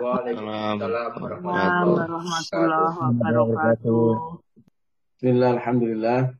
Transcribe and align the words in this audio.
وعليكم 0.00 0.48
السلام 0.48 1.22
ورحمه 1.22 1.50
الله 3.10 3.42
وبركاته 3.42 4.38
بسم 5.16 5.28
الله 5.28 5.50
الحمد 5.50 5.82
لله 5.82 6.34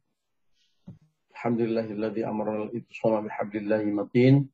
الحمد 1.30 1.60
لله 1.60 1.84
الذي 1.90 2.26
امرنا 2.26 2.62
الاتصال 2.64 3.24
بحبل 3.24 3.56
الله 3.56 3.84
متين 3.84 4.48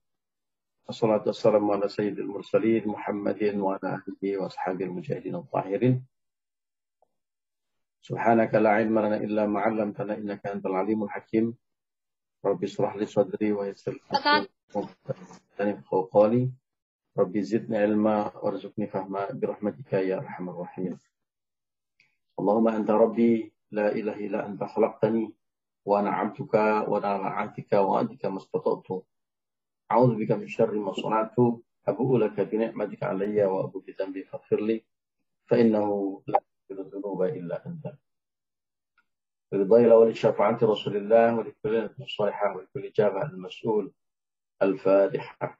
والصلاة 0.86 1.22
والسلام 1.26 1.71
على 1.71 1.88
سيد 1.88 2.18
المرسلين 2.18 2.88
محمد 2.88 3.42
وعلى 3.56 3.80
اهله 3.96 4.38
واصحابه 4.38 4.85
المجاهدين 4.85 5.35
الطاهرين 5.35 6.04
سبحانك 8.03 8.54
لا 8.54 8.71
علم 8.71 8.98
لنا 8.98 9.17
الا 9.17 9.46
ما 9.46 9.60
علمتنا 9.60 10.14
انك 10.19 10.46
انت 10.46 10.67
العليم 10.67 11.04
الحكيم 11.04 11.54
ربي 12.44 12.67
اشرح 12.67 12.96
لي 12.96 13.06
صدري 13.06 13.53
ويسر 13.53 13.92
لي 13.92 14.01
امري 14.21 14.48
ربي 17.19 17.42
زدنا 17.42 17.79
علما 17.79 18.37
وارزقني 18.37 18.87
فهما 18.87 19.33
برحمتك 19.33 19.93
يا 19.93 20.16
أرحم 20.16 20.48
الراحمين. 20.48 20.98
اللهم 22.39 22.69
أنت 22.69 22.91
ربي 22.91 23.53
لا 23.71 23.93
إله 23.93 24.27
إلا 24.27 24.47
أنت 24.47 24.65
خلقتني 24.65 25.34
وأنا 25.84 26.11
عبدك 26.11 26.55
وأنا 26.89 27.09
عبدك 27.09 27.73
وأنتك 27.73 28.25
ما 28.27 28.37
استطعت. 28.37 29.05
أعوذ 29.93 30.15
بك 30.15 30.33
من 30.33 30.48
شر 30.48 30.75
ما 30.75 30.93
صنعت 30.93 31.34
أبوء 31.89 32.19
لك 32.19 32.41
بنعمتك 32.41 33.03
علي 33.03 33.45
وأبوء 33.45 33.83
بذنبي 33.83 34.25
فاغفر 34.25 34.61
لي 34.61 34.84
فإنه 35.47 36.23
لا 36.27 36.41
يغفر 36.70 36.83
الذنوب 36.83 37.23
إلا 37.23 37.67
أنت. 37.67 37.92
رضي 39.53 39.87
ولشفاعة 39.87 40.59
رسول 40.62 40.97
الله 40.97 41.37
ولكل 41.37 41.91
الصالحة 42.01 42.56
ولكل 42.56 42.92
جابة 42.92 43.23
المسؤول 43.23 43.92
الفاتحة. 44.62 45.59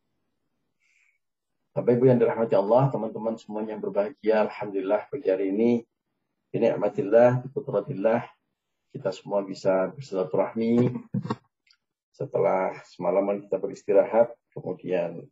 Bapak 1.71 1.95
Ibu 1.95 2.03
yang 2.11 2.19
dirahmati 2.19 2.51
Allah, 2.51 2.91
teman-teman 2.91 3.39
semuanya 3.39 3.79
yang 3.79 3.79
berbahagia, 3.79 4.43
Alhamdulillah 4.43 5.07
pagi 5.07 5.31
hari 5.31 5.55
ini, 5.55 5.79
ini 6.51 6.67
amatillah, 6.67 7.47
kudratillah, 7.47 8.27
kita 8.91 9.07
semua 9.15 9.39
bisa 9.39 9.87
bersilaturahmi 9.95 10.91
setelah 12.11 12.75
semalaman 12.91 13.47
kita 13.47 13.55
beristirahat, 13.55 14.35
kemudian 14.51 15.23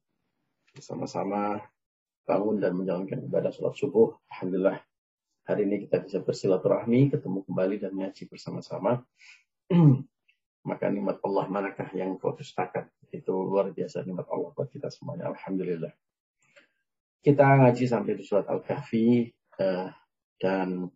bersama-sama 0.72 1.60
bangun 2.24 2.64
dan 2.64 2.72
menjalankan 2.72 3.20
ibadah 3.20 3.52
sholat 3.52 3.76
subuh. 3.76 4.16
Alhamdulillah, 4.32 4.80
hari 5.44 5.68
ini 5.68 5.92
kita 5.92 6.08
bisa 6.08 6.24
bersilaturahmi, 6.24 7.20
ketemu 7.20 7.44
kembali 7.52 7.84
dan 7.84 7.92
ngaji 8.00 8.32
bersama-sama. 8.32 9.04
Maka 10.72 10.88
nikmat 10.88 11.20
Allah 11.20 11.52
manakah 11.52 11.92
yang 11.92 12.16
kau 12.16 12.32
dustakan? 12.32 12.88
Itu 13.12 13.44
luar 13.44 13.76
biasa 13.76 14.08
nikmat 14.08 14.32
Allah 14.32 14.56
buat 14.56 14.72
kita 14.72 14.88
semuanya. 14.88 15.36
Alhamdulillah. 15.36 15.92
Kita 17.20 17.44
ngaji 17.44 17.84
sampai 17.84 18.16
di 18.16 18.24
surat 18.24 18.48
Al-Kahfi 18.48 19.28
uh, 19.60 19.92
dan 20.40 20.88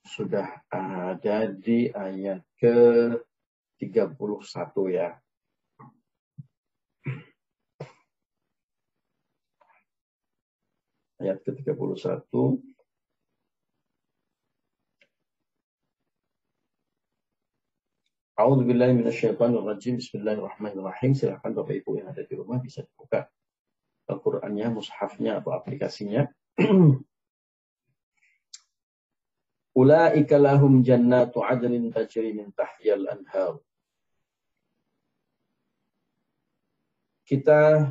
sudah 0.00 0.64
ada 0.72 1.52
di 1.52 1.92
ayat 1.92 2.40
ke 2.56 2.72
31 3.76 4.16
ya. 4.96 5.12
Ayat 11.20 11.36
ke 11.44 11.52
31. 11.52 11.68
A'udzu. 18.40 18.64
Bismillahirrahmanirrahim. 18.64 21.12
Silakan 21.12 21.52
Bapak 21.52 21.76
Ibu 21.76 22.00
yang 22.00 22.08
ada 22.08 22.24
di 22.24 22.40
rumah 22.40 22.56
bisa 22.56 22.80
dibuka 22.80 23.28
Al-Qur'annya, 24.10 24.72
mushafnya 24.74 25.38
atau 25.38 25.54
aplikasinya. 25.54 26.26
Ulaika 29.72 30.36
lahum 30.36 30.84
jannatu 30.84 31.40
adnin 31.40 31.88
tajri 31.88 32.36
min 32.36 32.52
tahtiyal 32.52 33.08
anhar. 33.08 33.56
Kita 37.24 37.88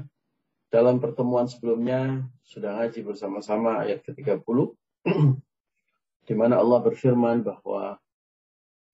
dalam 0.70 1.02
pertemuan 1.02 1.50
sebelumnya 1.50 2.22
sudah 2.46 2.78
ngaji 2.78 3.02
bersama-sama 3.02 3.82
ayat 3.82 4.06
ke-30 4.06 4.58
di 6.28 6.34
mana 6.38 6.62
Allah 6.62 6.80
berfirman 6.86 7.42
bahwa 7.42 7.98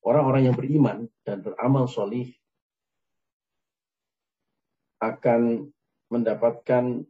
orang-orang 0.01 0.47
yang 0.47 0.55
beriman 0.55 1.11
dan 1.27 1.43
beramal 1.43 1.85
solih 1.91 2.31
akan 5.03 5.69
mendapatkan 6.07 7.03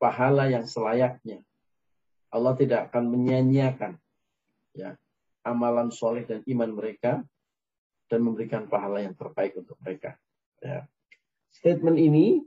pahala 0.00 0.48
yang 0.48 0.64
selayaknya. 0.64 1.42
Allah 2.30 2.54
tidak 2.54 2.90
akan 2.90 3.10
menyia-nyiakan 3.10 3.98
ya, 4.74 4.94
amalan 5.42 5.90
soleh 5.90 6.22
dan 6.22 6.46
iman 6.46 6.70
mereka 6.70 7.26
dan 8.06 8.20
memberikan 8.22 8.70
pahala 8.70 9.02
yang 9.02 9.14
terbaik 9.18 9.58
untuk 9.58 9.74
mereka. 9.82 10.14
Ya. 10.62 10.86
Statement 11.50 11.98
ini 11.98 12.46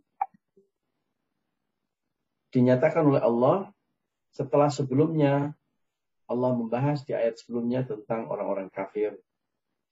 dinyatakan 2.55 3.03
oleh 3.03 3.19
Allah 3.19 3.73
setelah 4.31 4.71
sebelumnya 4.71 5.51
Allah 6.31 6.51
membahas 6.55 7.03
di 7.03 7.11
ayat 7.11 7.37
sebelumnya 7.37 7.83
tentang 7.83 8.31
orang-orang 8.31 8.71
kafir 8.71 9.19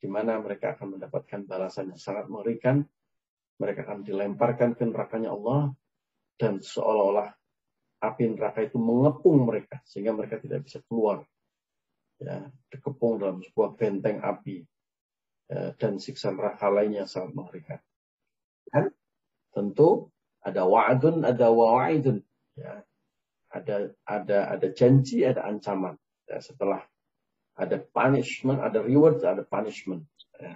di 0.02 0.08
mana 0.08 0.40
mereka 0.42 0.74
akan 0.74 0.98
mendapatkan 0.98 1.46
balasan 1.46 1.94
yang 1.94 2.02
sangat 2.02 2.26
mengerikan. 2.32 2.88
Mereka 3.62 3.86
akan 3.86 4.02
dilemparkan 4.02 4.74
ke 4.74 4.90
nerakanya 4.90 5.38
Allah 5.38 5.70
dan 6.42 6.58
seolah-olah 6.58 7.30
api 8.02 8.34
neraka 8.34 8.66
itu 8.66 8.82
mengepung 8.82 9.46
mereka 9.46 9.78
sehingga 9.86 10.18
mereka 10.18 10.42
tidak 10.42 10.66
bisa 10.66 10.82
keluar 10.90 11.22
ya 12.18 12.50
dikepung 12.74 13.22
dalam 13.22 13.46
sebuah 13.46 13.78
benteng 13.78 14.18
api 14.26 14.66
ya, 15.46 15.78
dan 15.78 16.02
siksa 16.02 16.34
neraka 16.34 16.74
lainnya 16.74 17.06
sangat 17.06 17.38
mengerikan. 17.38 17.80
Dan 18.66 18.90
tentu 19.54 20.10
ada 20.42 20.66
wa'adun 20.66 21.22
ada 21.22 21.48
wa'idun 21.54 22.26
ya. 22.58 22.82
Ada 23.52 23.92
ada 24.08 24.38
ada 24.58 24.68
janji 24.72 25.28
ada 25.28 25.44
ancaman 25.44 26.00
ya, 26.24 26.40
setelah 26.40 26.82
ada 27.60 27.78
punishment 27.84 28.64
ada 28.64 28.80
reward 28.80 29.20
ada 29.28 29.44
punishment 29.44 30.08
ya. 30.40 30.56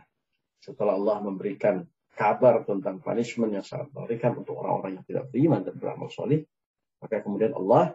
setelah 0.63 0.95
Allah 0.95 1.19
memberikan 1.19 1.83
kabar 2.15 2.63
tentang 2.63 3.03
punishment 3.03 3.51
yang 3.51 3.65
sangat 3.65 3.91
mengerikan 3.91 4.39
untuk 4.39 4.57
orang-orang 4.57 4.99
yang 4.99 5.05
tidak 5.05 5.29
beriman 5.29 5.61
dan 5.61 5.75
beramal 5.75 6.07
soleh 6.07 6.47
maka 7.05 7.21
kemudian 7.21 7.53
Allah 7.53 7.93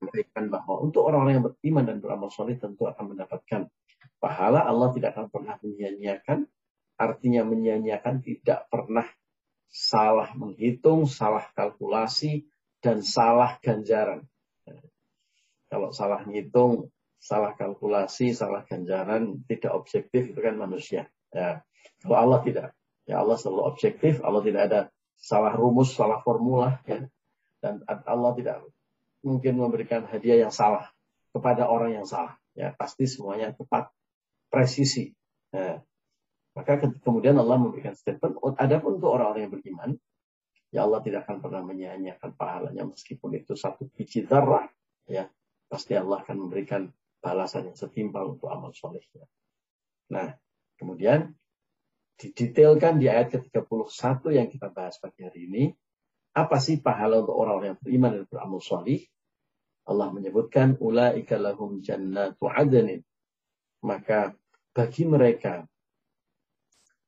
memberikan 0.00 0.52
bahwa 0.52 0.80
untuk 0.84 1.04
orang-orang 1.08 1.40
yang 1.40 1.46
beriman 1.48 1.84
dan 1.84 1.96
beramal 2.00 2.28
soleh 2.32 2.56
tentu 2.56 2.88
akan 2.88 3.16
mendapatkan 3.16 3.68
pahala. 4.20 4.64
Allah 4.64 4.88
tidak 4.96 5.16
akan 5.16 5.26
pernah 5.28 5.54
menyia-nyiakan. 5.60 6.48
Artinya 6.96 7.42
menyia-nyiakan 7.44 8.20
tidak 8.24 8.68
pernah 8.68 9.04
salah 9.68 10.30
menghitung, 10.38 11.10
salah 11.10 11.48
kalkulasi, 11.52 12.46
dan 12.78 13.02
salah 13.02 13.58
ganjaran. 13.60 14.24
Kalau 15.66 15.90
salah 15.90 16.22
menghitung, 16.22 16.92
salah 17.18 17.56
kalkulasi, 17.58 18.30
salah 18.36 18.62
ganjaran, 18.68 19.42
tidak 19.50 19.74
objektif 19.74 20.30
itu 20.30 20.38
kan 20.38 20.54
manusia. 20.54 21.10
Ya. 21.34 21.66
Kalau 21.98 22.16
Allah 22.16 22.40
tidak, 22.46 22.66
ya 23.04 23.20
Allah 23.20 23.36
selalu 23.36 23.62
objektif, 23.68 24.20
Allah 24.24 24.42
tidak 24.44 24.62
ada 24.68 24.80
salah 25.16 25.52
rumus, 25.52 25.92
salah 25.96 26.20
formula. 26.20 26.80
Ya 26.84 27.08
dan 27.64 27.80
Allah 27.88 28.36
tidak 28.36 28.60
mungkin 29.24 29.56
memberikan 29.56 30.04
hadiah 30.04 30.44
yang 30.44 30.52
salah 30.52 30.92
kepada 31.32 31.64
orang 31.64 31.96
yang 31.96 32.04
salah. 32.04 32.36
Ya, 32.52 32.76
pasti 32.76 33.08
semuanya 33.08 33.56
tepat, 33.56 33.88
presisi. 34.52 35.16
Ya. 35.48 35.80
Maka 36.52 36.76
kemudian 37.00 37.40
Allah 37.40 37.56
memberikan 37.56 37.96
statement, 37.96 38.36
adapun 38.60 39.00
untuk 39.00 39.16
orang-orang 39.16 39.48
yang 39.48 39.52
beriman, 39.56 39.90
ya 40.68 40.84
Allah 40.84 41.00
tidak 41.00 41.24
akan 41.24 41.40
pernah 41.40 41.64
menyia-nyiakan 41.64 42.36
pahalanya 42.36 42.84
meskipun 42.84 43.32
itu 43.32 43.56
satu 43.56 43.88
biji 43.90 44.28
darah, 44.28 44.68
ya 45.08 45.26
pasti 45.66 45.96
Allah 45.96 46.20
akan 46.20 46.46
memberikan 46.46 46.92
balasan 47.18 47.72
yang 47.72 47.78
setimpal 47.80 48.36
untuk 48.38 48.52
amal 48.52 48.70
solehnya. 48.76 49.26
Nah, 50.12 50.36
kemudian 50.78 51.32
didetailkan 52.14 53.02
di 53.02 53.10
ayat 53.10 53.34
ke-31 53.34 54.22
yang 54.30 54.46
kita 54.50 54.70
bahas 54.70 54.98
pagi 55.02 55.26
hari 55.26 55.50
ini, 55.50 55.64
apa 56.34 56.58
sih 56.58 56.82
pahala 56.82 57.22
untuk 57.22 57.38
orang-orang 57.38 57.74
yang 57.74 57.80
beriman 57.82 58.10
dan 58.18 58.24
beramal 58.26 58.60
solih? 58.62 59.02
Allah 59.84 60.08
menyebutkan 60.10 60.80
ulaika 60.80 61.38
lahum 61.38 61.78
jannatu 61.78 62.50
adnin. 62.50 63.04
Maka 63.84 64.34
bagi 64.74 65.04
mereka 65.06 65.68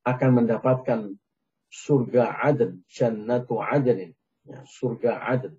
akan 0.07 0.31
mendapatkan 0.45 1.19
surga 1.67 2.39
adn, 2.47 2.87
jannatu 2.87 3.59
adnin, 3.59 4.15
ya, 4.47 4.63
surga 4.63 5.19
adn. 5.19 5.55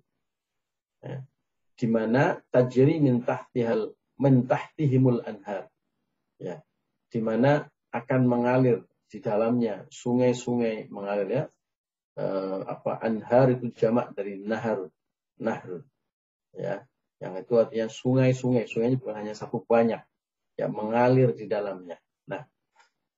Ya, 1.04 1.22
di 1.78 1.86
mana 1.86 2.40
tajri 2.48 2.96
min 2.98 3.20
tahtihal 3.20 3.92
min 4.16 4.48
anhar. 5.28 5.68
Ya, 6.40 6.64
di 7.12 7.20
mana 7.20 7.68
akan 7.92 8.20
mengalir 8.24 8.87
di 9.08 9.18
dalamnya 9.24 9.88
sungai-sungai 9.88 10.92
mengalir 10.92 11.28
ya. 11.28 11.44
Uh, 12.18 12.66
apa 12.66 12.98
anhar 12.98 13.46
itu 13.54 13.70
jamak 13.72 14.10
dari 14.12 14.42
nahar, 14.42 14.90
nahr. 15.38 15.86
Ya, 16.50 16.82
yang 17.22 17.38
itu 17.38 17.54
artinya 17.56 17.86
sungai-sungai. 17.86 18.66
Sungainya 18.66 18.98
bukan 18.98 19.16
hanya 19.16 19.34
satu 19.34 19.64
banyak. 19.64 20.02
yang 20.58 20.74
mengalir 20.74 21.38
di 21.38 21.46
dalamnya. 21.46 22.02
Nah, 22.26 22.42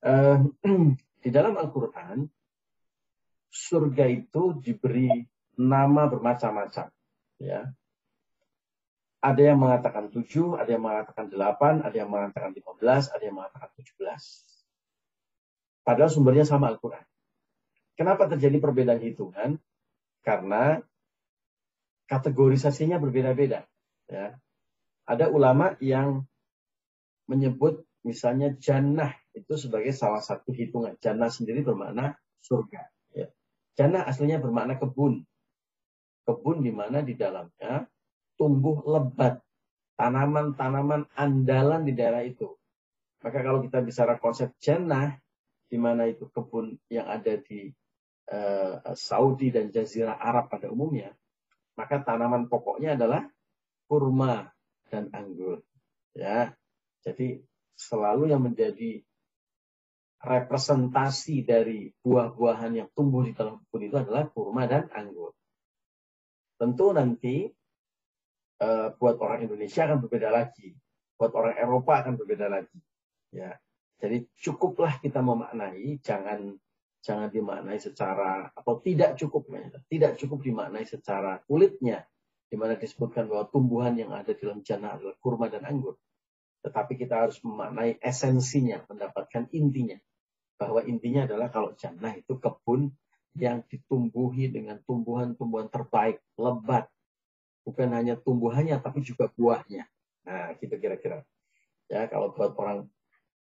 uh, 0.05 0.45
di 1.25 1.29
dalam 1.33 1.57
Al-Quran, 1.57 2.29
surga 3.49 4.05
itu 4.05 4.61
diberi 4.61 5.25
nama 5.57 6.05
bermacam-macam. 6.05 6.93
Ya. 7.41 7.61
Ada 9.25 9.41
yang 9.41 9.57
mengatakan 9.57 10.13
tujuh, 10.13 10.57
ada 10.57 10.69
yang 10.69 10.85
mengatakan 10.85 11.33
delapan, 11.33 11.81
ada 11.81 11.93
yang 11.93 12.13
mengatakan 12.13 12.53
lima 12.53 12.77
belas, 12.77 13.09
ada 13.09 13.21
yang 13.21 13.41
mengatakan 13.41 13.69
tujuh 13.73 13.95
belas. 13.97 14.50
Padahal 15.81 16.13
sumbernya 16.13 16.45
sama 16.45 16.69
Al-Quran. 16.69 17.03
Kenapa 17.97 18.29
terjadi 18.29 18.57
perbedaan 18.61 19.01
hitungan? 19.01 19.57
Karena 20.21 20.77
kategorisasinya 22.05 23.01
berbeda-beda. 23.01 23.65
Ya. 24.11 24.37
Ada 25.07 25.31
ulama 25.31 25.79
yang 25.81 26.27
menyebut 27.25 27.87
misalnya 28.03 28.53
jannah 28.57 29.15
itu 29.31 29.55
sebagai 29.55 29.95
salah 29.95 30.19
satu 30.19 30.51
hitungan. 30.51 30.99
Jannah 30.99 31.31
sendiri 31.31 31.63
bermakna 31.63 32.19
surga. 32.43 32.81
Ya. 33.15 33.27
Jannah 33.79 34.03
aslinya 34.03 34.43
bermakna 34.43 34.75
kebun. 34.77 35.23
Kebun 36.27 36.61
di 36.61 36.69
mana 36.69 37.01
di 37.01 37.17
dalamnya 37.17 37.87
tumbuh 38.37 38.83
lebat. 38.85 39.41
Tanaman-tanaman 39.95 41.09
andalan 41.13 41.85
di 41.85 41.93
daerah 41.93 42.25
itu. 42.25 42.49
Maka 43.21 43.37
kalau 43.45 43.61
kita 43.61 43.85
bicara 43.85 44.17
konsep 44.17 44.49
jannah, 44.57 45.13
di 45.71 45.79
mana 45.79 46.03
itu 46.03 46.27
kebun 46.27 46.75
yang 46.91 47.07
ada 47.07 47.39
di 47.39 47.71
uh, 48.27 48.83
Saudi 48.91 49.55
dan 49.55 49.71
Jazirah 49.71 50.19
Arab 50.19 50.51
pada 50.51 50.67
umumnya, 50.67 51.15
maka 51.79 52.03
tanaman 52.03 52.51
pokoknya 52.51 52.99
adalah 52.99 53.23
kurma 53.87 54.51
dan 54.91 55.07
anggur. 55.15 55.63
Ya, 56.11 56.51
jadi 57.07 57.39
selalu 57.79 58.35
yang 58.35 58.43
menjadi 58.43 58.99
representasi 60.21 61.47
dari 61.47 61.89
buah-buahan 62.03 62.83
yang 62.83 62.89
tumbuh 62.91 63.23
di 63.23 63.31
dalam 63.31 63.63
kebun 63.63 63.81
itu 63.87 63.95
adalah 63.95 64.27
kurma 64.27 64.67
dan 64.67 64.91
anggur. 64.91 65.31
Tentu 66.59 66.93
nanti 66.93 67.47
uh, 68.61 68.93
buat 68.99 69.17
orang 69.17 69.47
Indonesia 69.49 69.87
akan 69.87 70.03
berbeda 70.03 70.29
lagi, 70.29 70.75
buat 71.15 71.31
orang 71.31 71.55
Eropa 71.57 72.05
akan 72.05 72.19
berbeda 72.19 72.51
lagi. 72.51 72.77
Ya, 73.31 73.55
jadi 74.01 74.25
cukuplah 74.33 74.97
kita 74.97 75.21
memaknai, 75.21 76.01
jangan 76.01 76.57
jangan 77.05 77.29
dimaknai 77.29 77.77
secara 77.77 78.49
atau 78.49 78.81
tidak 78.81 79.13
cukup, 79.17 79.53
tidak 79.89 80.17
cukup 80.17 80.41
dimaknai 80.41 80.89
secara 80.89 81.37
kulitnya, 81.45 82.09
di 82.49 82.57
mana 82.57 82.73
disebutkan 82.77 83.29
bahwa 83.29 83.45
tumbuhan 83.53 83.93
yang 83.93 84.09
ada 84.09 84.33
di 84.33 84.41
dalam 84.41 84.65
jannah 84.65 84.97
adalah 84.97 85.13
kurma 85.21 85.53
dan 85.53 85.69
anggur. 85.69 86.01
Tetapi 86.65 86.97
kita 86.97 87.25
harus 87.29 87.37
memaknai 87.45 88.01
esensinya, 88.01 88.85
mendapatkan 88.89 89.49
intinya. 89.53 89.97
Bahwa 90.57 90.81
intinya 90.85 91.25
adalah 91.25 91.49
kalau 91.49 91.73
jannah 91.73 92.13
itu 92.13 92.37
kebun 92.37 92.93
yang 93.37 93.65
ditumbuhi 93.65 94.49
dengan 94.49 94.77
tumbuhan-tumbuhan 94.85 95.69
terbaik, 95.73 96.21
lebat. 96.37 96.85
Bukan 97.65 97.93
hanya 97.93 98.17
tumbuhannya, 98.17 98.77
tapi 98.77 99.01
juga 99.01 99.29
buahnya. 99.33 99.89
Nah, 100.25 100.53
gitu 100.57 100.73
kira-kira. 100.77 101.25
Ya, 101.89 102.05
kalau 102.09 102.29
buat 102.33 102.53
orang 102.57 102.85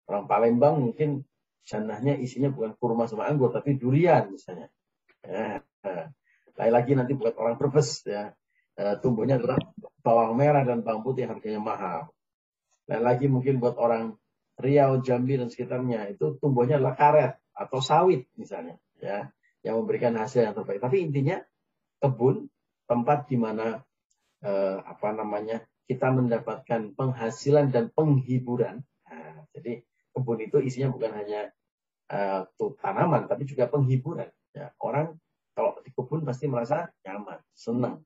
orang 0.09 0.25
Palembang 0.31 0.81
mungkin 0.81 1.27
jannahnya 1.67 2.17
isinya 2.17 2.49
bukan 2.49 2.77
kurma 2.79 3.05
sama 3.11 3.29
anggur, 3.29 3.53
tapi 3.53 3.77
durian 3.77 4.33
misalnya. 4.33 4.69
Ya, 5.21 5.61
lain 6.57 6.73
lagi 6.73 6.93
nanti 6.97 7.13
buat 7.13 7.37
orang 7.37 7.61
Brebes 7.61 8.05
ya 8.09 8.33
Eh, 8.81 8.97
tumbuhnya 9.05 9.37
adalah 9.37 9.61
bawang 10.01 10.41
merah 10.41 10.65
dan 10.65 10.81
bawang 10.81 11.05
putih 11.05 11.29
harganya 11.29 11.61
mahal. 11.61 12.09
Dan 12.89 13.05
lagi 13.05 13.29
mungkin 13.29 13.61
buat 13.61 13.77
orang 13.77 14.17
Riau, 14.57 15.05
Jambi 15.05 15.37
dan 15.37 15.53
sekitarnya 15.53 16.17
itu 16.17 16.41
tumbuhnya 16.41 16.81
adalah 16.81 16.97
karet 16.97 17.33
atau 17.53 17.81
sawit 17.85 18.29
misalnya, 18.41 18.81
ya, 18.97 19.29
yang 19.61 19.85
memberikan 19.85 20.17
hasil 20.17 20.49
yang 20.49 20.57
terbaik. 20.57 20.81
Tapi 20.81 21.05
intinya 21.05 21.45
kebun 22.01 22.49
tempat 22.89 23.29
di 23.29 23.37
mana 23.37 23.85
eh, 24.41 24.79
apa 24.81 25.13
namanya 25.13 25.61
kita 25.85 26.09
mendapatkan 26.13 26.97
penghasilan 26.97 27.69
dan 27.69 27.93
penghiburan. 27.93 28.81
Nah, 29.09 29.45
jadi 29.53 29.85
kebun 30.15 30.39
itu 30.43 30.59
isinya 30.63 30.91
bukan 30.91 31.13
hanya 31.15 31.51
tuh 32.59 32.75
tanaman, 32.83 33.31
tapi 33.31 33.47
juga 33.47 33.71
penghiburan. 33.71 34.27
Ya, 34.51 34.75
orang 34.83 35.15
kalau 35.55 35.79
di 35.85 35.91
kebun 35.95 36.27
pasti 36.27 36.51
merasa 36.51 36.91
nyaman, 37.07 37.39
senang 37.55 38.03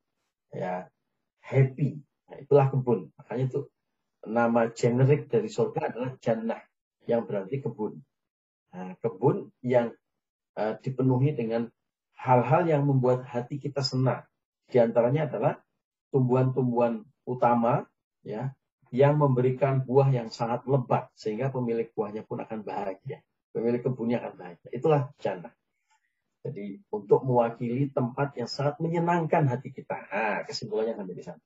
ya 0.53 0.89
happy. 1.45 2.01
Nah, 2.31 2.37
itulah 2.41 2.67
kebun. 2.73 3.13
Makanya 3.21 3.45
itu 3.49 3.61
nama 4.25 4.73
generik 4.73 5.29
dari 5.29 5.49
surga 5.53 5.93
adalah 5.93 6.11
jannah 6.21 6.61
yang 7.05 7.29
berarti 7.29 7.61
kebun. 7.61 8.01
Nah, 8.73 8.97
kebun 9.01 9.53
yang 9.61 9.93
uh, 10.57 10.75
dipenuhi 10.81 11.37
dengan 11.37 11.69
hal-hal 12.17 12.65
yang 12.65 12.89
membuat 12.89 13.29
hati 13.29 13.61
kita 13.61 13.85
senang. 13.85 14.25
Di 14.67 14.81
antaranya 14.81 15.29
adalah 15.29 15.61
tumbuhan-tumbuhan 16.09 17.05
utama 17.29 17.85
ya 18.25 18.57
yang 18.95 19.19
memberikan 19.19 19.83
buah 19.83 20.07
yang 20.15 20.31
sangat 20.31 20.63
lebat 20.71 21.11
sehingga 21.19 21.51
pemilik 21.51 21.91
buahnya 21.91 22.23
pun 22.23 22.39
akan 22.39 22.63
bahagia. 22.63 23.27
Pemilik 23.51 23.83
kebunnya 23.83 24.23
akan 24.23 24.39
bahagia. 24.39 24.71
Itulah 24.71 25.11
jannah. 25.19 25.51
Jadi 26.47 26.79
untuk 26.95 27.27
mewakili 27.27 27.91
tempat 27.91 28.39
yang 28.39 28.47
sangat 28.47 28.79
menyenangkan 28.79 29.51
hati 29.51 29.75
kita. 29.75 29.99
Nah, 30.15 30.47
kesimpulannya 30.47 30.95
sampai 30.95 31.15
di 31.19 31.25
sana. 31.27 31.43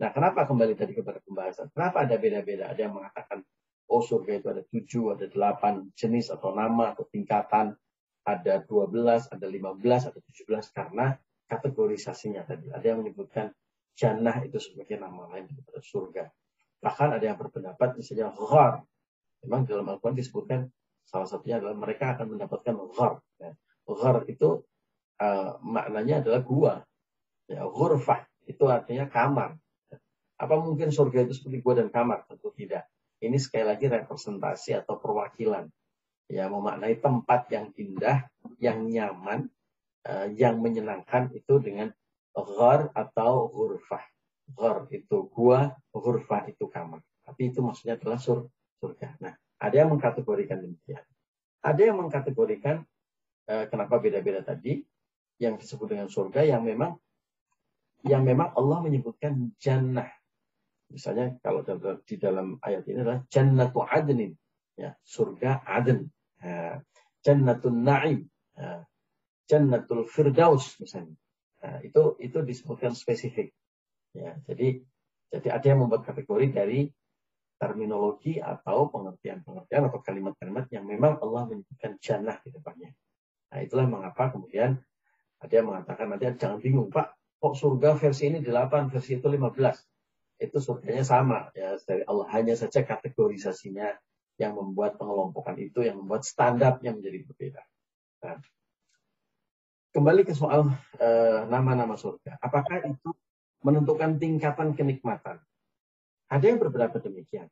Nah, 0.00 0.08
kenapa 0.14 0.48
kembali 0.48 0.72
tadi 0.72 0.96
kepada 0.96 1.20
pembahasan? 1.20 1.68
Kenapa 1.76 2.08
ada 2.08 2.16
beda-beda? 2.16 2.72
Ada 2.72 2.80
yang 2.88 2.96
mengatakan, 2.96 3.44
oh 3.92 4.00
surga 4.00 4.32
itu 4.40 4.48
ada 4.48 4.62
tujuh, 4.64 5.04
ada 5.20 5.26
delapan 5.28 5.92
jenis 5.92 6.32
atau 6.32 6.56
nama 6.56 6.96
atau 6.96 7.04
tingkatan. 7.12 7.76
Ada 8.24 8.64
dua 8.64 8.88
belas, 8.88 9.28
ada 9.28 9.44
lima 9.44 9.76
belas, 9.76 10.08
ada 10.08 10.16
tujuh 10.16 10.48
belas. 10.48 10.72
Karena 10.72 11.12
kategorisasinya 11.44 12.48
tadi. 12.48 12.72
Ada 12.72 12.96
yang 12.96 13.04
menyebutkan 13.04 13.52
jannah 13.92 14.40
itu 14.46 14.56
sebagai 14.56 14.96
nama 14.96 15.28
lain 15.28 15.44
daripada 15.50 15.84
surga. 15.84 16.24
Bahkan 16.80 17.18
ada 17.20 17.24
yang 17.24 17.38
berpendapat 17.38 17.98
misalnya 17.98 18.32
ghar. 18.34 18.82
Memang 19.44 19.68
dalam 19.68 19.86
Al-Quran 19.92 20.16
disebutkan 20.16 20.66
salah 21.04 21.28
satunya 21.28 21.60
adalah 21.60 21.76
mereka 21.76 22.16
akan 22.16 22.38
mendapatkan 22.38 22.74
ghar. 22.96 23.20
Ya 23.38 23.52
Ghar 23.84 24.24
itu 24.32 24.64
uh, 25.20 25.60
maknanya 25.60 26.24
adalah 26.24 26.40
gua. 26.40 26.74
Ya, 27.44 27.68
ghurfah 27.68 28.24
itu 28.48 28.64
artinya 28.64 29.04
kamar. 29.04 29.60
Apa 30.40 30.56
mungkin 30.56 30.88
surga 30.88 31.28
itu 31.28 31.36
seperti 31.36 31.60
gua 31.60 31.84
dan 31.84 31.92
kamar? 31.92 32.24
Tentu 32.24 32.48
tidak. 32.56 32.88
Ini 33.20 33.36
sekali 33.36 33.68
lagi 33.68 33.86
representasi 33.92 34.80
atau 34.80 34.96
perwakilan. 34.96 35.68
Ya, 36.32 36.48
memaknai 36.48 36.96
tempat 37.04 37.52
yang 37.52 37.68
indah, 37.76 38.24
yang 38.56 38.88
nyaman, 38.88 39.52
uh, 40.08 40.26
yang 40.32 40.64
menyenangkan 40.64 41.28
itu 41.36 41.60
dengan 41.60 41.92
ghar 42.32 42.88
atau 42.96 43.52
ghurfah. 43.52 44.13
Ghar 44.52 44.88
itu 44.92 45.30
gua, 45.32 45.72
ghurfah 45.94 46.50
itu 46.52 46.68
kamar. 46.68 47.00
Tapi 47.24 47.48
itu 47.48 47.64
maksudnya 47.64 47.96
adalah 47.96 48.20
sur 48.20 48.52
surga. 48.82 49.16
Nah, 49.24 49.32
ada 49.60 49.76
yang 49.76 49.96
mengkategorikan 49.96 50.60
demikian. 50.60 51.00
Ada 51.64 51.80
yang 51.88 51.96
mengkategorikan 52.04 52.84
Eh, 53.44 53.68
kenapa 53.68 54.00
beda-beda 54.00 54.40
tadi 54.40 54.80
yang 55.36 55.60
disebut 55.60 55.92
dengan 55.92 56.08
surga 56.08 56.48
yang 56.48 56.64
memang 56.64 56.96
yang 58.08 58.24
memang 58.24 58.56
Allah 58.56 58.80
menyebutkan 58.80 59.52
jannah. 59.60 60.08
Misalnya 60.88 61.36
kalau 61.44 61.60
di 62.04 62.16
dalam 62.16 62.56
ayat 62.64 62.88
ini 62.88 63.04
adalah 63.04 63.20
jannatu 63.28 63.84
adnin, 63.84 64.32
ya, 64.76 64.96
surga 65.04 65.64
adn. 65.64 66.08
Ya, 66.44 66.84
jannatun 67.24 67.88
na'im, 67.88 68.28
ya, 68.52 68.84
jannatul 69.48 70.04
firdaus 70.04 70.76
misalnya. 70.76 71.16
Nah, 71.64 71.80
itu 71.80 72.20
itu 72.20 72.38
disebutkan 72.44 72.92
spesifik. 72.92 73.52
Ya, 74.14 74.38
jadi 74.46 74.80
jadi 75.34 75.48
ada 75.50 75.66
yang 75.66 75.82
membuat 75.82 76.06
kategori 76.06 76.46
dari 76.54 76.86
terminologi 77.58 78.38
atau 78.38 78.86
pengertian-pengertian 78.90 79.90
atau 79.90 79.98
kalimat-kalimat 80.02 80.70
yang 80.70 80.86
memang 80.86 81.18
Allah 81.18 81.50
menyebutkan 81.50 81.98
jannah 81.98 82.38
di 82.42 82.54
depannya. 82.54 82.94
Nah 83.50 83.58
itulah 83.62 83.86
mengapa 83.86 84.30
kemudian 84.30 84.78
ada 85.42 85.52
yang 85.52 85.66
mengatakan 85.70 86.06
nanti 86.10 86.30
jangan 86.38 86.58
bingung 86.62 86.90
Pak, 86.90 87.14
kok 87.42 87.54
surga 87.58 87.98
versi 87.98 88.30
ini 88.30 88.38
8, 88.42 88.90
versi 88.90 89.18
itu 89.18 89.26
15. 89.26 89.50
itu 90.34 90.58
surganya 90.58 91.06
sama 91.06 91.46
ya 91.54 91.78
dari 91.86 92.02
Allah. 92.10 92.26
Hanya 92.34 92.58
saja 92.58 92.82
kategorisasinya 92.82 93.94
yang 94.34 94.58
membuat 94.58 94.98
pengelompokan 94.98 95.54
itu 95.62 95.86
yang 95.86 96.02
membuat 96.02 96.26
standarnya 96.26 96.90
menjadi 96.90 97.22
berbeda. 97.22 97.62
Nah, 98.26 98.42
kembali 99.94 100.26
ke 100.26 100.34
soal 100.34 100.74
eh, 100.98 101.46
nama-nama 101.46 101.94
uh, 101.94 102.00
surga. 102.00 102.42
Apakah 102.42 102.82
itu 102.82 103.14
menentukan 103.64 104.20
tingkatan 104.20 104.76
kenikmatan? 104.76 105.40
Ada 106.28 106.44
yang 106.52 106.60
berpendapat 106.60 107.00
demikian. 107.08 107.48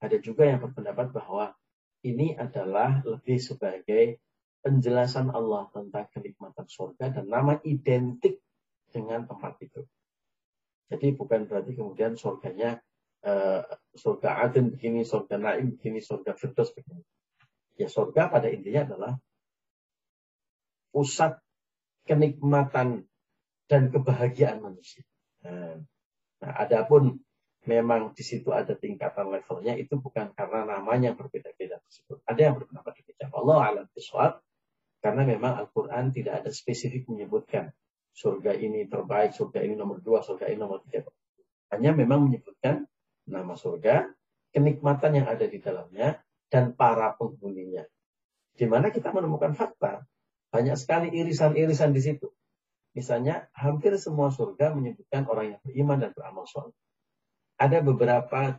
Ada 0.00 0.20
juga 0.20 0.48
yang 0.48 0.60
berpendapat 0.60 1.12
bahwa 1.12 1.56
ini 2.04 2.32
adalah 2.36 3.04
lebih 3.04 3.36
sebagai 3.40 4.20
penjelasan 4.60 5.32
Allah 5.32 5.68
tentang 5.72 6.08
kenikmatan 6.12 6.68
surga 6.68 7.16
dan 7.16 7.28
nama 7.28 7.56
identik 7.64 8.40
dengan 8.92 9.24
tempat 9.24 9.56
itu. 9.64 9.84
Jadi 10.90 11.16
bukan 11.16 11.46
berarti 11.46 11.72
kemudian 11.76 12.18
surganya 12.18 12.80
uh, 13.24 13.62
surga 13.94 14.48
Aden 14.48 14.74
begini, 14.74 15.06
surga 15.06 15.38
Naim 15.38 15.78
begini, 15.78 16.02
surga 16.02 16.34
Firdaus 16.34 16.74
begini. 16.74 17.04
Ya 17.78 17.88
surga 17.88 18.28
pada 18.28 18.50
intinya 18.52 18.84
adalah 18.92 19.12
pusat 20.90 21.38
kenikmatan 22.04 23.06
dan 23.70 23.82
kebahagiaan 23.94 24.60
manusia. 24.60 25.06
Nah, 25.44 25.80
nah 26.40 26.52
adapun 26.56 27.20
memang 27.68 28.16
di 28.16 28.24
situ 28.24 28.48
ada 28.56 28.72
tingkatan 28.72 29.28
levelnya 29.28 29.76
itu 29.76 30.00
bukan 30.00 30.32
karena 30.32 30.64
namanya 30.64 31.12
berbeda-beda 31.12 31.80
tersebut. 31.84 32.24
Ada 32.24 32.40
yang 32.50 32.54
berpendapat 32.56 32.92
demikian. 33.04 33.30
Allah 33.36 33.58
alam 33.60 33.86
biswab 33.92 34.40
karena 35.00 35.22
memang 35.24 35.56
Al-Quran 35.60 36.12
tidak 36.12 36.44
ada 36.44 36.50
spesifik 36.52 37.08
menyebutkan 37.08 37.72
surga 38.12 38.52
ini 38.56 38.84
terbaik, 38.88 39.32
surga 39.32 39.64
ini 39.64 39.76
nomor 39.76 40.00
dua, 40.04 40.20
surga 40.20 40.48
ini 40.52 40.60
nomor 40.60 40.84
tiga. 40.84 41.08
Hanya 41.72 41.94
memang 41.94 42.28
menyebutkan 42.28 42.84
nama 43.30 43.54
surga, 43.54 44.10
kenikmatan 44.50 45.22
yang 45.22 45.26
ada 45.30 45.46
di 45.46 45.62
dalamnya, 45.62 46.18
dan 46.50 46.74
para 46.74 47.14
penghuninya. 47.14 47.86
Di 48.52 48.66
mana 48.66 48.90
kita 48.90 49.14
menemukan 49.14 49.54
fakta 49.54 50.04
banyak 50.50 50.74
sekali 50.74 51.14
irisan-irisan 51.14 51.94
di 51.94 52.02
situ. 52.02 52.28
Misalnya, 52.90 53.46
hampir 53.54 53.94
semua 53.96 54.34
surga 54.34 54.74
menyebutkan 54.74 55.26
orang 55.30 55.56
yang 55.56 55.60
beriman 55.62 55.98
dan 56.02 56.10
beramal 56.10 56.44
soleh. 56.50 56.74
Ada 57.60 57.84
beberapa 57.84 58.58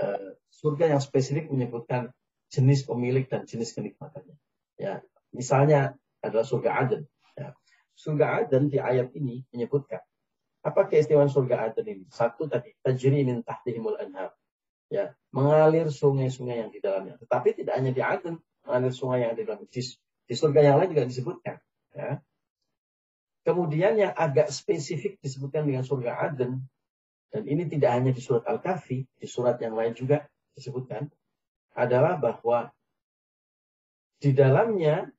uh, 0.00 0.28
surga 0.50 0.96
yang 0.96 1.00
spesifik 1.04 1.52
menyebutkan 1.52 2.10
jenis 2.50 2.84
pemilik 2.84 3.24
dan 3.30 3.46
jenis 3.48 3.72
kenikmatannya. 3.72 4.36
Ya, 4.76 5.00
misalnya 5.30 5.96
adalah 6.20 6.44
surga 6.44 6.70
Aden. 6.84 7.02
Ya. 7.38 7.56
Surga 7.94 8.44
Aden 8.44 8.68
di 8.68 8.82
ayat 8.82 9.14
ini 9.14 9.46
menyebutkan 9.54 10.02
apa 10.62 10.86
keistimewaan 10.86 11.32
surga 11.32 11.70
Aden 11.70 11.86
ini? 11.86 12.04
Satu 12.12 12.46
tadi 12.46 12.76
tajri 12.82 13.26
min 13.26 13.42
tahtihimul 13.42 13.98
anhar. 13.98 14.34
Ya, 14.92 15.16
mengalir 15.32 15.88
sungai-sungai 15.88 16.60
yang 16.60 16.70
di 16.70 16.78
dalamnya. 16.78 17.16
Tetapi 17.16 17.64
tidak 17.64 17.80
hanya 17.80 17.92
di 17.96 18.02
Aden, 18.04 18.36
mengalir 18.68 18.92
sungai 18.92 19.24
yang 19.24 19.32
di 19.32 19.42
dalamnya. 19.48 19.70
Di, 19.72 19.82
di 20.28 20.34
surga 20.36 20.60
yang 20.60 20.76
lain 20.76 20.92
juga 20.92 21.04
disebutkan. 21.08 21.56
Ya. 21.96 22.20
Kemudian 23.42 23.98
yang 23.98 24.14
agak 24.14 24.54
spesifik 24.54 25.18
disebutkan 25.18 25.66
dengan 25.66 25.82
surga 25.82 26.30
Aden, 26.30 26.62
dan 27.32 27.42
ini 27.48 27.66
tidak 27.66 27.90
hanya 27.90 28.12
di 28.14 28.22
surat 28.22 28.46
Al-Kahfi, 28.46 29.02
di 29.02 29.26
surat 29.26 29.58
yang 29.58 29.74
lain 29.74 29.98
juga 29.98 30.22
disebutkan, 30.54 31.10
adalah 31.74 32.20
bahwa 32.20 32.70
di 34.22 34.30
dalamnya 34.30 35.10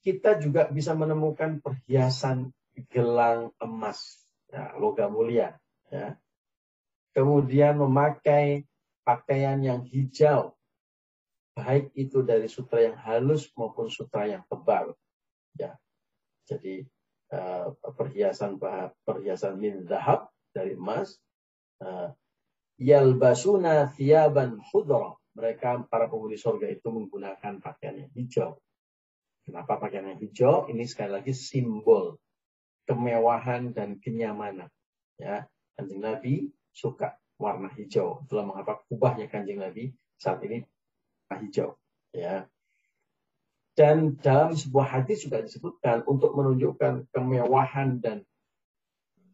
kita 0.00 0.38
juga 0.38 0.70
bisa 0.70 0.94
menemukan 0.94 1.58
perhiasan 1.58 2.54
gelang 2.88 3.50
emas, 3.58 4.22
ya, 4.48 4.72
logam 4.78 5.12
mulia. 5.12 5.58
Ya. 5.90 6.16
Kemudian 7.10 7.76
memakai 7.82 8.64
pakaian 9.02 9.58
yang 9.60 9.82
hijau, 9.82 10.54
baik 11.58 11.90
itu 11.98 12.22
dari 12.22 12.46
sutra 12.46 12.86
yang 12.86 12.96
halus 13.02 13.50
maupun 13.58 13.90
sutra 13.90 14.30
yang 14.30 14.46
tebal. 14.46 14.94
Jadi 16.46 16.86
uh, 17.34 17.74
perhiasan 17.74 18.56
perhiasan 19.02 19.58
min 19.58 19.84
zahab 19.84 20.30
dari 20.54 20.78
emas. 20.78 21.18
Uh, 21.82 22.14
yalbasuna 22.80 23.90
thiyaban 23.92 24.62
khudra. 24.70 25.18
Mereka 25.36 25.84
para 25.92 26.08
penghuni 26.08 26.40
surga 26.40 26.72
itu 26.72 26.88
menggunakan 26.88 27.60
pakaian 27.60 28.08
yang 28.08 28.12
hijau. 28.16 28.56
Kenapa 29.44 29.76
pakaian 29.76 30.08
yang 30.08 30.20
hijau? 30.22 30.64
Ini 30.72 30.88
sekali 30.88 31.12
lagi 31.12 31.36
simbol 31.36 32.16
kemewahan 32.88 33.76
dan 33.76 34.00
kenyamanan. 34.00 34.72
Ya, 35.20 35.44
kanjeng 35.76 36.00
Nabi 36.00 36.48
suka 36.72 37.20
warna 37.36 37.68
hijau. 37.76 38.24
Itulah 38.24 38.48
mengapa 38.48 38.80
kubahnya 38.88 39.28
kanjeng 39.28 39.60
Nabi 39.60 39.92
saat 40.16 40.40
ini 40.40 40.64
hijau. 41.28 41.76
Ya, 42.16 42.48
dan 43.76 44.16
dalam 44.24 44.56
sebuah 44.56 44.88
hadis 44.88 45.28
juga 45.28 45.44
disebutkan 45.44 46.02
untuk 46.08 46.32
menunjukkan 46.32 47.12
kemewahan 47.12 48.00
dan 48.00 48.24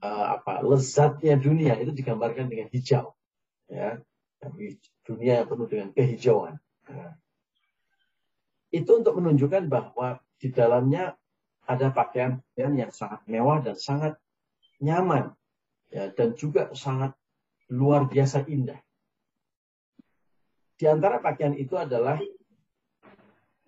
uh, 0.03 0.37
apa 0.37 0.67
lezatnya 0.67 1.39
dunia 1.39 1.79
itu 1.79 1.95
digambarkan 1.95 2.51
dengan 2.51 2.67
hijau. 2.75 3.15
Ya, 3.71 4.03
dunia 5.07 5.43
yang 5.43 5.49
penuh 5.49 5.69
dengan 5.71 5.89
kehijauan. 5.95 6.59
Nah, 6.91 7.15
itu 8.75 8.91
untuk 8.91 9.15
menunjukkan 9.23 9.71
bahwa 9.71 10.19
di 10.43 10.51
dalamnya 10.51 11.15
ada 11.63 11.95
pakaian-pakaian 11.95 12.75
yang 12.75 12.91
sangat 12.91 13.23
mewah 13.31 13.63
dan 13.63 13.79
sangat 13.79 14.19
nyaman 14.83 15.31
ya 15.95 16.11
dan 16.11 16.35
juga 16.35 16.75
sangat 16.75 17.15
luar 17.71 18.11
biasa 18.11 18.43
indah. 18.51 18.83
Di 20.75 20.91
antara 20.91 21.23
pakaian 21.23 21.55
itu 21.55 21.79
adalah 21.79 22.19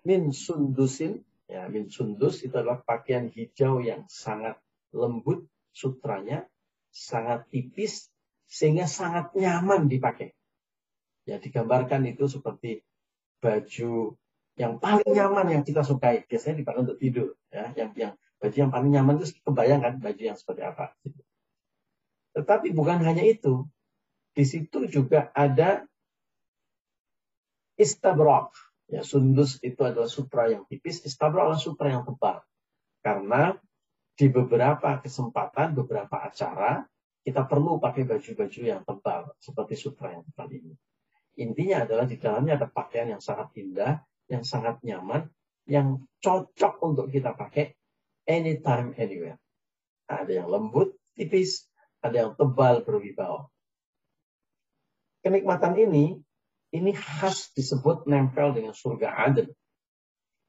min 0.04 0.30
sundusin 0.30 1.25
ya 1.49 1.68
min 1.68 1.88
sundus 1.88 2.44
itu 2.44 2.54
adalah 2.56 2.80
pakaian 2.84 3.28
hijau 3.28 3.80
yang 3.80 4.04
sangat 4.08 4.56
lembut 4.94 5.44
sutranya 5.75 6.46
sangat 6.94 7.50
tipis 7.50 8.08
sehingga 8.46 8.87
sangat 8.87 9.34
nyaman 9.34 9.90
dipakai. 9.90 10.30
Ya 11.26 11.42
digambarkan 11.42 12.06
itu 12.06 12.30
seperti 12.30 12.84
baju 13.42 14.14
yang 14.54 14.78
paling 14.78 15.11
nyaman 15.11 15.50
yang 15.50 15.62
kita 15.66 15.82
sukai. 15.82 16.23
Biasanya 16.28 16.62
dipakai 16.62 16.80
untuk 16.87 16.99
tidur 17.02 17.34
ya. 17.50 17.75
Yang 17.75 17.90
yang 17.99 18.12
baju 18.38 18.56
yang 18.56 18.70
paling 18.70 18.90
nyaman 18.94 19.14
itu 19.18 19.34
kebayangkan 19.42 19.99
baju 19.99 20.23
yang 20.23 20.38
seperti 20.38 20.62
apa. 20.62 20.94
Tetapi 22.38 22.70
bukan 22.70 23.02
hanya 23.02 23.26
itu 23.26 23.66
di 24.34 24.44
situ 24.46 24.87
juga 24.87 25.30
ada 25.34 25.87
istabrak 27.75 28.54
Ya, 28.95 29.03
sundus 29.03 29.59
itu 29.59 29.83
adalah 29.83 30.07
sutra 30.07 30.47
yang 30.47 30.71
tipis, 30.71 31.03
istabra 31.03 31.51
adalah 31.51 31.59
sutra 31.59 31.91
yang 31.91 32.07
tebal. 32.07 32.47
Karena 33.03 33.51
di 34.15 34.31
beberapa 34.31 35.03
kesempatan, 35.03 35.75
beberapa 35.75 36.23
acara, 36.23 36.87
kita 37.27 37.43
perlu 37.43 37.83
pakai 37.83 38.07
baju-baju 38.07 38.61
yang 38.63 38.87
tebal, 38.87 39.35
seperti 39.43 39.75
sutra 39.75 40.15
yang 40.15 40.23
tebal 40.31 40.47
ini. 40.55 40.79
Intinya 41.43 41.83
adalah 41.83 42.07
di 42.07 42.15
dalamnya 42.23 42.55
ada 42.55 42.71
pakaian 42.71 43.11
yang 43.11 43.19
sangat 43.19 43.51
indah, 43.59 43.99
yang 44.31 44.47
sangat 44.47 44.79
nyaman, 44.87 45.27
yang 45.67 46.07
cocok 46.23 46.79
untuk 46.87 47.11
kita 47.11 47.35
pakai 47.35 47.75
anytime, 48.31 48.95
anywhere. 48.95 49.43
Ada 50.07 50.45
yang 50.45 50.49
lembut, 50.55 50.95
tipis, 51.19 51.67
ada 51.99 52.31
yang 52.31 52.33
tebal, 52.39 52.87
berwibawa. 52.87 53.51
Kenikmatan 55.25 55.75
ini 55.83 56.21
ini 56.75 56.90
khas 56.90 57.54
disebut 57.54 58.11
nempel 58.11 58.50
dengan 58.50 58.75
surga 58.75 59.14
Aden. 59.31 59.49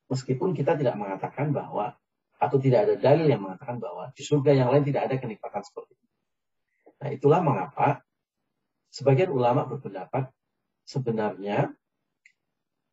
Meskipun 0.10 0.58
kita 0.58 0.74
tidak 0.74 0.98
mengatakan 0.98 1.54
bahwa 1.54 1.94
atau 2.42 2.58
tidak 2.60 2.90
ada 2.90 2.96
dalil 2.98 3.30
yang 3.30 3.42
mengatakan 3.46 3.78
bahwa 3.78 4.12
di 4.12 4.26
surga 4.26 4.52
yang 4.58 4.70
lain 4.74 4.84
tidak 4.84 5.08
ada 5.08 5.16
kenikmatan 5.22 5.62
seperti 5.62 5.96
itu. 5.96 6.08
Nah, 7.00 7.10
itulah 7.14 7.40
mengapa 7.46 8.02
sebagian 8.90 9.30
ulama 9.32 9.70
berpendapat 9.70 10.34
sebenarnya 10.84 11.74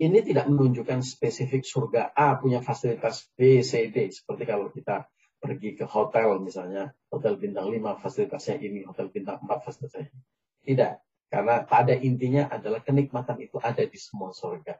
ini 0.02 0.18
tidak 0.24 0.50
menunjukkan 0.50 1.04
spesifik 1.04 1.62
surga 1.62 2.10
A 2.16 2.34
punya 2.36 2.58
fasilitas 2.58 3.28
B, 3.38 3.62
C, 3.62 3.92
D. 3.92 4.10
Seperti 4.10 4.42
kalau 4.48 4.72
kita 4.72 5.06
pergi 5.38 5.78
ke 5.78 5.86
hotel 5.86 6.42
misalnya, 6.42 6.90
hotel 7.10 7.38
bintang 7.38 7.70
5 7.70 8.02
fasilitasnya 8.02 8.56
ini, 8.62 8.82
hotel 8.82 9.10
bintang 9.14 9.42
4 9.42 9.62
fasilitasnya 9.62 10.10
ini. 10.10 10.20
Tidak. 10.62 10.94
Karena 11.32 11.64
pada 11.64 11.96
intinya 11.96 12.44
adalah 12.52 12.84
kenikmatan 12.84 13.40
itu 13.40 13.56
ada 13.56 13.80
di 13.80 13.96
semua 13.96 14.36
surga. 14.36 14.76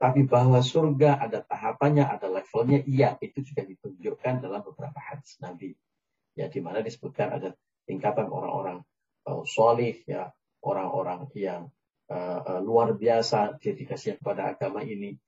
Tapi 0.00 0.24
bahwa 0.24 0.64
surga 0.64 1.20
ada 1.20 1.44
tahapannya, 1.44 2.08
ada 2.08 2.32
levelnya, 2.32 2.80
iya, 2.88 3.20
itu 3.20 3.44
juga 3.44 3.60
ditunjukkan 3.68 4.40
dalam 4.40 4.64
beberapa 4.64 4.96
hadis 4.96 5.36
Nabi. 5.44 5.76
Ya, 6.32 6.48
di 6.48 6.64
mana 6.64 6.80
disebutkan 6.80 7.36
ada 7.36 7.52
tingkatan 7.84 8.32
orang-orang 8.32 8.80
uh, 9.28 9.44
solih, 9.44 10.00
ya, 10.08 10.32
orang-orang 10.64 11.28
yang 11.36 11.68
uh, 12.08 12.40
uh, 12.48 12.60
luar 12.64 12.96
biasa 12.96 13.60
dedikasinya 13.60 14.24
kepada 14.24 14.56
agama 14.56 14.80
ini. 14.80 15.20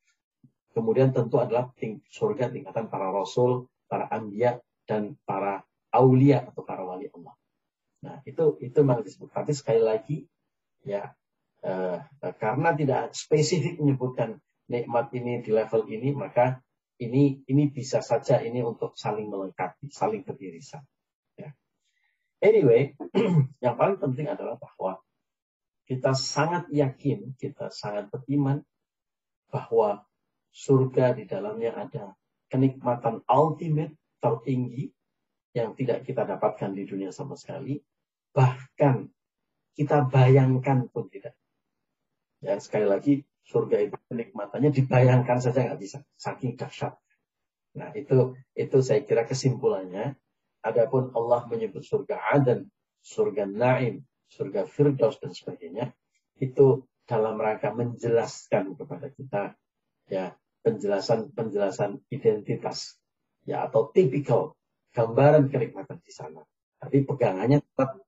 Kemudian 0.73 1.13
tentu 1.13 1.37
adalah 1.37 1.69
ting 1.77 2.01
surga 2.09 2.49
tingkatan 2.49 2.89
para 2.89 3.13
rasul, 3.13 3.69
para 3.85 4.09
ambia, 4.09 4.57
dan 4.89 5.21
para 5.29 5.63
aulia 5.93 6.49
atau 6.49 6.65
para 6.65 6.83
wali 6.83 7.13
Allah. 7.13 7.37
Nah, 8.05 8.21
itu 8.29 8.61
Itu 8.61 8.81
disebut. 8.85 9.33
Tapi 9.33 9.53
sekali 9.57 9.81
lagi 9.81 10.29
ya 10.85 11.09
eh, 11.65 11.99
karena 12.37 12.77
tidak 12.77 13.17
spesifik 13.17 13.81
menyebutkan 13.81 14.37
nikmat 14.69 15.09
ini 15.17 15.41
di 15.41 15.51
level 15.53 15.89
ini, 15.89 16.13
maka 16.13 16.61
ini 17.01 17.43
ini 17.49 17.65
bisa 17.73 18.05
saja 18.05 18.39
ini 18.45 18.61
untuk 18.61 18.95
saling 18.95 19.33
melengkapi, 19.33 19.89
saling 19.91 20.23
beririsan. 20.23 20.85
Ya. 21.35 21.57
Anyway, 22.45 22.95
yang 23.65 23.75
paling 23.75 23.99
penting 23.99 24.29
adalah 24.29 24.61
bahwa 24.61 25.01
kita 25.85 26.17
sangat 26.17 26.69
yakin, 26.73 27.37
kita 27.37 27.69
sangat 27.69 28.09
beriman 28.09 28.65
bahwa 29.53 30.05
surga 30.55 31.19
di 31.19 31.25
dalamnya 31.29 31.77
ada 31.77 32.05
kenikmatan 32.49 33.21
ultimate 33.27 33.99
tertinggi 34.23 34.89
yang 35.55 35.77
tidak 35.77 36.07
kita 36.09 36.25
dapatkan 36.25 36.73
di 36.73 36.89
dunia 36.89 37.13
sama 37.13 37.37
sekali. 37.37 37.79
Bahkan 38.35 39.09
kita 39.79 40.07
bayangkan 40.11 40.91
pun 40.91 41.07
tidak. 41.11 41.39
Ya, 42.43 42.59
sekali 42.61 42.87
lagi, 42.87 43.15
surga 43.47 43.89
itu 43.89 43.97
kenikmatannya 44.11 44.71
dibayangkan 44.75 45.39
saja 45.41 45.65
nggak 45.65 45.81
bisa. 45.81 46.03
Saking 46.19 46.59
dahsyat. 46.59 46.99
Nah, 47.75 47.91
itu 47.95 48.39
itu 48.55 48.77
saya 48.83 49.03
kira 49.03 49.27
kesimpulannya. 49.27 50.19
Adapun 50.65 51.13
Allah 51.13 51.45
menyebut 51.45 51.85
surga 51.85 52.17
Aden, 52.33 52.73
surga 53.05 53.45
Naim, 53.45 54.09
surga 54.33 54.65
Firdaus 54.65 55.21
dan 55.21 55.37
sebagainya, 55.37 55.93
itu 56.41 56.89
dalam 57.05 57.37
rangka 57.37 57.69
menjelaskan 57.77 58.73
kepada 58.81 59.13
kita 59.13 59.43
ya 60.09 60.33
penjelasan-penjelasan 60.65 62.01
identitas 62.09 62.97
ya 63.45 63.69
atau 63.69 63.93
tipikal 63.93 64.57
gambaran 64.97 65.53
kenikmatan 65.53 66.01
di 66.01 66.13
sana. 66.13 66.41
Tapi 66.81 67.05
pegangannya 67.05 67.61
tetap 67.61 68.01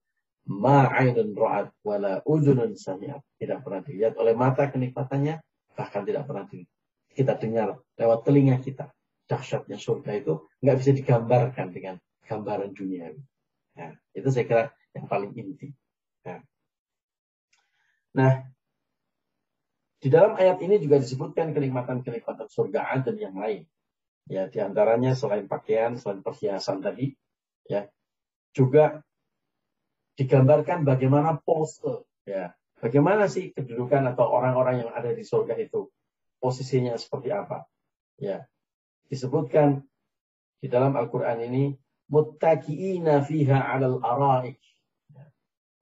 ma'ainun 0.47 1.35
ra'at 1.35 1.75
wala 1.83 2.23
udunun 2.23 2.79
sami'at. 2.79 3.23
Tidak 3.39 3.59
pernah 3.63 3.83
dilihat 3.83 4.15
oleh 4.17 4.35
mata 4.39 4.71
kenikmatannya, 4.71 5.43
bahkan 5.75 6.07
tidak 6.07 6.25
pernah 6.27 6.47
di, 6.47 6.63
kita 7.13 7.35
dengar 7.37 7.83
lewat 7.99 8.23
telinga 8.23 8.57
kita. 8.63 8.91
Dahsyatnya 9.27 9.75
surga 9.75 10.23
itu 10.23 10.47
nggak 10.63 10.77
bisa 10.79 10.91
digambarkan 10.95 11.75
dengan 11.75 11.99
gambaran 12.31 12.71
dunia. 12.75 13.11
Ya, 13.75 13.99
itu 14.15 14.29
saya 14.31 14.47
kira 14.47 14.65
yang 14.95 15.11
paling 15.11 15.35
inti. 15.35 15.75
Ya. 16.23 16.47
Nah, 18.15 18.47
di 19.99 20.09
dalam 20.09 20.39
ayat 20.39 20.63
ini 20.63 20.79
juga 20.79 21.03
disebutkan 21.03 21.51
kenikmatan-kenikmatan 21.53 22.47
surga 22.47 23.03
dan 23.03 23.17
yang 23.19 23.35
lain. 23.35 23.67
Ya, 24.27 24.47
di 24.51 24.59
antaranya 24.59 25.15
selain 25.15 25.47
pakaian, 25.47 25.99
selain 25.99 26.23
perhiasan 26.23 26.83
tadi, 26.83 27.15
ya, 27.67 27.87
juga 28.51 29.07
digambarkan 30.17 30.83
bagaimana 30.83 31.37
pose, 31.37 32.09
ya, 32.25 32.57
bagaimana 32.81 33.29
sih 33.29 33.53
kedudukan 33.53 34.17
atau 34.17 34.33
orang-orang 34.33 34.85
yang 34.85 34.91
ada 34.97 35.13
di 35.13 35.23
surga 35.23 35.55
itu, 35.61 35.93
posisinya 36.41 36.97
seperti 36.97 37.29
apa, 37.31 37.69
ya, 38.17 38.49
disebutkan 39.13 39.85
di 40.59 40.67
dalam 40.73 40.97
Al-Quran 40.97 41.45
ini, 41.45 41.65
muttaki'ina 42.09 43.21
fiha 43.23 43.77
alal 43.77 44.01
araik, 44.01 44.57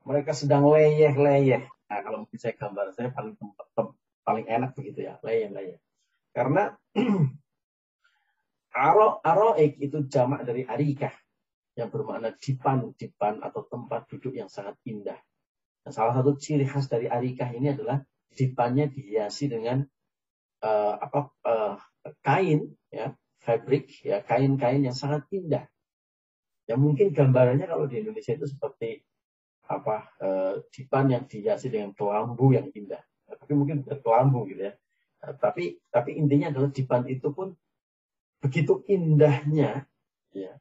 mereka 0.05 0.35
sedang 0.35 0.67
leyeh-leyeh. 0.69 1.64
Nah, 1.64 2.00
kalau 2.03 2.26
mungkin 2.26 2.38
saya 2.43 2.59
gambar, 2.59 2.93
saya 2.93 3.14
paling 3.14 3.38
paling 4.26 4.47
enak 4.50 4.75
begitu 4.75 5.07
ya, 5.07 5.17
leyeh-leyeh. 5.23 5.79
Karena 6.35 6.75
aro 8.75 9.23
aroik 9.23 9.79
itu 9.79 10.03
jamak 10.11 10.43
dari 10.43 10.67
arikah 10.67 11.14
yang 11.75 11.90
bermakna 11.90 12.35
dipan, 12.38 12.95
dipan 12.95 13.43
atau 13.43 13.66
tempat 13.66 14.07
duduk 14.07 14.35
yang 14.38 14.47
sangat 14.47 14.78
indah. 14.87 15.19
Nah, 15.85 15.93
salah 15.93 16.14
satu 16.14 16.38
ciri 16.38 16.64
khas 16.64 16.87
dari 16.87 17.11
arikah 17.11 17.51
ini 17.51 17.75
adalah 17.75 18.01
dipannya 18.35 18.88
dihiasi 18.90 19.51
dengan 19.51 19.83
uh, 20.62 20.94
apa 20.96 21.20
uh, 21.44 21.77
kain 22.22 22.72
ya 22.90 23.12
fabric 23.42 24.01
ya 24.07 24.22
kain-kain 24.22 24.87
yang 24.87 24.96
sangat 24.96 25.27
indah. 25.35 25.66
Yang 26.64 26.81
mungkin 26.81 27.07
gambarannya 27.12 27.68
kalau 27.68 27.85
di 27.85 28.01
Indonesia 28.01 28.33
itu 28.33 28.49
seperti 28.49 29.05
apa 29.68 30.09
uh, 30.22 30.55
dipan 30.72 31.12
yang 31.12 31.25
dihiasi 31.29 31.68
dengan 31.68 31.92
kelambu 31.92 32.55
yang 32.55 32.70
indah. 32.72 33.03
Nah, 33.29 33.35
tapi 33.37 33.53
mungkin 33.59 33.85
bukan 33.85 33.99
kelambu 34.01 34.46
gitu 34.49 34.72
ya. 34.72 34.75
Nah, 35.27 35.35
tapi 35.37 35.83
tapi 35.90 36.16
intinya 36.16 36.55
adalah 36.55 36.70
dipan 36.70 37.05
itu 37.11 37.29
pun 37.35 37.53
begitu 38.40 38.85
indahnya 38.88 39.88
ya 40.37 40.53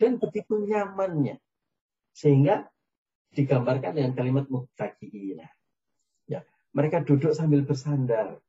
dan 0.00 0.16
begitu 0.16 0.64
nyamannya 0.64 1.36
sehingga 2.16 2.66
digambarkan 3.36 3.94
dengan 3.94 4.12
kalimat 4.16 4.48
muttaqiina. 4.50 5.46
Ya, 6.26 6.42
mereka 6.74 7.04
duduk 7.06 7.36
sambil 7.36 7.62
bersandar. 7.62 8.40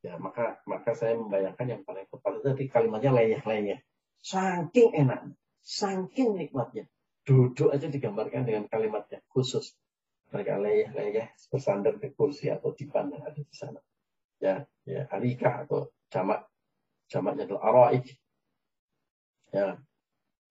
Ya, 0.00 0.16
maka 0.22 0.62
maka 0.64 0.94
saya 0.94 1.18
membayangkan 1.18 1.66
yang 1.66 1.82
paling 1.82 2.06
tepat 2.06 2.38
itu 2.38 2.46
tadi 2.46 2.64
kalimatnya 2.70 3.12
leyeh-leyeh. 3.12 3.82
Saking 4.22 4.94
enak, 4.96 5.34
saking 5.60 6.38
nikmatnya 6.38 6.86
duduk 7.26 7.74
aja 7.74 7.90
digambarkan 7.90 8.46
dengan 8.46 8.70
kalimatnya 8.70 9.20
khusus. 9.34 9.74
Mereka 10.30 10.62
leyeh-leyeh 10.62 11.34
bersandar 11.50 11.98
di 11.98 12.08
kursi 12.14 12.50
atau 12.50 12.70
di 12.70 12.86
yang 12.86 13.22
ada 13.26 13.40
di 13.42 13.54
sana. 13.54 13.82
Ya, 14.38 14.62
ya 14.86 15.10
arika 15.10 15.66
atau 15.66 15.90
jamak 16.08 16.46
jamaknya 17.10 17.50
adalah 17.50 17.62
araik. 17.72 18.14
Ya, 19.50 19.78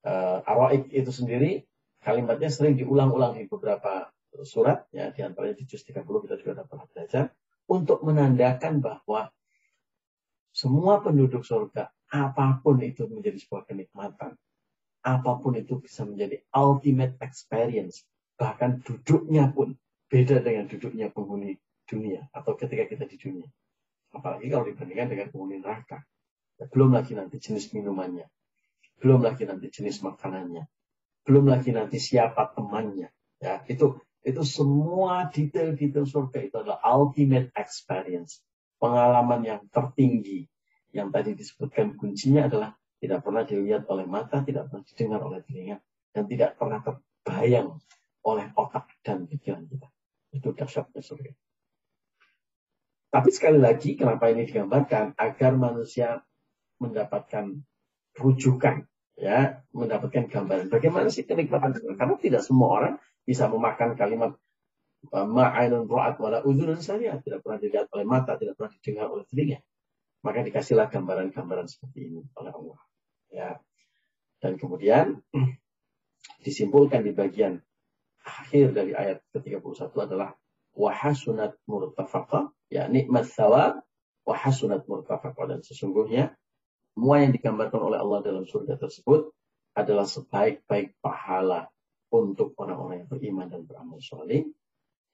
uh, 0.05 0.71
itu 0.93 1.11
sendiri 1.11 1.65
kalimatnya 2.05 2.53
sering 2.53 2.77
diulang-ulang 2.77 3.35
di 3.35 3.49
beberapa 3.49 4.13
surat 4.45 4.85
ya 4.93 5.09
di 5.09 5.25
antaranya 5.25 5.57
di 5.57 5.65
juz 5.65 5.81
30 5.81 6.05
kita 6.05 6.35
juga 6.37 6.63
dapat 6.63 6.85
belajar 6.93 7.33
untuk 7.65 8.05
menandakan 8.05 8.83
bahwa 8.83 9.33
semua 10.55 11.01
penduduk 11.01 11.41
surga 11.43 11.89
apa 12.13 12.61
pun 12.61 12.79
itu 12.85 13.09
menjadi 13.09 13.41
sebuah 13.41 13.65
kenikmatan 13.67 14.37
apa 15.05 15.37
pun 15.37 15.53
itu 15.53 15.77
bisa 15.77 16.01
menjadi 16.01 16.41
ultimate 16.57 17.21
experience. 17.21 18.01
Bahkan 18.41 18.81
duduknya 18.81 19.53
pun 19.53 19.77
beda 20.09 20.41
dengan 20.41 20.65
duduknya 20.65 21.13
penghuni 21.13 21.61
dunia 21.85 22.25
atau 22.33 22.57
ketika 22.57 22.89
kita 22.89 23.05
di 23.05 23.21
dunia. 23.21 23.47
Apalagi 24.09 24.49
kalau 24.49 24.65
dibandingkan 24.65 25.07
dengan 25.13 25.27
penghuni 25.29 25.61
neraka. 25.61 26.01
Ya, 26.57 26.65
belum 26.71 26.97
lagi 26.97 27.13
nanti 27.13 27.37
jenis 27.37 27.69
minumannya. 27.75 28.25
Belum 28.99 29.21
lagi 29.23 29.43
nanti 29.43 29.67
jenis 29.71 30.01
makanannya. 30.01 30.65
Belum 31.25 31.49
lagi 31.49 31.73
nanti 31.73 31.97
siapa 31.97 32.53
temannya. 32.53 33.09
Ya, 33.41 33.61
itu 33.67 33.99
itu 34.25 34.41
semua 34.41 35.29
detail-detail 35.29 36.09
surga 36.09 36.39
itu 36.41 36.55
adalah 36.57 36.81
ultimate 36.81 37.53
experience. 37.53 38.41
Pengalaman 38.81 39.41
yang 39.45 39.61
tertinggi. 39.69 40.49
Yang 40.95 41.07
tadi 41.11 41.31
disebutkan 41.35 41.87
kuncinya 41.99 42.47
adalah 42.47 42.73
tidak 42.97 43.21
pernah 43.21 43.43
dilihat 43.43 43.83
oleh 43.91 44.07
mata, 44.07 44.41
tidak 44.41 44.71
pernah 44.71 44.83
didengar 44.87 45.21
oleh 45.21 45.39
telinga, 45.43 45.77
dan 46.15 46.23
tidak 46.25 46.55
pernah 46.55 46.79
terbayang 46.81 47.77
oleh 48.25 48.47
otak 48.57 48.89
dan 49.05 49.29
pikiran 49.29 49.67
kita. 49.69 49.87
Itu 50.33 50.55
dahsyatnya 50.55 51.03
surga. 51.03 51.31
Tapi 53.13 53.29
sekali 53.31 53.59
lagi, 53.61 53.95
kenapa 53.95 54.27
ini 54.27 54.43
digambarkan? 54.43 55.15
Agar 55.15 55.55
manusia 55.55 56.19
mendapatkan 56.81 57.63
rujukan, 58.15 58.87
ya, 59.19 59.63
mendapatkan 59.75 60.27
gambaran. 60.31 60.67
Bagaimana 60.71 61.11
sih 61.11 61.27
kenikmatan? 61.27 61.75
Karena 61.95 62.15
tidak 62.19 62.41
semua 62.43 62.69
orang 62.79 62.93
bisa 63.27 63.47
memakan 63.51 63.95
kalimat 63.99 64.31
e, 65.11 65.17
ma'ainun 65.17 65.87
ro'at 65.87 66.15
wala 66.19 66.43
udhunun 66.43 66.79
saya. 66.79 67.19
Tidak 67.19 67.43
pernah 67.43 67.59
dilihat 67.59 67.91
oleh 67.91 68.05
mata, 68.07 68.39
tidak 68.39 68.55
pernah 68.55 68.71
didengar 68.79 69.07
oleh 69.11 69.25
telinga. 69.27 69.59
Maka 70.23 70.41
dikasihlah 70.41 70.89
gambaran-gambaran 70.89 71.67
seperti 71.69 71.99
ini 72.09 72.21
oleh 72.39 72.51
Allah. 72.51 72.79
Ya. 73.29 73.49
Dan 74.39 74.55
kemudian 74.57 75.21
disimpulkan 76.45 77.03
di 77.03 77.11
bagian 77.11 77.59
akhir 78.25 78.73
dari 78.73 78.97
ayat 78.97 79.21
ke-31 79.35 79.93
adalah 80.01 80.33
wahasunat 80.73 81.55
murtafaqa, 81.69 82.51
ya 82.67 82.89
nikmat 82.89 83.29
thawab, 83.29 83.85
wahasunat 84.25 84.83
murtafaqa. 84.89 85.45
Dan 85.45 85.59
sesungguhnya 85.61 86.33
semua 86.95 87.19
yang 87.19 87.35
digambarkan 87.35 87.91
oleh 87.91 87.99
Allah 87.99 88.23
dalam 88.23 88.47
surga 88.47 88.79
tersebut 88.79 89.35
adalah 89.75 90.07
sebaik-baik 90.07 90.95
pahala 91.03 91.67
untuk 92.07 92.55
orang-orang 92.55 93.03
yang 93.03 93.09
beriman 93.11 93.51
dan 93.51 93.67
beramal 93.67 93.99
soleh. 93.99 94.47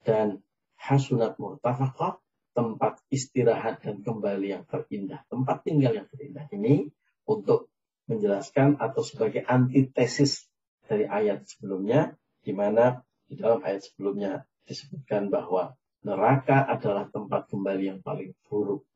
Dan 0.06 0.38
hasunat 0.78 1.42
murtafaqa 1.42 2.22
tempat 2.54 3.02
istirahat 3.10 3.82
dan 3.82 4.06
kembali 4.06 4.54
yang 4.54 4.64
terindah, 4.70 5.26
tempat 5.26 5.66
tinggal 5.66 5.90
yang 5.98 6.06
terindah 6.06 6.46
ini 6.54 6.86
untuk 7.26 7.66
menjelaskan 8.06 8.78
atau 8.78 9.02
sebagai 9.02 9.42
antitesis 9.42 10.46
dari 10.86 11.10
ayat 11.10 11.42
sebelumnya, 11.50 12.14
di 12.46 12.54
mana 12.54 13.02
di 13.26 13.34
dalam 13.34 13.58
ayat 13.66 13.90
sebelumnya 13.90 14.46
disebutkan 14.70 15.34
bahwa 15.34 15.74
neraka 16.06 16.62
adalah 16.62 17.10
tempat 17.10 17.50
kembali 17.50 17.84
yang 17.90 18.00
paling 18.06 18.34
buruk. 18.46 18.86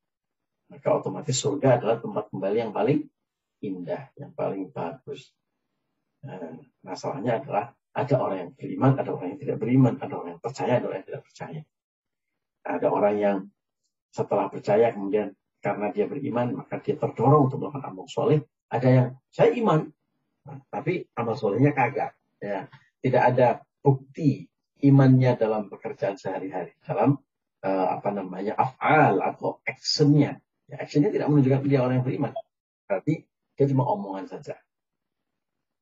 Maka 0.66 0.88
otomatis 0.98 1.36
surga 1.38 1.78
adalah 1.78 2.02
tempat 2.02 2.26
kembali 2.30 2.58
yang 2.58 2.72
paling 2.74 3.06
indah, 3.62 4.10
yang 4.18 4.34
paling 4.34 4.68
bagus. 4.74 5.30
Nah, 6.26 6.58
masalahnya 6.82 7.38
adalah 7.42 7.72
Ada 7.96 8.20
orang 8.20 8.38
yang 8.44 8.52
beriman, 8.52 8.92
ada 9.00 9.08
orang 9.16 9.28
yang 9.32 9.40
tidak 9.40 9.56
beriman, 9.56 9.94
ada 9.96 10.12
orang 10.20 10.36
yang 10.36 10.42
percaya, 10.44 10.72
ada 10.76 10.84
orang 10.84 11.00
yang 11.00 11.08
tidak 11.08 11.24
percaya. 11.24 11.60
Ada 12.60 12.86
orang 12.92 13.14
yang 13.16 13.38
setelah 14.12 14.46
percaya 14.52 14.86
kemudian 14.92 15.32
karena 15.64 15.88
dia 15.96 16.04
beriman 16.04 16.60
maka 16.60 16.76
dia 16.84 17.00
terdorong 17.00 17.48
untuk 17.48 17.64
melakukan 17.64 17.88
amal 17.88 18.04
soleh. 18.04 18.44
Ada 18.68 18.88
yang 18.92 19.08
saya 19.32 19.56
iman, 19.56 19.88
nah, 20.44 20.60
tapi 20.68 21.08
amal 21.16 21.40
solehnya 21.40 21.72
kagak. 21.72 22.12
Ya, 22.36 22.68
tidak 23.00 23.22
ada 23.32 23.48
bukti 23.80 24.44
imannya 24.84 25.32
dalam 25.40 25.72
pekerjaan 25.72 26.20
sehari-hari, 26.20 26.76
dalam 26.84 27.16
uh, 27.64 27.88
apa 27.96 28.12
namanya 28.12 28.60
afal 28.60 29.24
atau 29.24 29.64
actionnya. 29.64 30.36
Ya, 30.66 30.82
actionnya 30.82 31.14
tidak 31.14 31.30
menunjukkan 31.30 31.62
dia 31.70 31.80
orang 31.82 32.02
yang 32.02 32.06
beriman. 32.06 32.32
Berarti 32.90 33.22
dia 33.54 33.66
cuma 33.70 33.86
omongan 33.86 34.26
saja. 34.26 34.58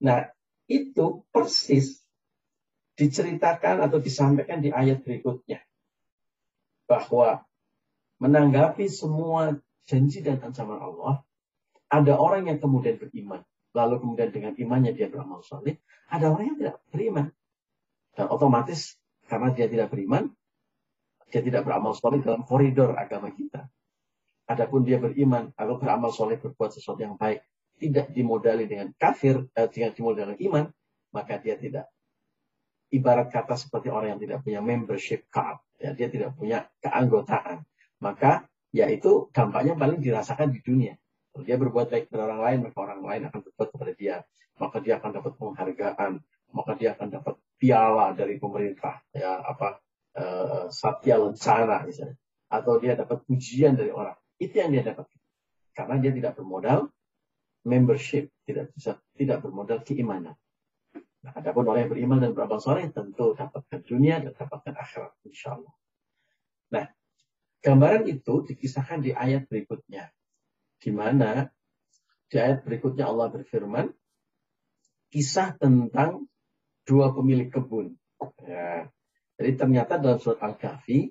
Nah, 0.05 0.29
itu 0.69 1.25
persis 1.33 2.05
diceritakan 2.95 3.83
atau 3.85 3.99
disampaikan 3.99 4.61
di 4.61 4.71
ayat 4.71 5.01
berikutnya. 5.01 5.65
Bahwa 6.85 7.43
menanggapi 8.21 8.87
semua 8.93 9.57
janji 9.89 10.21
dan 10.21 10.41
ancaman 10.45 10.81
Allah, 10.81 11.25
ada 11.89 12.15
orang 12.21 12.53
yang 12.53 12.59
kemudian 12.61 13.01
beriman. 13.01 13.41
Lalu 13.75 14.05
kemudian 14.05 14.31
dengan 14.31 14.53
imannya 14.55 14.93
dia 14.95 15.11
beramal 15.11 15.43
soleh. 15.43 15.81
Ada 16.07 16.31
orang 16.31 16.55
yang 16.55 16.59
tidak 16.61 16.77
beriman. 16.93 17.27
Dan 18.15 18.31
otomatis 18.31 18.95
karena 19.27 19.51
dia 19.51 19.67
tidak 19.67 19.91
beriman, 19.91 20.31
dia 21.33 21.43
tidak 21.43 21.67
beramal 21.67 21.97
soleh 21.99 22.23
dalam 22.23 22.47
koridor 22.47 22.95
agama 22.95 23.35
kita. 23.35 23.67
Adapun 24.45 24.85
dia 24.85 25.01
beriman 25.01 25.49
atau 25.57 25.81
beramal 25.81 26.13
soleh 26.13 26.37
berbuat 26.37 26.77
sesuatu 26.77 27.01
yang 27.01 27.17
baik, 27.17 27.41
tidak 27.81 28.13
dimodali 28.13 28.69
dengan 28.69 28.93
kafir, 28.95 29.49
eh, 29.57 29.69
tidak 29.73 29.97
dimodali 29.97 30.37
dengan 30.37 30.41
iman, 30.53 30.65
maka 31.17 31.41
dia 31.41 31.57
tidak 31.57 31.89
ibarat 32.95 33.33
kata 33.33 33.59
seperti 33.59 33.91
orang 33.91 34.17
yang 34.17 34.21
tidak 34.23 34.39
punya 34.47 34.61
membership 34.63 35.27
card, 35.33 35.59
ya, 35.83 35.91
dia 35.97 36.07
tidak 36.07 36.37
punya 36.39 36.69
keanggotaan, 36.79 37.67
maka 37.99 38.47
yaitu 38.71 39.31
dampaknya 39.35 39.75
paling 39.75 39.99
dirasakan 39.99 40.55
di 40.55 40.61
dunia. 40.63 40.95
Kalau 41.35 41.43
dia 41.43 41.57
berbuat 41.59 41.91
baik 41.91 42.05
kepada 42.11 42.31
orang 42.31 42.43
lain, 42.47 42.59
maka 42.71 42.79
orang 42.79 43.01
lain 43.03 43.23
akan 43.31 43.41
berbuat 43.51 43.69
kepada 43.75 43.93
dia, 43.99 44.17
maka 44.59 44.77
dia 44.79 44.95
akan 45.03 45.11
dapat 45.11 45.33
penghargaan, 45.35 46.13
maka 46.55 46.73
dia 46.79 46.95
akan 46.95 47.09
dapat 47.11 47.35
piala 47.59 48.15
dari 48.15 48.39
pemerintah, 48.39 49.03
ya 49.11 49.43
apa 49.43 49.83
uh, 50.15 50.67
satya 50.71 51.19
lencana 51.19 51.83
misalnya, 51.83 52.15
atau 52.47 52.79
dia 52.79 52.95
dapat 52.95 53.27
pujian 53.27 53.75
dari 53.75 53.91
orang. 53.91 54.15
Itu 54.39 54.55
yang 54.59 54.75
dia 54.75 54.83
dapat 54.83 55.07
karena 55.75 55.99
dia 55.99 56.13
tidak 56.15 56.39
bermodal 56.39 56.91
membership, 57.67 58.31
tidak 58.47 58.71
bisa 58.77 59.01
tidak 59.17 59.43
bermodal 59.43 59.83
keimanan. 59.83 60.37
Nah, 61.25 61.33
adapun 61.33 61.65
orang 61.65 61.89
yang 61.89 61.93
beriman 61.97 62.19
dan 62.21 62.31
beramal 62.37 62.61
soleh 62.61 62.85
tentu 62.93 63.33
dapatkan 63.33 63.81
dunia 63.81 64.21
dan 64.21 64.37
dapatkan 64.37 64.77
akhirat, 64.77 65.13
insya 65.25 65.57
Allah. 65.57 65.75
Nah, 66.69 66.87
gambaran 67.65 68.05
itu 68.13 68.45
dikisahkan 68.45 69.01
di 69.01 69.17
ayat 69.17 69.49
berikutnya, 69.49 70.13
di 70.77 70.91
mana 70.93 71.49
di 72.29 72.37
ayat 72.37 72.61
berikutnya 72.61 73.09
Allah 73.09 73.33
berfirman, 73.33 73.89
kisah 75.09 75.57
tentang 75.57 76.29
dua 76.85 77.17
pemilik 77.17 77.49
kebun. 77.49 77.97
Ya. 78.45 78.93
Jadi 79.41 79.51
ternyata 79.57 79.97
dalam 79.97 80.21
surat 80.21 80.45
Al-Kahfi, 80.45 81.09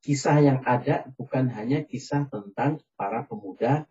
kisah 0.00 0.40
yang 0.40 0.58
ada 0.64 1.08
bukan 1.14 1.52
hanya 1.52 1.84
kisah 1.84 2.28
tentang 2.32 2.80
para 2.96 3.24
pemuda 3.28 3.84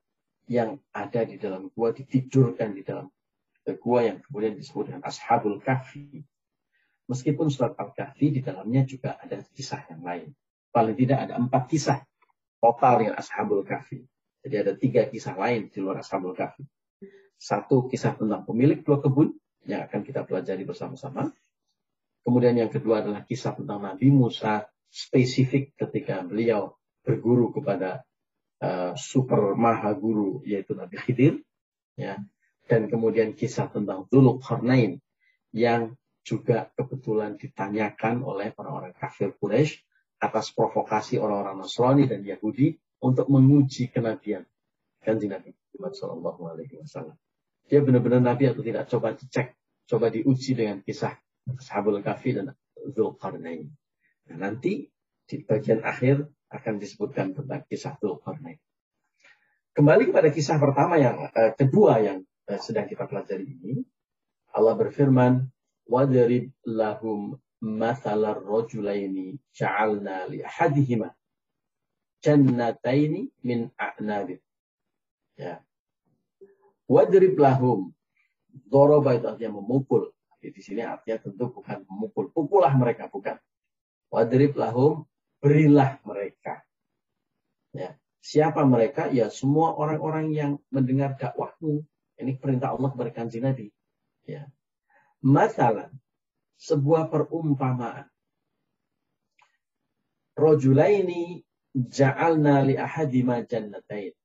yang 0.49 0.81
ada 0.89 1.21
di 1.25 1.37
dalam 1.37 1.69
gua 1.73 1.93
ditidurkan 1.93 2.73
di 2.73 2.81
dalam 2.81 3.09
gua 3.85 4.01
yang 4.01 4.17
kemudian 4.25 4.57
disebut 4.57 4.89
dengan 4.89 5.05
Ashabul 5.05 5.61
Kahfi. 5.61 6.25
Meskipun 7.09 7.49
surat 7.49 7.73
Al-Kahfi 7.77 8.37
di 8.37 8.41
dalamnya 8.41 8.85
juga 8.85 9.17
ada 9.17 9.41
kisah 9.53 9.85
yang 9.89 10.01
lain. 10.05 10.29
Paling 10.69 10.93
tidak 10.93 11.25
ada 11.25 11.37
empat 11.37 11.69
kisah 11.69 12.01
total 12.61 13.01
dengan 13.01 13.15
Ashabul 13.17 13.65
Kahfi. 13.65 14.05
Jadi 14.45 14.55
ada 14.57 14.73
tiga 14.77 15.05
kisah 15.09 15.33
lain 15.37 15.69
di 15.69 15.77
luar 15.81 16.01
Ashabul 16.01 16.37
Kahfi. 16.37 16.65
Satu 17.37 17.85
kisah 17.89 18.17
tentang 18.17 18.45
pemilik 18.45 18.81
dua 18.81 19.01
kebun 19.01 19.33
yang 19.65 19.85
akan 19.85 20.01
kita 20.01 20.25
pelajari 20.25 20.65
bersama-sama. 20.65 21.29
Kemudian 22.25 22.57
yang 22.57 22.69
kedua 22.69 23.01
adalah 23.01 23.25
kisah 23.25 23.57
tentang 23.57 23.81
Nabi 23.81 24.09
Musa 24.13 24.69
spesifik 24.89 25.77
ketika 25.77 26.25
beliau 26.25 26.77
berguru 27.05 27.53
kepada 27.53 28.03
uh, 28.61 28.93
super 28.97 29.53
maha 29.55 29.93
guru 29.95 30.41
yaitu 30.45 30.73
Nabi 30.75 30.97
Khidir 30.99 31.41
ya 31.95 32.19
dan 32.69 32.85
kemudian 32.85 33.33
kisah 33.33 33.69
tentang 33.69 34.05
Dzulqarnain 34.09 35.01
yang 35.53 35.97
juga 36.21 36.69
kebetulan 36.77 37.39
ditanyakan 37.41 38.21
oleh 38.21 38.53
orang-orang 38.53 38.93
kafir 38.93 39.33
Quraisy 39.33 39.81
atas 40.21 40.53
provokasi 40.53 41.17
orang-orang 41.17 41.65
Nasrani 41.65 42.05
dan 42.05 42.21
Yahudi 42.21 42.77
untuk 43.01 43.25
menguji 43.31 43.89
kenabian 43.89 44.45
kanjeng 45.01 45.31
Nabi 45.31 45.55
Muhammad 45.55 45.93
Shallallahu 45.95 46.41
Alaihi 46.53 46.75
Wasallam. 46.77 47.15
Dia 47.71 47.79
benar-benar 47.81 48.21
Nabi 48.21 48.51
atau 48.51 48.61
tidak? 48.61 48.85
Coba 48.91 49.15
dicek, 49.15 49.55
coba 49.87 50.11
diuji 50.11 50.53
dengan 50.53 50.83
kisah 50.83 51.15
Sahabul 51.57 52.03
Kafi 52.03 52.35
dan 52.35 52.53
Dzulqarnain. 52.77 53.71
Nah, 54.29 54.37
nanti 54.49 54.85
di 55.25 55.35
bagian 55.41 55.81
akhir 55.81 56.25
akan 56.49 56.73
disebutkan 56.81 57.33
tentang 57.33 57.65
kisah 57.65 57.97
Dzulqarnain. 57.97 58.57
Kembali 59.73 60.09
kepada 60.09 60.29
kisah 60.33 60.57
pertama 60.57 60.97
yang 60.97 61.29
eh, 61.29 61.53
kedua 61.53 62.01
yang 62.01 62.25
eh, 62.49 62.61
sedang 62.61 62.89
kita 62.89 63.05
pelajari 63.05 63.45
ini, 63.45 63.81
Allah 64.53 64.73
berfirman, 64.77 65.45
"Wadrib 65.85 66.53
lahum 66.65 67.37
mathalar 67.61 68.41
rajulaini 68.41 69.37
ja'alna 69.53 70.29
li 70.29 70.41
ahadihima 70.41 71.13
jannataini 72.21 73.29
min 73.45 73.69
a'nabin." 73.77 74.41
Ya. 75.37 75.61
Wadrib 76.89 77.37
lahum. 77.37 77.93
Doroba 78.49 79.13
itu 79.13 79.29
artinya 79.29 79.61
memukul. 79.61 80.09
Jadi 80.41 80.49
di 80.49 80.61
sini 80.65 80.81
artinya 80.81 81.21
tentu 81.21 81.53
bukan 81.53 81.85
memukul. 81.85 82.33
Pukulah 82.33 82.73
mereka, 82.73 83.05
bukan. 83.07 83.37
Wadrib 84.09 84.57
lahum 84.57 85.05
berilah 85.39 86.01
mereka. 86.01 86.65
Ya. 87.73 87.95
Siapa 88.19 88.65
mereka? 88.67 89.07
Ya 89.13 89.31
semua 89.31 89.77
orang-orang 89.77 90.33
yang 90.35 90.51
mendengar 90.73 91.15
dakwahmu. 91.15 91.85
Ini 92.19 92.35
perintah 92.35 92.75
Allah 92.75 92.89
kepada 92.91 93.11
kanji 93.15 93.39
Nabi. 93.39 93.71
Ya. 94.27 94.49
Masalah, 95.23 95.87
sebuah 96.59 97.07
perumpamaan. 97.07 98.07
Rojulaini 100.35 101.43
ja'alna 101.75 102.63
li 102.67 102.75
ahadima 102.75 103.43
jannatain. 103.43 104.15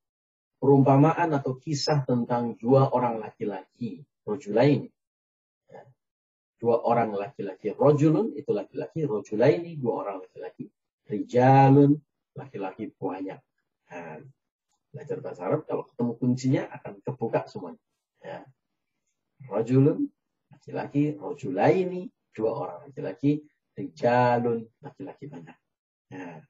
Perumpamaan 0.59 1.35
atau 1.35 1.59
kisah 1.59 2.07
tentang 2.07 2.55
dua 2.55 2.91
orang 2.91 3.19
laki-laki. 3.19 4.03
Rojulaini. 4.23 4.94
Dua 6.65 6.81
orang 6.81 7.13
laki-laki. 7.13 7.77
Rojulun 7.77 8.33
itu 8.33 8.49
laki-laki. 8.49 9.05
Rojulaini 9.05 9.77
dua 9.77 10.01
orang 10.01 10.25
laki-laki 10.25 10.65
rijalun, 11.05 11.93
laki-laki 12.33 12.89
banyak. 12.97 13.37
Nah, 13.93 14.17
belajar 14.89 15.17
bahasa 15.21 15.41
Arab, 15.45 15.69
kalau 15.69 15.85
ketemu 15.85 16.11
kuncinya 16.17 16.63
akan 16.73 17.05
kebuka 17.05 17.45
semuanya. 17.45 17.81
Ya. 18.17 18.41
Rajulun, 19.45 20.09
laki-laki, 20.49 21.13
rojulaini, 21.13 22.09
dua 22.33 22.51
orang 22.57 22.77
laki-laki, 22.89 23.45
rijalun, 23.77 24.65
laki-laki 24.81 25.29
banyak. 25.29 25.57
Ya. 26.09 26.41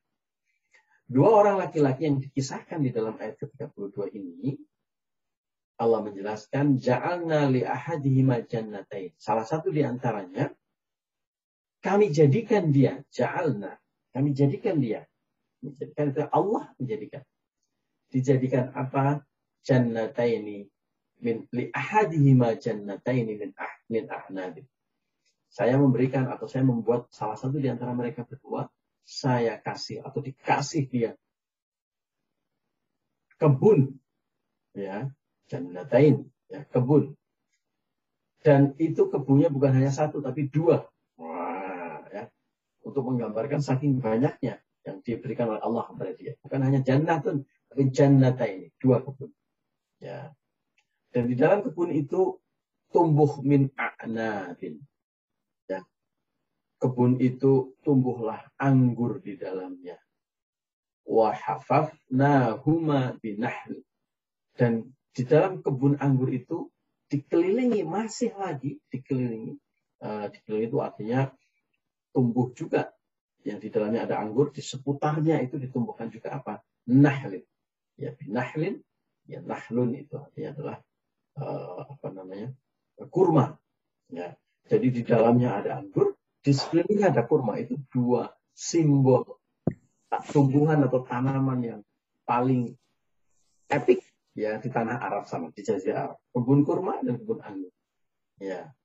Dua 1.12 1.30
orang 1.44 1.60
laki-laki 1.60 2.08
yang 2.08 2.24
dikisahkan 2.24 2.80
di 2.80 2.90
dalam 2.96 3.20
ayat 3.20 3.36
ke-32 3.36 4.16
ini, 4.16 4.56
Allah 5.76 6.00
menjelaskan, 6.08 6.80
Ja'alna 6.80 7.52
li 7.52 7.62
ahadihima 7.64 8.48
jannatain. 8.48 9.12
Salah 9.20 9.44
satu 9.44 9.72
di 9.72 9.84
antaranya, 9.84 10.48
kami 11.84 12.10
jadikan 12.16 12.72
dia, 12.72 13.04
ja'alna, 13.12 13.76
kami 14.16 14.32
jadikan 14.32 14.80
dia. 14.80 15.04
Menjadikan 15.60 16.16
itu 16.16 16.24
Allah 16.32 16.72
menjadikan. 16.80 17.24
Dijadikan 18.10 18.72
apa? 18.72 19.26
Jannataini 19.66 20.70
min 21.26 21.50
li 21.50 21.74
ahadihima 21.74 22.54
jannataini 22.62 23.34
min 23.34 23.52
ah, 23.58 23.76
min 23.90 24.06
ahnabin. 24.06 24.66
Saya 25.50 25.82
memberikan 25.82 26.30
atau 26.30 26.46
saya 26.46 26.62
membuat 26.62 27.10
salah 27.10 27.34
satu 27.34 27.58
di 27.58 27.66
antara 27.66 27.98
mereka 27.98 28.22
berdua 28.22 28.70
saya 29.06 29.58
kasih 29.62 30.02
atau 30.02 30.22
dikasih 30.22 30.90
dia 30.90 31.12
kebun 33.38 33.94
ya 34.74 35.14
jannatain 35.50 36.26
ya 36.50 36.66
kebun 36.70 37.14
dan 38.46 38.78
itu 38.78 39.10
kebunnya 39.10 39.50
bukan 39.50 39.78
hanya 39.78 39.90
satu 39.90 40.22
tapi 40.22 40.50
dua 40.50 40.86
untuk 42.86 43.12
menggambarkan 43.12 43.60
saking 43.60 43.98
banyaknya 43.98 44.62
yang 44.86 45.02
diberikan 45.02 45.50
oleh 45.50 45.66
Allah 45.66 45.90
kepada 45.90 46.14
dia. 46.14 46.38
Bukan 46.40 46.62
hanya 46.62 46.86
jannatun, 46.86 47.42
tapi 47.68 47.90
jannata 47.90 48.46
ini, 48.46 48.70
dua 48.78 49.02
kebun. 49.02 49.34
Ya. 49.98 50.30
Dan 51.10 51.26
di 51.26 51.36
dalam 51.36 51.66
kebun 51.66 51.90
itu 51.92 52.38
tumbuh 52.94 53.42
min 53.42 53.74
a'nabin. 53.74 54.78
kebun 56.76 57.18
itu 57.18 57.74
tumbuhlah 57.82 58.46
anggur 58.62 59.18
di 59.18 59.34
dalamnya. 59.42 59.98
Wahafafnahuma 61.10 63.18
binahl. 63.18 63.82
Dan 64.54 64.94
di 65.16 65.24
dalam 65.24 65.64
kebun 65.64 65.96
anggur 66.04 66.28
itu 66.28 66.68
dikelilingi 67.08 67.88
masih 67.88 68.36
lagi 68.36 68.84
dikelilingi. 68.92 69.56
Uh, 70.04 70.28
dikelilingi 70.28 70.68
itu 70.68 70.80
artinya 70.84 71.32
tumbuh 72.12 72.52
juga. 72.52 72.92
Yang 73.48 73.60
di 73.64 73.70
dalamnya 73.72 74.10
ada 74.10 74.20
anggur 74.20 74.52
di 74.52 74.60
seputarnya 74.60 75.40
itu 75.40 75.56
ditumbuhkan 75.56 76.12
juga 76.12 76.36
apa? 76.36 76.60
Nahlin. 76.92 77.48
Ya 77.96 78.12
binahlin 78.12 78.84
ya 79.24 79.40
nahlun 79.40 79.96
itu 79.96 80.20
artinya 80.20 80.50
adalah 80.52 80.78
uh, 81.40 81.88
apa 81.88 82.08
namanya? 82.12 82.52
Kurma. 83.08 83.56
Ya 84.12 84.36
jadi 84.68 84.88
di 84.92 85.02
dalamnya 85.08 85.64
ada 85.64 85.80
anggur 85.80 86.20
di 86.44 86.52
sekelilingnya 86.52 87.16
ada 87.16 87.24
kurma. 87.24 87.56
Itu 87.56 87.80
dua 87.88 88.28
simbol 88.52 89.40
tumbuhan 90.32 90.84
atau 90.84 91.04
tanaman 91.08 91.60
yang 91.64 91.82
paling 92.28 92.76
epik 93.72 94.02
ya 94.36 94.60
di 94.60 94.68
tanah 94.68 95.00
Arab 95.00 95.26
sama 95.26 95.50
di 95.56 95.64
Jazirah 95.64 96.12
Arab. 96.12 96.20
Kebun 96.36 96.62
kurma 96.68 97.00
dan 97.02 97.16
kebun 97.18 97.40
anggur. 97.42 97.74
Ya. 98.38 98.76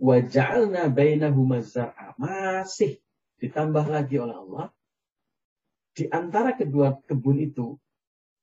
Waja'alna 0.00 0.88
bainahuma 0.88 1.60
zar'a. 1.60 2.16
Masih 2.16 3.00
ditambah 3.38 3.86
lagi 3.86 4.16
oleh 4.16 4.36
Allah. 4.36 4.66
Di 5.96 6.08
antara 6.08 6.52
kedua 6.56 6.96
kebun 7.04 7.40
itu, 7.40 7.76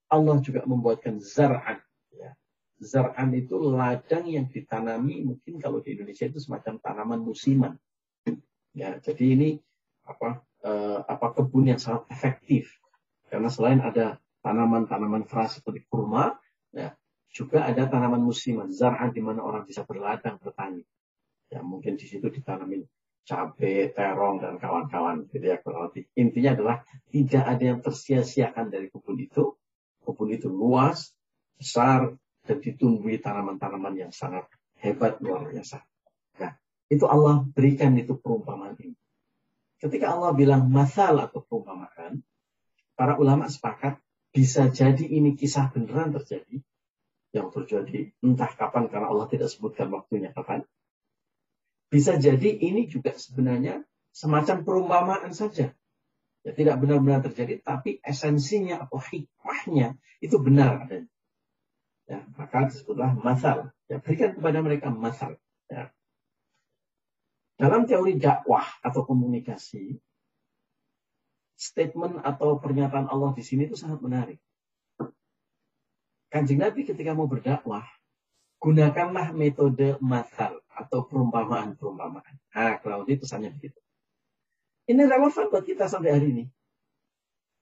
Allah 0.09 0.37
juga 0.41 0.65
membuatkan 0.65 1.17
zar'an. 1.21 1.81
Ya. 2.13 2.37
Zar'an 2.81 3.33
itu 3.33 3.57
ladang 3.57 4.29
yang 4.29 4.49
ditanami, 4.49 5.25
mungkin 5.25 5.57
kalau 5.57 5.81
di 5.81 5.97
Indonesia 5.97 6.29
itu 6.29 6.41
semacam 6.41 6.77
tanaman 6.81 7.21
musiman. 7.21 7.73
Ya, 8.73 8.97
jadi 8.97 9.37
ini 9.37 9.49
apa 10.01 10.41
eh, 10.65 10.99
apa 11.05 11.37
kebun 11.37 11.69
yang 11.69 11.77
sangat 11.77 12.09
efektif. 12.09 12.73
Karena 13.29 13.53
selain 13.53 13.81
ada 13.85 14.17
tanaman-tanaman 14.41 15.29
keras 15.29 15.61
seperti 15.61 15.85
kurma, 15.85 16.37
Ya, 16.73 16.97
juga 17.29 17.69
ada 17.69 17.85
tanaman 17.85 18.21
musiman, 18.25 18.73
zar'an 18.73 19.13
di 19.13 19.21
mana 19.21 19.45
orang 19.45 19.63
bisa 19.69 19.85
berladang 19.85 20.41
bertani. 20.41 20.81
Ya, 21.53 21.61
mungkin 21.61 21.95
di 21.95 22.09
situ 22.09 22.33
ditanamin 22.33 22.83
cabai, 23.23 23.91
terong, 23.95 24.43
dan 24.43 24.59
kawan-kawan. 24.59 25.27
Gitu 25.31 25.47
ya, 25.47 25.57
Intinya 26.19 26.51
adalah 26.55 26.77
tidak 27.09 27.43
ada 27.47 27.63
yang 27.63 27.79
tersia-siakan 27.79 28.67
dari 28.69 28.91
kebun 28.91 29.17
itu. 29.19 29.55
Kebun 30.03 30.29
itu 30.35 30.51
luas, 30.51 31.15
besar, 31.55 32.11
dan 32.43 32.57
ditumbuhi 32.59 33.23
tanaman-tanaman 33.23 33.95
yang 33.95 34.11
sangat 34.11 34.43
hebat, 34.83 35.23
luar 35.23 35.47
biasa. 35.47 35.79
Nah, 36.43 36.51
itu 36.91 37.07
Allah 37.07 37.47
berikan 37.47 37.95
itu 37.95 38.19
perumpamaan 38.19 38.75
ini. 38.83 38.99
Ketika 39.79 40.11
Allah 40.11 40.35
bilang 40.35 40.67
masal 40.67 41.19
atau 41.23 41.39
perumpamaan, 41.43 42.19
para 42.99 43.15
ulama 43.15 43.47
sepakat 43.47 43.99
bisa 44.33 44.67
jadi 44.73 45.05
ini 45.05 45.37
kisah 45.37 45.69
beneran 45.69 46.09
terjadi 46.17 46.57
yang 47.33 47.53
terjadi 47.53 48.13
entah 48.25 48.49
kapan 48.53 48.89
karena 48.89 49.13
Allah 49.13 49.29
tidak 49.29 49.53
sebutkan 49.53 49.93
waktunya 49.93 50.33
kapan. 50.33 50.65
Bisa 51.93 52.17
jadi 52.17 52.49
ini 52.49 52.89
juga 52.89 53.13
sebenarnya 53.13 53.85
semacam 54.09 54.65
perumpamaan 54.65 55.33
saja. 55.37 55.73
Ya 56.43 56.51
tidak 56.51 56.81
benar-benar 56.81 57.21
terjadi 57.23 57.61
tapi 57.61 58.01
esensinya 58.01 58.89
atau 58.89 58.97
hikmahnya 58.97 60.01
itu 60.19 60.35
benar 60.41 60.89
adanya. 60.89 61.13
Ya, 62.03 62.19
maka 62.35 62.67
disebutlah 62.67 63.15
masal. 63.15 63.71
Ya, 63.87 64.01
berikan 64.01 64.35
kepada 64.35 64.59
mereka 64.59 64.91
masal. 64.91 65.39
Ya. 65.71 65.93
Dalam 67.55 67.87
teori 67.87 68.19
dakwah 68.19 68.65
atau 68.83 69.07
komunikasi, 69.07 69.95
statement 71.63 72.19
atau 72.27 72.59
pernyataan 72.59 73.07
Allah 73.07 73.31
di 73.31 73.39
sini 73.39 73.71
itu 73.71 73.79
sangat 73.79 74.03
menarik. 74.03 74.39
Kanjeng 76.27 76.59
Nabi 76.59 76.83
ketika 76.83 77.15
mau 77.15 77.29
berdakwah, 77.29 77.87
gunakanlah 78.59 79.31
metode 79.31 79.95
masal 80.03 80.59
atau 80.67 81.07
perumpamaan-perumpamaan. 81.07 82.35
Nah, 82.51 82.75
kalau 82.83 83.07
itu 83.07 83.23
pesannya 83.23 83.53
begitu. 83.55 83.79
Ini 84.89 85.07
relevan 85.07 85.47
buat 85.47 85.63
kita 85.63 85.87
sampai 85.87 86.11
hari 86.11 86.27
ini. 86.35 86.45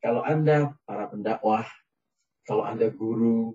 Kalau 0.02 0.26
Anda 0.26 0.74
para 0.90 1.06
pendakwah, 1.06 1.70
kalau 2.50 2.66
Anda 2.66 2.90
guru, 2.90 3.54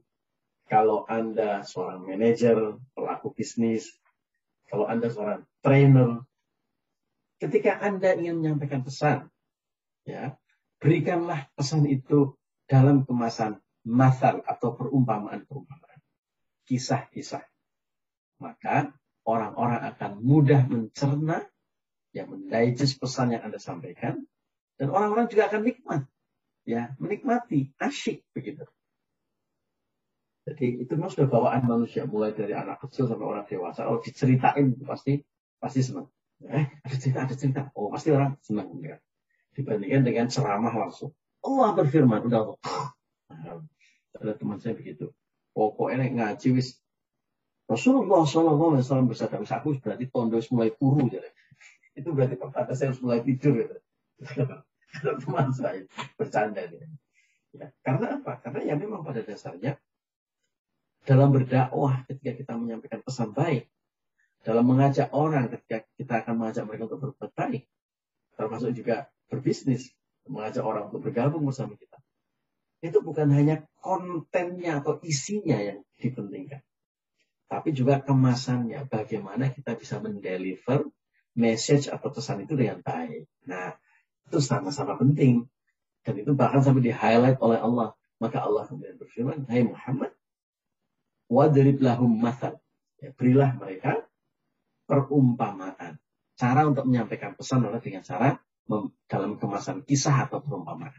kalau 0.71 1.03
Anda 1.11 1.67
seorang 1.67 2.07
manajer, 2.07 2.79
pelaku 2.95 3.35
bisnis, 3.35 3.91
kalau 4.71 4.87
Anda 4.87 5.11
seorang 5.11 5.43
trainer, 5.59 6.23
ketika 7.43 7.83
Anda 7.83 8.15
ingin 8.15 8.39
menyampaikan 8.39 8.87
pesan, 8.87 9.27
ya 10.07 10.39
berikanlah 10.79 11.51
pesan 11.59 11.85
itu 11.91 12.39
dalam 12.71 13.03
kemasan 13.03 13.59
masal 13.83 14.41
atau 14.47 14.79
perumpamaan-perumpamaan 14.79 16.01
kisah-kisah 16.71 17.43
maka 18.39 18.95
orang-orang 19.27 19.83
akan 19.83 20.23
mudah 20.23 20.63
mencerna 20.71 21.43
yang 22.15 22.31
mendigest 22.31 23.03
pesan 23.03 23.35
yang 23.35 23.43
anda 23.43 23.59
sampaikan 23.59 24.25
dan 24.79 24.89
orang-orang 24.95 25.27
juga 25.27 25.51
akan 25.51 25.63
nikmat 25.67 26.03
ya 26.63 26.95
menikmati 27.03 27.75
asyik 27.83 28.23
begitu 28.31 28.67
jadi 30.47 30.87
itu 30.87 30.95
memang 30.95 31.11
sudah 31.11 31.27
bawaan 31.27 31.67
manusia 31.67 32.07
mulai 32.07 32.31
dari 32.31 32.55
anak 32.55 32.79
kecil 32.87 33.11
sampai 33.11 33.27
orang 33.27 33.51
dewasa. 33.51 33.91
Oh 33.91 33.99
diceritain 33.99 34.79
pasti 34.87 35.19
pasti 35.59 35.83
senang. 35.83 36.07
Eh 36.47 36.71
ada 36.87 36.97
cerita 37.03 37.27
ada 37.27 37.35
cerita. 37.35 37.61
Oh 37.75 37.91
pasti 37.91 38.15
orang 38.15 38.39
senang 38.39 38.71
ya 38.79 38.95
dibandingkan 39.57 40.03
dengan 40.05 40.27
ceramah 40.29 40.75
langsung. 40.77 41.17
Allah 41.41 41.73
berfirman, 41.73 42.29
udah 42.29 42.61
nah, 43.33 43.65
ada 44.21 44.33
teman 44.37 44.61
saya 44.61 44.77
begitu. 44.77 45.11
Pokoknya 45.57 46.05
ngaji 46.13 46.61
wis 46.61 46.77
Rasulullah 47.67 48.23
Shallallahu 48.23 48.77
Alaihi 48.77 48.85
Wasallam 48.87 49.09
bersabda, 49.11 49.43
aku 49.43 49.81
berarti 49.83 50.07
tondo 50.13 50.39
mulai 50.53 50.71
turu 50.77 51.09
jadi. 51.09 51.31
Itu 51.97 52.13
berarti 52.13 52.37
kata 52.37 52.77
saya 52.77 52.93
harus 52.93 53.01
mulai 53.01 53.25
tidur 53.25 53.57
gitu. 53.57 53.77
Teman 55.25 55.51
saya 55.57 55.89
bercanda 56.15 56.63
gitu. 56.69 56.85
Ya, 57.57 57.73
karena 57.81 58.21
apa? 58.21 58.37
Karena 58.45 58.61
ya 58.69 58.75
memang 58.77 59.01
pada 59.01 59.25
dasarnya 59.25 59.81
dalam 61.09 61.33
berdakwah 61.33 62.05
ketika 62.05 62.37
kita 62.37 62.53
menyampaikan 62.59 63.01
pesan 63.01 63.33
baik, 63.33 63.71
dalam 64.45 64.67
mengajak 64.69 65.09
orang 65.17 65.49
ketika 65.49 65.89
kita 65.97 66.15
akan 66.23 66.35
mengajak 66.37 66.63
mereka 66.69 66.87
untuk 66.91 67.01
berbuat 67.01 67.33
baik, 67.33 67.65
termasuk 68.37 68.71
juga 68.77 69.09
berbisnis, 69.31 69.91
mengajak 70.27 70.63
orang 70.63 70.91
untuk 70.91 71.07
bergabung 71.07 71.47
bersama 71.47 71.79
kita. 71.79 71.99
Itu 72.83 73.01
bukan 73.01 73.33
hanya 73.33 73.65
kontennya 73.81 74.83
atau 74.83 75.01
isinya 75.03 75.57
yang 75.59 75.83
dipentingkan. 75.99 76.63
Tapi 77.47 77.71
juga 77.71 78.03
kemasannya, 78.03 78.91
bagaimana 78.91 79.55
kita 79.55 79.79
bisa 79.79 80.03
mendeliver 80.03 80.91
message 81.39 81.87
atau 81.87 82.11
pesan 82.11 82.43
itu 82.43 82.59
dengan 82.59 82.83
baik. 82.83 83.31
Nah, 83.47 83.71
itu 84.27 84.43
sama-sama 84.43 84.99
penting. 84.99 85.47
Dan 86.03 86.15
itu 86.19 86.35
bahkan 86.35 86.63
sampai 86.63 86.91
di-highlight 86.91 87.39
oleh 87.39 87.59
Allah. 87.63 87.95
Maka 88.19 88.43
Allah 88.43 88.67
kemudian 88.67 88.99
berfirman, 88.99 89.47
Hai 89.47 89.63
Muhammad, 89.63 90.11
wadrib 91.31 91.79
lahum 91.85 92.11
masal. 92.11 92.59
Ya, 92.99 93.13
berilah 93.15 93.55
mereka 93.55 94.03
perumpamaan. 94.89 96.01
Cara 96.35 96.65
untuk 96.67 96.89
menyampaikan 96.89 97.37
pesan 97.37 97.63
adalah 97.63 97.83
dengan 97.83 98.03
cara 98.03 98.35
dalam 99.07 99.39
kemasan 99.39 99.87
kisah 99.87 100.27
atau 100.27 100.43
perumpamaan. 100.43 100.95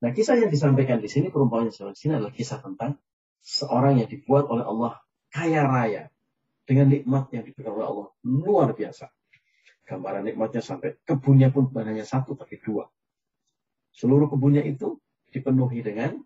Nah, 0.00 0.10
kisah 0.12 0.36
yang 0.36 0.52
disampaikan 0.52 1.00
di 1.00 1.08
sini, 1.08 1.32
perumpamaan 1.32 1.72
yang 1.72 1.92
di 1.92 2.00
sini 2.00 2.12
adalah 2.16 2.32
kisah 2.32 2.60
tentang 2.60 3.00
seorang 3.44 4.00
yang 4.00 4.08
dibuat 4.08 4.48
oleh 4.48 4.64
Allah 4.64 5.00
kaya 5.28 5.64
raya 5.68 6.02
dengan 6.64 6.88
nikmat 6.88 7.28
yang 7.32 7.44
diberikan 7.44 7.76
oleh 7.76 7.86
Allah 7.86 8.08
luar 8.24 8.72
biasa. 8.72 9.12
Gambaran 9.84 10.24
nikmatnya 10.24 10.64
sampai 10.64 10.96
kebunnya 11.04 11.52
pun 11.52 11.68
bukan 11.68 11.92
hanya 11.92 12.08
satu 12.08 12.32
tapi 12.32 12.56
dua. 12.64 12.88
Seluruh 13.92 14.32
kebunnya 14.32 14.64
itu 14.64 14.96
dipenuhi 15.28 15.84
dengan 15.84 16.24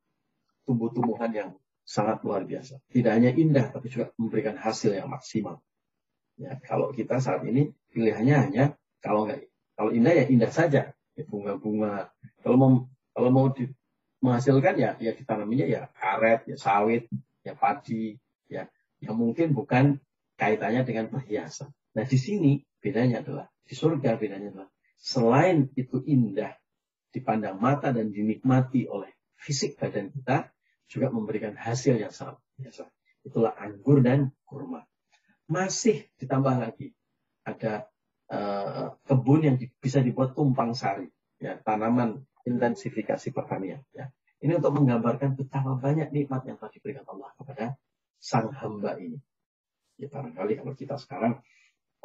tumbuh-tumbuhan 0.63 1.31
yang 1.35 1.51
sangat 1.83 2.23
luar 2.23 2.47
biasa. 2.47 2.79
Tidak 2.87 3.11
hanya 3.11 3.35
indah 3.35 3.75
tapi 3.75 3.91
juga 3.91 4.15
memberikan 4.15 4.55
hasil 4.55 4.95
yang 4.95 5.11
maksimal. 5.11 5.59
Ya, 6.39 6.55
kalau 6.63 6.95
kita 6.95 7.19
saat 7.19 7.43
ini 7.43 7.75
pilihannya 7.91 8.37
hanya 8.39 8.65
kalau 9.03 9.27
nggak 9.27 9.48
kalau 9.79 9.95
indah 9.95 10.11
ya 10.11 10.25
indah 10.27 10.51
saja, 10.51 10.91
ya, 11.15 11.25
bunga-bunga. 11.31 12.11
Kalau 12.43 12.57
mau 12.59 12.71
kalau 13.15 13.31
mau 13.31 13.47
di, 13.55 13.71
menghasilkan 14.19 14.75
ya 14.75 14.99
ya 14.99 15.15
ditanaminya 15.15 15.71
ya 15.71 15.87
karet, 15.95 16.51
ya 16.51 16.59
sawit, 16.59 17.07
ya 17.47 17.55
padi, 17.55 18.19
ya 18.51 18.67
yang 18.99 19.15
mungkin 19.15 19.55
bukan 19.55 20.03
kaitannya 20.35 20.83
dengan 20.83 21.07
perhiasan. 21.07 21.71
Nah 21.95 22.03
di 22.03 22.19
sini 22.19 22.59
bedanya 22.83 23.23
adalah 23.23 23.47
di 23.63 23.79
surga 23.79 24.19
bedanya 24.19 24.51
adalah 24.51 24.71
selain 24.99 25.71
itu 25.79 26.03
indah 26.03 26.59
dipandang 27.15 27.63
mata 27.63 27.95
dan 27.95 28.11
dinikmati 28.11 28.91
oleh 28.91 29.15
fisik 29.39 29.79
badan 29.79 30.11
kita 30.11 30.51
juga 30.91 31.15
memberikan 31.15 31.55
hasil 31.55 32.03
yang 32.03 32.11
sangat 32.11 32.43
biasa. 32.59 32.91
Itulah 33.23 33.55
anggur 33.55 34.03
dan 34.03 34.35
kurma. 34.43 34.83
Masih 35.47 36.11
ditambah 36.19 36.59
lagi 36.59 36.91
ada 37.47 37.87
uh, 38.33 38.97
kebun 39.05 39.41
yang 39.45 39.57
bisa 39.81 40.01
dibuat 40.01 40.33
tumpang 40.33 40.73
sari, 40.73 41.09
ya, 41.41 41.59
tanaman 41.61 42.25
intensifikasi 42.49 43.29
pertanian. 43.35 43.85
Ya. 43.93 44.09
Ini 44.39 44.63
untuk 44.63 44.79
menggambarkan 44.79 45.35
betapa 45.35 45.75
banyak 45.75 46.15
nikmat 46.15 46.47
yang 46.47 46.57
telah 46.63 46.71
diberikan 46.71 47.05
Allah 47.11 47.35
kepada 47.35 47.75
sang 48.23 48.55
hamba 48.55 48.95
ini. 48.97 49.19
Ya 49.99 50.07
barangkali 50.07 50.63
kalau 50.63 50.75
kita 50.79 50.95
sekarang 50.95 51.43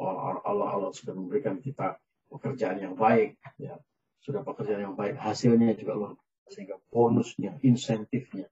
Allah 0.02 0.42
Allah, 0.42 0.68
Allah 0.74 0.90
sudah 0.90 1.14
memberikan 1.14 1.62
kita 1.62 1.94
pekerjaan 2.26 2.82
yang 2.82 2.94
baik, 2.98 3.38
ya 3.54 3.78
sudah 4.18 4.42
pekerjaan 4.42 4.82
yang 4.82 4.96
baik, 4.98 5.14
hasilnya 5.14 5.78
juga 5.78 5.94
luar 5.94 6.12
sehingga 6.50 6.76
bonusnya, 6.92 7.56
insentifnya, 7.62 8.50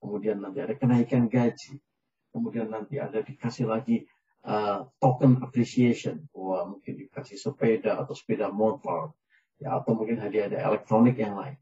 kemudian 0.00 0.40
nanti 0.40 0.62
ada 0.62 0.72
kenaikan 0.78 1.28
gaji, 1.28 1.82
kemudian 2.32 2.72
nanti 2.72 2.96
ada 2.96 3.20
dikasih 3.20 3.68
lagi 3.68 4.08
uh, 4.46 4.88
token 5.02 5.42
appreciation, 5.44 6.30
wah 6.32 6.64
mungkin 6.64 6.95
dikasih 7.26 7.42
sepeda 7.42 7.98
atau 7.98 8.14
sepeda 8.14 8.54
motor, 8.54 9.10
ya 9.58 9.82
atau 9.82 9.98
mungkin 9.98 10.22
hadiah 10.22 10.46
ada 10.46 10.62
elektronik 10.62 11.18
yang 11.18 11.34
lain, 11.34 11.58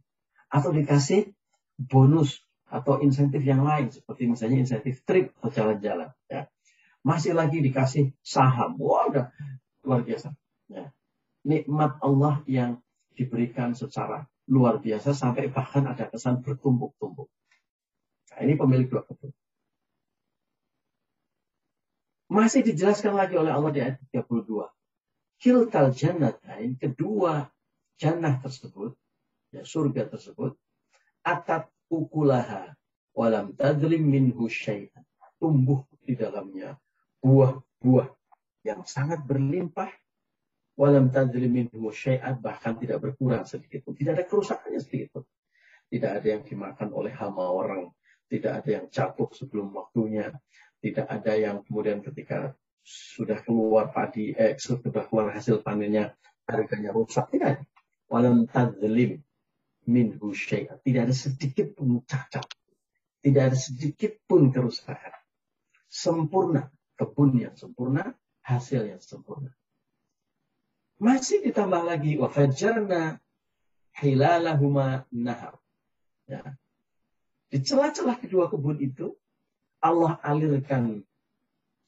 atau 0.53 0.68
dikasih 0.77 1.33
bonus 1.81 2.44
atau 2.68 3.00
insentif 3.00 3.40
yang 3.40 3.64
lain 3.64 3.88
seperti 3.88 4.29
misalnya 4.29 4.61
insentif 4.61 5.00
trip 5.09 5.33
atau 5.40 5.48
jalan-jalan 5.48 6.12
ya. 6.29 6.53
Masih 7.00 7.33
lagi 7.33 7.64
dikasih 7.64 8.12
saham. 8.20 8.77
Wah 8.77 9.09
udah 9.09 9.33
luar 9.85 10.05
biasa 10.05 10.33
ya. 10.68 10.92
nikmat 11.44 12.00
Allah 12.00 12.40
yang 12.48 12.81
diberikan 13.14 13.77
secara 13.77 14.24
luar 14.48 14.81
biasa 14.81 15.12
sampai 15.12 15.48
bahkan 15.53 15.85
ada 15.88 16.09
kesan 16.09 16.40
bertumpuk-tumpuk 16.40 17.29
nah, 18.33 18.38
ini 18.44 18.57
pemilik 18.57 18.88
dua 18.88 19.05
kebun 19.05 19.33
masih 22.33 22.64
dijelaskan 22.64 23.14
lagi 23.14 23.37
oleh 23.38 23.53
Allah 23.53 23.70
di 23.70 23.81
ayat 23.85 24.00
32 24.12 24.83
kiltal 25.44 25.92
jannatain 25.92 26.80
kedua 26.80 27.44
jannah 28.00 28.40
tersebut 28.40 28.96
ya 29.52 29.61
surga 29.61 30.09
tersebut 30.09 30.57
atat 31.20 31.68
ukulaha 31.92 32.72
walam 33.12 33.52
tadrim 33.52 34.09
minhu 34.09 34.48
syai'an. 34.48 35.04
Tumbuh 35.37 35.85
di 36.00 36.16
dalamnya 36.16 36.80
buah-buah 37.20 38.09
yang 38.64 38.88
sangat 38.88 39.20
berlimpah 39.28 39.92
walam 40.80 41.12
tadrim 41.12 41.52
minhu 41.52 41.92
syai'an 41.92 42.40
bahkan 42.40 42.80
tidak 42.80 43.04
berkurang 43.04 43.44
sedikit 43.44 43.85
pun. 43.85 43.92
Tidak 43.92 44.16
ada 44.16 44.24
kerusakannya 44.24 44.80
sedikit 44.80 45.20
pun. 45.20 45.24
Tidak 45.92 46.09
ada 46.09 46.24
yang 46.24 46.40
dimakan 46.40 46.88
oleh 46.96 47.12
hama 47.12 47.44
orang. 47.44 47.92
Tidak 48.33 48.64
ada 48.64 48.70
yang 48.80 48.87
jatuh 48.88 49.28
sebelum 49.37 49.76
waktunya. 49.76 50.33
Tidak 50.80 51.04
ada 51.04 51.33
yang 51.37 51.61
kemudian 51.68 52.00
ketika 52.00 52.57
sudah 52.84 53.40
keluar 53.40 53.88
padi, 53.90 54.36
eh, 54.36 54.60
sudah 54.60 55.08
keluar 55.08 55.32
hasil 55.32 55.64
panennya, 55.64 56.12
harganya 56.44 56.92
rusak. 56.92 57.32
Tidak 57.32 57.64
Walam 58.12 58.44
tadlim 58.46 59.24
minhu 59.88 60.36
syai'at. 60.36 60.84
Tidak 60.84 61.02
ada 61.08 61.16
sedikit 61.16 61.72
pun 61.72 62.04
cacat. 62.04 62.44
Tidak 63.24 63.42
ada 63.42 63.56
sedikit 63.56 64.20
pun 64.28 64.52
kerusakan. 64.52 65.16
Sempurna. 65.88 66.68
Kebun 66.94 67.34
yang 67.34 67.58
sempurna, 67.58 68.14
hasil 68.46 68.86
yang 68.86 69.02
sempurna. 69.02 69.50
Masih 71.02 71.42
ditambah 71.42 71.82
lagi 71.82 72.14
wa 72.14 72.30
fajarna 72.30 73.18
hilalahuma 73.98 75.10
nahar. 75.10 75.58
Ya. 76.30 76.54
Di 77.50 77.58
celah-celah 77.58 78.22
kedua 78.22 78.46
kebun 78.46 78.78
itu 78.78 79.18
Allah 79.82 80.22
alirkan 80.22 81.02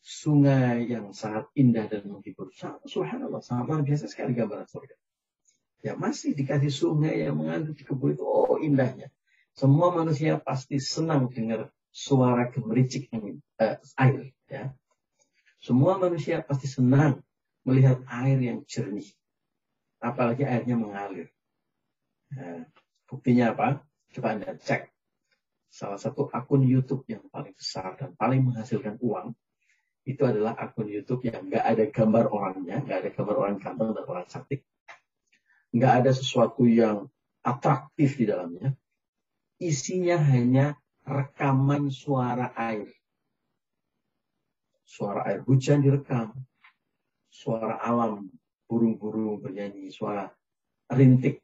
sungai 0.07 0.87
yang 0.87 1.11
sangat 1.11 1.51
indah 1.59 1.91
dan 1.91 2.07
menghibur. 2.07 2.55
Subhanallah, 2.87 3.43
sangat 3.43 3.65
luar 3.67 3.83
biasa 3.83 4.07
sekali 4.07 4.39
gambaran 4.39 4.71
surga. 4.71 4.95
Ya 5.83 5.99
masih 5.99 6.31
dikasih 6.39 6.71
sungai 6.71 7.27
yang 7.27 7.35
mengalir 7.35 7.75
di 7.75 7.83
kebun 7.83 8.15
itu. 8.15 8.23
Oh 8.23 8.63
indahnya. 8.63 9.11
Semua 9.59 9.91
manusia 9.91 10.39
pasti 10.39 10.79
senang 10.79 11.27
dengar 11.27 11.75
suara 11.91 12.47
gemericik 12.55 13.11
angin, 13.11 13.43
eh, 13.59 13.83
air. 13.99 14.31
Ya. 14.47 14.71
Semua 15.59 15.99
manusia 15.99 16.39
pasti 16.39 16.71
senang 16.71 17.27
melihat 17.67 17.99
air 18.07 18.39
yang 18.39 18.63
jernih. 18.63 19.11
Apalagi 19.99 20.47
airnya 20.47 20.79
mengalir. 20.79 21.35
Nah, 22.31 22.63
buktinya 23.11 23.59
apa? 23.59 23.83
Coba 24.15 24.39
Anda 24.39 24.55
cek. 24.55 24.87
Salah 25.67 25.99
satu 25.99 26.31
akun 26.31 26.63
YouTube 26.63 27.03
yang 27.11 27.27
paling 27.27 27.59
besar 27.59 27.99
dan 27.99 28.15
paling 28.15 28.47
menghasilkan 28.47 29.03
uang 29.03 29.35
itu 30.07 30.23
adalah 30.23 30.55
akun 30.55 30.87
YouTube 30.87 31.27
yang 31.27 31.51
nggak 31.51 31.67
ada 31.67 31.85
gambar 31.91 32.31
orangnya, 32.31 32.79
nggak 32.79 32.99
ada 33.03 33.11
gambar 33.11 33.37
orang 33.43 33.57
ganteng 33.59 33.91
dan 33.91 34.05
orang 34.07 34.27
cantik, 34.31 34.63
nggak 35.75 35.93
ada 35.99 36.11
sesuatu 36.15 36.63
yang 36.63 37.11
atraktif 37.43 38.15
di 38.15 38.25
dalamnya. 38.31 38.71
Isinya 39.59 40.15
hanya 40.15 40.79
rekaman 41.03 41.91
suara 41.91 42.55
air. 42.55 42.87
Suara 44.87 45.27
air 45.27 45.43
hujan 45.43 45.83
direkam. 45.83 46.39
Suara 47.27 47.83
alam, 47.83 48.31
burung-burung 48.71 49.43
bernyanyi, 49.43 49.91
suara 49.91 50.31
rintik 50.89 51.43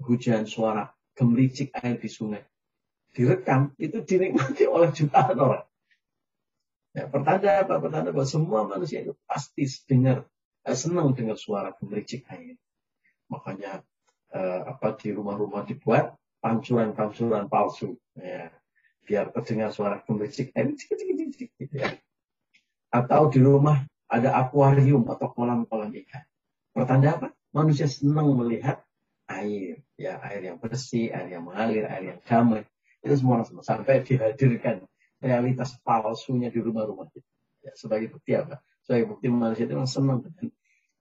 hujan, 0.00 0.46
suara 0.46 0.86
gemericik 1.18 1.74
air 1.82 1.98
di 1.98 2.06
sungai. 2.08 2.46
Direkam, 3.10 3.74
itu 3.76 4.00
dinikmati 4.06 4.64
oleh 4.70 4.90
jutaan 4.94 5.36
orang. 5.36 5.66
Ya, 6.94 7.10
pertanda 7.10 7.66
apa? 7.66 7.82
Pertanda 7.82 8.14
bahwa 8.14 8.28
semua 8.30 8.62
manusia 8.70 9.02
itu 9.02 9.18
pasti 9.26 9.66
dengar, 9.90 10.30
eh, 10.62 10.78
senang 10.78 11.10
dengar 11.10 11.34
suara 11.34 11.74
gemericik 11.74 12.22
air. 12.30 12.54
Makanya 13.26 13.82
eh, 14.30 14.60
apa 14.62 14.94
di 14.94 15.10
rumah-rumah 15.10 15.66
dibuat 15.66 16.14
pancuran-pancuran 16.38 17.50
palsu. 17.50 17.98
Ya. 18.14 18.54
Biar 19.04 19.34
terdengar 19.34 19.74
suara 19.74 20.06
gemericik 20.06 20.54
eh, 20.54 20.70
gitu 20.70 21.74
ya. 21.74 21.98
Atau 22.94 23.26
di 23.26 23.42
rumah 23.42 23.82
ada 24.06 24.38
akuarium 24.38 25.02
atau 25.10 25.34
kolam-kolam 25.34 25.90
ikan. 26.06 26.22
Pertanda 26.70 27.18
apa? 27.18 27.28
Manusia 27.50 27.90
senang 27.90 28.38
melihat 28.38 28.86
air, 29.26 29.82
ya 29.98 30.22
air 30.22 30.46
yang 30.46 30.62
bersih, 30.62 31.10
air 31.10 31.26
yang 31.26 31.42
mengalir, 31.42 31.90
air 31.90 32.14
yang 32.14 32.20
damai. 32.22 32.62
Itu 33.02 33.18
semua 33.18 33.42
sampai 33.42 34.06
dihadirkan 34.06 34.86
realitas 35.24 35.80
palsunya 35.80 36.52
di 36.52 36.60
rumah-rumah 36.60 37.08
kita. 37.08 37.30
Ya, 37.64 37.72
sebagai 37.72 38.12
bukti 38.12 38.36
apa? 38.36 38.60
Sebagai 38.84 39.16
bukti 39.16 39.32
manusia 39.32 39.64
itu 39.64 39.72
senang 39.88 40.20
dengan 40.20 40.52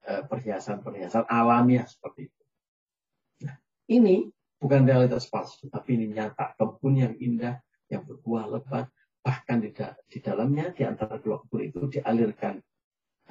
Eh, 0.04 0.20
perhiasan-perhiasan 0.28 1.32
alamiah 1.32 1.88
seperti 1.88 2.28
itu. 2.28 2.44
Nah, 3.48 3.56
ini 3.88 4.28
bukan 4.60 4.84
realitas 4.84 5.32
palsu, 5.32 5.72
tapi 5.72 5.96
ini 5.96 6.12
nyata. 6.12 6.60
Kebun 6.60 7.00
yang 7.00 7.16
indah, 7.16 7.64
yang 7.88 8.04
berbuah 8.04 8.52
lebat, 8.52 8.92
bahkan 9.24 9.64
di, 9.64 9.72
di 10.12 10.20
dalamnya, 10.20 10.76
di 10.76 10.84
antara 10.84 11.24
dua 11.24 11.40
kebun 11.40 11.62
itu 11.64 11.80
dialirkan 11.88 12.60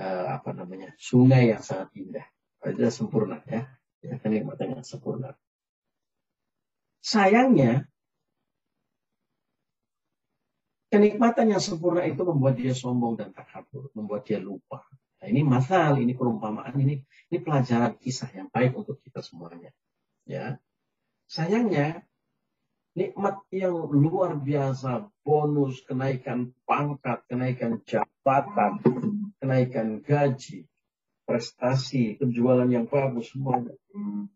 uh, 0.00 0.32
apa 0.32 0.56
namanya 0.56 0.96
sungai 0.96 1.52
yang 1.52 1.60
sangat 1.60 1.92
indah. 1.92 2.24
Itu 2.64 2.88
sempurna 2.88 3.44
ya, 3.44 3.68
ya 4.00 4.16
kenikmatan 4.16 4.80
yang 4.80 4.84
sempurna. 4.88 5.36
Sayangnya, 7.04 7.84
kenikmatan 10.92 11.56
yang 11.56 11.62
sempurna 11.64 12.04
itu 12.04 12.20
membuat 12.20 12.60
dia 12.60 12.76
sombong 12.76 13.16
dan 13.16 13.32
takabur, 13.32 13.88
membuat 13.96 14.28
dia 14.28 14.36
lupa 14.36 14.84
Nah, 15.22 15.30
ini 15.30 15.46
masal, 15.46 16.02
ini 16.02 16.18
perumpamaan, 16.18 16.74
ini 16.82 16.98
ini 17.30 17.38
pelajaran 17.38 17.94
kisah 17.94 18.26
yang 18.34 18.50
baik 18.50 18.74
untuk 18.74 18.98
kita 19.06 19.22
semuanya. 19.22 19.70
Ya. 20.26 20.58
Sayangnya 21.30 22.02
nikmat 22.98 23.38
yang 23.54 23.86
luar 23.86 24.34
biasa, 24.34 25.06
bonus, 25.22 25.78
kenaikan 25.86 26.50
pangkat, 26.66 27.22
kenaikan 27.30 27.78
jabatan, 27.86 28.82
kenaikan 29.38 30.02
gaji, 30.02 30.66
prestasi, 31.22 32.18
penjualan 32.18 32.66
yang 32.66 32.90
bagus 32.90 33.30
semuanya. 33.30 33.78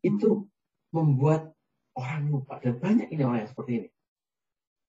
Itu 0.07 0.47
membuat 0.95 1.51
orang 1.99 2.31
lupa 2.31 2.63
dan 2.63 2.79
banyak 2.79 3.11
ini 3.11 3.27
orang 3.27 3.43
yang 3.43 3.51
seperti 3.51 3.73
ini. 3.75 3.89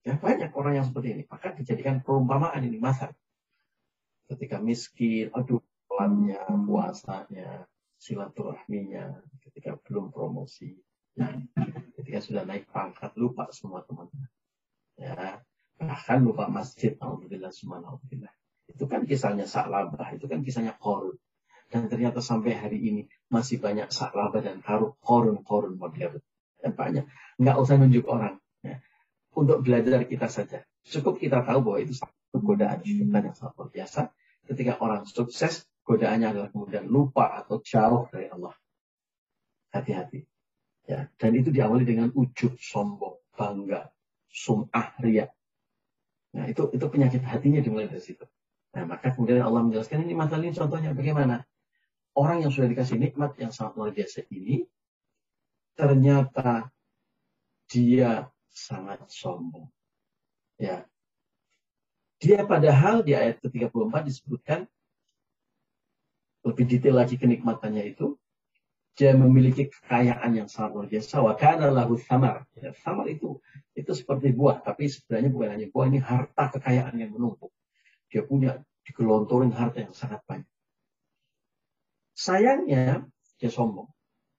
Ya, 0.08 0.16
banyak 0.16 0.56
orang 0.56 0.80
yang 0.80 0.88
seperti 0.88 1.20
ini. 1.20 1.24
Maka 1.28 1.52
dijadikan 1.52 2.00
perumpamaan 2.00 2.64
ini 2.64 2.80
masa. 2.80 3.12
Ketika 4.32 4.56
miskin, 4.64 5.36
aduh 5.36 5.60
sholatnya, 5.84 6.48
puasanya, 6.48 7.50
silaturahminya, 8.00 9.20
ketika 9.44 9.76
belum 9.84 10.16
promosi, 10.16 10.80
nah, 11.20 11.36
ketika 12.00 12.24
sudah 12.24 12.48
naik 12.48 12.72
pangkat 12.72 13.12
lupa 13.20 13.52
semua 13.52 13.84
teman-teman. 13.84 14.32
Ya, 14.96 15.44
bahkan 15.76 16.24
lupa 16.24 16.48
masjid, 16.48 16.96
alhamdulillah, 17.04 17.52
alhamdulillah. 17.52 18.34
Itu 18.68 18.88
kan 18.88 19.04
kisahnya 19.04 19.44
Sa'labah, 19.44 20.16
itu 20.16 20.28
kan 20.28 20.40
kisahnya 20.40 20.76
Korun. 20.80 21.20
Dan 21.68 21.92
ternyata 21.92 22.24
sampai 22.24 22.56
hari 22.56 22.80
ini 22.80 23.02
masih 23.28 23.60
banyak 23.60 23.92
Sa'labah 23.92 24.40
dan 24.40 24.64
korun-korun 25.04 25.76
modern. 25.76 26.24
Dan 26.64 26.72
banyak. 26.80 27.04
Nggak 27.42 27.58
usah 27.60 27.76
nunjuk 27.76 28.08
orang. 28.08 28.40
Ya. 28.64 28.80
Untuk 29.38 29.62
belajar 29.62 30.02
kita 30.10 30.26
saja. 30.26 30.66
Cukup 30.82 31.22
kita 31.22 31.46
tahu 31.46 31.62
bahwa 31.62 31.78
itu 31.78 31.94
satu 31.94 32.42
godaan 32.42 32.82
syaitan 32.82 33.22
yang 33.22 33.36
sangat 33.38 33.54
luar 33.54 33.70
biasa. 33.70 34.02
Ketika 34.50 34.82
orang 34.82 35.06
sukses, 35.06 35.70
godaannya 35.86 36.34
adalah 36.34 36.50
kemudian 36.50 36.90
lupa 36.90 37.38
atau 37.38 37.62
jauh 37.62 38.10
dari 38.10 38.34
Allah. 38.34 38.58
Hati-hati. 39.70 40.26
Ya, 40.88 41.12
dan 41.20 41.36
itu 41.36 41.52
diawali 41.52 41.84
dengan 41.84 42.10
ujub, 42.16 42.58
sombong, 42.58 43.20
bangga, 43.36 43.92
sum'ah, 44.32 44.96
ria. 45.04 45.28
Nah, 46.34 46.48
itu 46.48 46.72
itu 46.72 46.86
penyakit 46.88 47.22
hatinya 47.28 47.60
dimulai 47.60 47.92
dari 47.92 48.00
situ. 48.00 48.24
Nah, 48.72 48.88
maka 48.88 49.12
kemudian 49.12 49.44
Allah 49.44 49.68
menjelaskan 49.68 50.08
ini 50.08 50.16
masalah 50.16 50.48
ini 50.48 50.56
contohnya 50.56 50.92
bagaimana. 50.96 51.44
Orang 52.18 52.42
yang 52.42 52.50
sudah 52.50 52.72
dikasih 52.72 52.98
nikmat 52.98 53.38
yang 53.38 53.54
sangat 53.54 53.78
luar 53.78 53.94
biasa 53.94 54.26
ini, 54.34 54.66
ternyata 55.78 56.74
dia 57.70 58.26
sangat 58.58 59.06
sombong. 59.14 59.70
Ya. 60.58 60.90
Dia 62.18 62.42
padahal 62.50 63.06
di 63.06 63.14
ayat 63.14 63.38
ke-34 63.46 63.94
disebutkan 64.10 64.66
lebih 66.42 66.66
detail 66.66 66.98
lagi 66.98 67.22
kenikmatannya 67.22 67.94
itu 67.94 68.18
dia 68.98 69.14
memiliki 69.14 69.70
kekayaan 69.70 70.34
yang 70.34 70.50
sangat 70.50 70.74
luar 70.74 70.88
biasa. 70.90 71.22
Wa 71.22 71.38
kana 71.38 71.70
lahu 71.70 72.02
samar. 72.02 72.50
Ya, 72.58 72.74
samar 72.82 73.06
itu 73.14 73.38
itu 73.78 73.94
seperti 73.94 74.34
buah, 74.34 74.66
tapi 74.66 74.90
sebenarnya 74.90 75.30
bukan 75.30 75.50
hanya 75.54 75.68
buah, 75.70 75.86
ini 75.86 76.02
harta 76.02 76.58
kekayaan 76.58 76.98
yang 76.98 77.14
menumpuk. 77.14 77.54
Dia 78.10 78.26
punya 78.26 78.58
digelontorin 78.90 79.54
harta 79.54 79.86
yang 79.86 79.94
sangat 79.94 80.26
banyak. 80.26 80.50
Sayangnya 82.18 83.06
dia 83.38 83.52
sombong. 83.54 83.86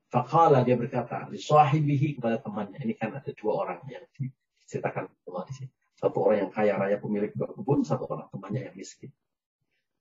Fakala 0.09 0.64
dia 0.64 0.76
berkata, 0.80 1.28
sahibihi 1.28 2.16
kepada 2.16 2.40
temannya. 2.40 2.80
Ini 2.80 2.96
kan 2.96 3.12
ada 3.12 3.28
dua 3.36 3.64
orang 3.64 3.84
yang 3.92 4.04
diceritakan 4.16 5.04
Allah 5.28 5.44
di 5.48 5.54
sini. 5.54 5.70
Satu 5.98 6.24
orang 6.24 6.48
yang 6.48 6.50
kaya 6.54 6.74
raya 6.80 6.96
pemilik 6.96 7.28
dua 7.36 7.52
kebun, 7.52 7.84
satu 7.84 8.09
orang 8.09 8.32
temannya 8.32 8.72
yang 8.72 8.76
miskin. 8.78 9.12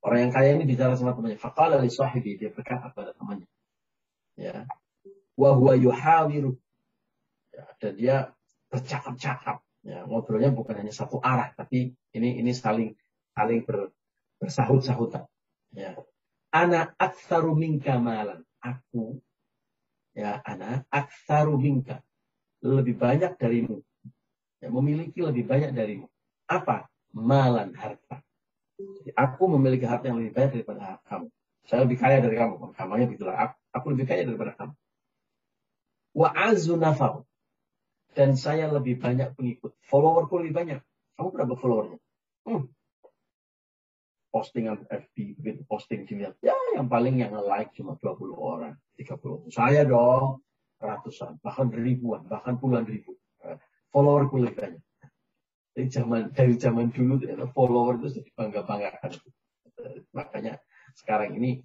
Orang 0.00 0.28
yang 0.28 0.32
kaya 0.32 0.56
ini 0.56 0.64
bicara 0.64 0.96
sama 0.96 1.12
temannya. 1.12 1.36
Fakala 1.36 1.76
li 1.84 1.92
dia 2.40 2.48
berkata 2.48 2.88
kepada 2.88 3.12
temannya 3.12 3.44
ya 4.38 4.64
wa 5.34 5.50
huwa 5.58 5.74
yuhawiru 5.74 6.54
ya, 7.50 7.64
dan 7.82 7.92
dia 7.98 8.16
bercakap-cakap 8.70 9.58
ya 9.82 10.06
ngobrolnya 10.06 10.54
bukan 10.54 10.78
hanya 10.78 10.94
satu 10.94 11.18
arah 11.18 11.50
tapi 11.58 11.98
ini 12.14 12.38
ini 12.38 12.54
saling 12.54 12.94
saling 13.34 13.66
ber, 13.66 13.90
bersahut-sahutan 14.38 15.26
ya 15.74 15.98
ana 16.54 16.94
aktsaru 17.02 17.58
aku 18.62 19.18
ya 20.18 20.42
ana 20.42 20.82
aktsaru 20.90 21.54
minka 21.54 22.02
lebih 22.58 22.98
banyak 22.98 23.38
darimu 23.38 23.78
ya, 24.58 24.66
memiliki 24.74 25.22
lebih 25.22 25.46
banyak 25.46 25.70
darimu 25.70 26.10
apa 26.50 26.90
malan 27.14 27.70
harta 27.78 28.26
Jadi 28.78 29.10
aku 29.14 29.46
memiliki 29.58 29.86
harta 29.86 30.10
yang 30.10 30.18
lebih 30.18 30.34
banyak 30.34 30.50
daripada 30.58 30.98
kamu 31.06 31.30
saya 31.68 31.86
lebih 31.86 31.98
kaya 32.02 32.18
dari 32.24 32.34
kamu 32.34 32.74
kamunya 32.74 33.06
begitulah 33.06 33.36
aku, 33.36 33.58
Aku 33.76 33.86
lebih 33.92 34.06
kaya 34.08 34.24
daripada 34.24 34.56
kamu. 34.56 34.74
Wa 36.16 36.28
azu 36.32 36.74
nafar. 36.80 37.22
Dan 38.16 38.34
saya 38.34 38.72
lebih 38.72 38.98
banyak 38.98 39.36
pengikut. 39.36 39.76
Followerku 39.84 40.40
lebih 40.40 40.54
banyak. 40.56 40.80
Kamu 41.14 41.28
berapa 41.30 41.54
followernya? 41.54 41.98
Hmm. 42.48 42.66
Postingan 44.38 44.86
FB, 44.86 45.42
begitu 45.42 45.66
posting 45.66 46.06
dilihat. 46.06 46.38
Ya, 46.38 46.54
yang 46.78 46.86
paling 46.86 47.18
yang 47.18 47.34
like 47.42 47.74
cuma 47.74 47.98
20 47.98 48.38
orang, 48.38 48.78
30. 48.94 49.50
Saya 49.50 49.82
dong, 49.82 50.46
ratusan, 50.78 51.42
bahkan 51.42 51.74
ribuan, 51.74 52.22
bahkan 52.30 52.54
puluhan 52.54 52.86
ribu. 52.86 53.18
Eh, 53.42 53.58
followerku 53.90 54.38
lebih 54.38 54.54
banyak. 54.62 54.84
Dari 55.74 55.90
zaman 55.90 56.30
dari 56.30 56.54
zaman 56.54 56.94
dulu 56.94 57.18
follower 57.50 57.98
itu 57.98 58.22
bangga 58.38 58.62
banggakan. 58.62 59.18
Eh, 59.82 60.06
makanya 60.14 60.62
sekarang 60.94 61.34
ini 61.34 61.62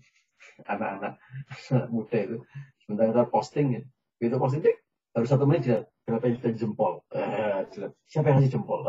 anak-anak 0.70 1.18
muda 1.94 2.18
itu 2.20 2.38
sementara 2.84 3.26
posting 3.26 3.80
ya 3.80 3.82
itu 4.22 4.36
posting 4.38 4.62
cek 4.64 4.78
baru 5.14 5.26
satu 5.28 5.44
menit 5.48 5.62
dia 5.66 5.80
berapa 6.04 6.26
yang 6.30 6.56
jempol 6.58 7.02
eh, 7.16 7.64
siapa 8.06 8.34
yang 8.34 8.38
ngasih 8.44 8.54
jempol 8.60 8.86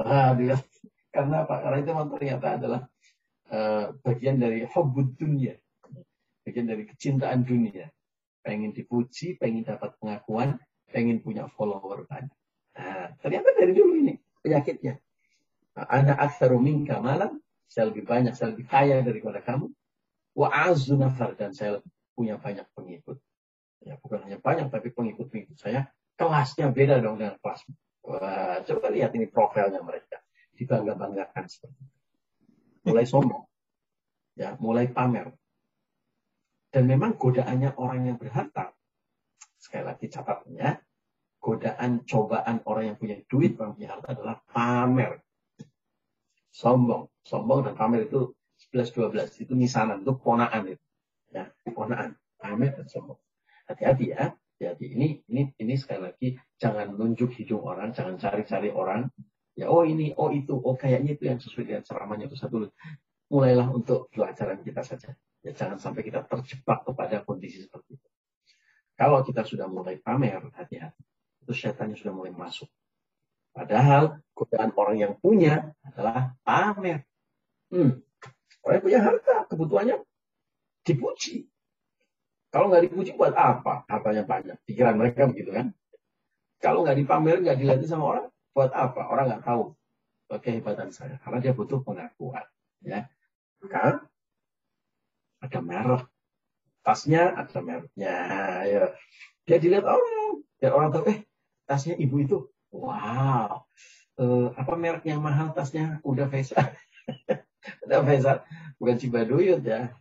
karena 1.14 1.37
apa 1.47 1.55
karena 1.62 1.76
itu 1.78 1.91
memang 1.95 2.11
ternyata 2.11 2.47
adalah 2.59 2.80
uh, 3.55 3.94
bagian 4.02 4.42
dari 4.42 4.66
hobbit 4.66 5.14
dunia 5.14 5.55
bagian 6.42 6.66
dari 6.66 6.82
kecintaan 6.90 7.46
dunia 7.46 7.86
pengen 8.42 8.74
dipuji 8.74 9.38
pengen 9.38 9.62
dapat 9.62 9.94
pengakuan 10.02 10.59
pengen 10.90 11.22
punya 11.22 11.46
follower 11.55 12.02
banyak 12.11 12.34
nah, 12.74 13.14
ternyata 13.22 13.55
dari 13.55 13.72
dulu 13.72 13.94
ini 14.02 14.18
penyakitnya 14.42 14.98
anak 15.78 16.18
aksaru 16.18 16.59
minka 16.59 16.98
malam 16.98 17.38
saya 17.70 17.94
lebih 17.94 18.02
banyak 18.02 18.34
saya 18.34 18.52
lebih 18.52 18.66
kaya 18.66 19.00
daripada 19.00 19.38
kamu 19.40 19.70
Wa 20.34 20.50
azu 20.50 20.98
nafar 20.98 21.38
dan 21.38 21.55
saya 21.55 21.78
punya 22.18 22.34
banyak 22.42 22.66
pengikut. 22.74 23.22
Ya, 23.86 23.94
bukan 24.02 24.26
hanya 24.26 24.42
banyak, 24.42 24.66
tapi 24.74 24.90
pengikut-pengikut 24.90 25.55
saya 25.55 25.86
kelasnya 26.18 26.74
beda 26.74 26.98
dong 26.98 27.22
dengan 27.22 27.38
kelas. 27.38 27.62
Wah, 28.05 28.59
coba 28.66 28.90
lihat 28.90 29.14
ini 29.14 29.30
profilnya 29.30 29.78
mereka. 29.80 30.18
Dibangga-banggakan 30.59 31.46
seperti 31.46 31.78
itu. 31.86 32.02
Mulai 32.85 33.05
sombong. 33.09 33.45
Ya, 34.37 34.59
mulai 34.61 34.91
pamer. 34.91 35.32
Dan 36.68 36.91
memang 36.91 37.16
godaannya 37.16 37.78
orang 37.78 38.11
yang 38.11 38.16
berharta. 38.18 38.74
Sekali 39.57 39.89
lagi 39.89 40.07
catatannya, 40.11 40.70
godaan 41.39 42.03
cobaan 42.05 42.61
orang 42.66 42.93
yang 42.93 42.97
punya 42.99 43.16
duit, 43.30 43.57
orang 43.57 43.78
punya 43.78 43.95
harta 43.95 44.09
adalah 44.12 44.37
pamer. 44.51 45.22
Sombong. 46.51 47.09
Sombong 47.24 47.64
dan 47.64 47.74
pamer 47.78 48.11
itu 48.11 48.35
11 48.74 48.91
12 48.91 49.45
itu 49.47 49.53
misanan 49.55 50.03
itu 50.03 50.14
ponaan 50.18 50.66
itu 50.66 50.85
ya 51.35 51.51
ponaan 51.74 52.14
pamer 52.39 52.74
dan 52.78 52.87
sombong 52.87 53.18
hati-hati 53.66 54.14
ya 54.14 54.35
jadi 54.59 54.87
ini 54.95 55.09
ini 55.30 55.43
ini 55.59 55.74
sekali 55.74 56.11
lagi 56.11 56.28
jangan 56.59 56.95
nunjuk 56.95 57.35
hidung 57.35 57.66
orang 57.66 57.91
jangan 57.91 58.18
cari-cari 58.18 58.70
orang 58.70 59.11
ya 59.55 59.70
oh 59.70 59.86
ini 59.86 60.14
oh 60.18 60.30
itu 60.34 60.55
oh 60.55 60.74
kayaknya 60.74 61.14
itu 61.14 61.24
yang 61.30 61.38
sesuai 61.38 61.64
dengan 61.66 61.82
ceramahnya 61.86 62.26
itu 62.26 62.36
satu 62.38 62.68
mulailah 63.30 63.70
untuk 63.70 64.11
pelajaran 64.11 64.62
kita 64.62 64.82
saja 64.82 65.14
ya 65.42 65.52
jangan 65.55 65.78
sampai 65.78 66.02
kita 66.02 66.26
terjebak 66.26 66.82
kepada 66.82 67.22
kondisi 67.22 67.62
seperti 67.62 67.98
itu 67.98 68.09
kalau 68.94 69.22
kita 69.22 69.46
sudah 69.46 69.70
mulai 69.70 69.98
pamer 70.02 70.42
hati-hati 70.55 71.02
itu 71.46 71.52
setannya 71.55 71.94
sudah 71.94 72.14
mulai 72.14 72.34
masuk 72.34 72.66
padahal 73.55 74.18
godaan 74.34 74.74
orang 74.74 74.96
yang 74.98 75.12
punya 75.18 75.70
adalah 75.86 76.34
pamer 76.42 77.07
hmm, 77.70 78.05
Orang 78.64 78.80
yang 78.80 78.84
punya 78.88 79.00
harta, 79.05 79.36
kebutuhannya 79.52 79.96
dipuji. 80.88 81.44
Kalau 82.48 82.72
nggak 82.72 82.88
dipuji 82.88 83.12
buat 83.12 83.36
apa? 83.36 83.84
Hartanya 83.84 84.24
banyak. 84.24 84.57
Pikiran 84.64 84.96
mereka 84.96 85.28
begitu 85.28 85.52
kan. 85.52 85.76
Kalau 86.64 86.80
nggak 86.80 86.96
dipamer, 86.96 87.44
nggak 87.44 87.61
dilihat 87.61 87.84
sama 87.84 88.05
orang, 88.16 88.26
buat 88.55 88.70
apa? 88.70 89.11
Orang 89.11 89.28
nggak 89.28 89.44
tahu 89.44 89.74
kehebatan 90.30 90.94
saya. 90.94 91.20
Karena 91.20 91.38
dia 91.42 91.52
butuh 91.52 91.82
pengakuan. 91.82 92.46
Ya. 92.80 93.11
Kan? 93.66 94.07
Ada 95.42 95.61
merek. 95.61 96.07
Tasnya 96.84 97.34
ada 97.34 97.59
mereknya. 97.61 98.16
Ya. 98.64 98.84
Dia 99.44 99.57
dilihat 99.61 99.84
orang. 99.84 100.46
Dan 100.62 100.70
orang 100.72 100.88
tahu, 100.94 101.12
eh 101.12 101.18
tasnya 101.68 101.98
ibu 101.98 102.16
itu. 102.22 102.38
Wow. 102.72 103.68
Eh, 104.14 104.48
apa 104.55 104.72
merek 104.78 105.05
yang 105.05 105.20
mahal 105.20 105.50
tasnya? 105.52 105.98
Udah 106.07 106.30
Faisal. 106.30 106.62
Ada 107.84 108.05
Faisal, 108.05 108.36
bukan 108.76 108.96
Cibaduyut 109.00 109.64
ya. 109.64 109.92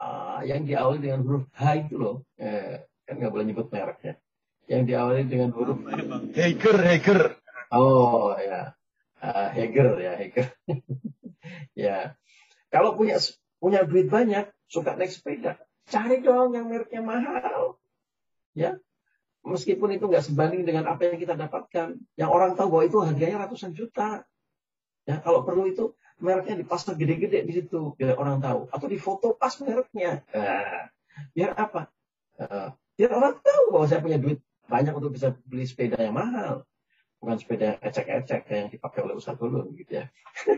Uh, 0.00 0.40
yang 0.48 0.64
diawali 0.64 1.00
dengan 1.04 1.20
huruf 1.24 1.44
H 1.52 1.76
itu 1.76 2.00
loh. 2.00 2.24
Eh, 2.40 2.80
kan 3.04 3.20
nggak 3.20 3.32
boleh 3.32 3.44
nyebut 3.48 3.68
mereknya. 3.68 4.16
Yang 4.64 4.82
diawali 4.92 5.22
dengan 5.28 5.50
huruf 5.52 5.76
Heger, 6.32 6.76
Heger. 6.80 7.39
Oh 7.70 8.34
ya, 8.34 8.74
uh, 9.22 9.48
Heger 9.54 9.94
ya, 10.02 10.12
Heger. 10.18 10.46
ya, 11.86 11.98
kalau 12.70 12.98
punya 12.98 13.22
punya 13.62 13.86
duit 13.86 14.10
banyak, 14.10 14.50
suka 14.66 14.98
naik 14.98 15.14
sepeda, 15.14 15.54
cari 15.86 16.18
dong 16.18 16.58
yang 16.58 16.66
mereknya 16.66 16.98
mahal. 16.98 17.78
Ya, 18.58 18.82
meskipun 19.46 19.94
itu 19.94 20.10
nggak 20.10 20.26
sebanding 20.26 20.66
dengan 20.66 20.90
apa 20.90 21.06
yang 21.06 21.22
kita 21.22 21.38
dapatkan. 21.38 21.94
Yang 22.18 22.30
orang 22.30 22.58
tahu 22.58 22.74
bahwa 22.74 22.84
itu 22.90 22.98
harganya 23.06 23.46
ratusan 23.46 23.70
juta. 23.70 24.26
Ya, 25.06 25.22
kalau 25.22 25.46
perlu 25.46 25.70
itu 25.70 25.94
mereknya 26.20 26.60
dipasang 26.60 27.00
gede-gede 27.00 27.48
di 27.48 27.52
situ 27.56 27.96
biar 27.96 28.14
orang 28.20 28.38
tahu 28.44 28.68
atau 28.68 28.86
di 28.86 29.00
foto 29.00 29.32
pas 29.32 29.56
mereknya 29.64 30.20
nah, 30.36 30.92
biar 31.32 31.56
apa 31.56 31.88
uh, 32.44 32.76
biar 32.94 33.10
orang 33.16 33.40
tahu 33.40 33.64
bahwa 33.72 33.86
saya 33.88 34.04
punya 34.04 34.20
duit 34.20 34.44
banyak 34.68 34.92
untuk 34.92 35.16
bisa 35.16 35.32
beli 35.48 35.64
sepeda 35.64 35.96
yang 35.96 36.14
mahal 36.14 36.68
bukan 37.20 37.36
sepeda 37.36 37.76
ecek-ecek 37.84 38.48
yang 38.48 38.68
dipakai 38.72 39.04
oleh 39.04 39.14
usaha 39.14 39.36
dulu 39.36 39.68
gitu 39.76 40.00
ya 40.00 40.08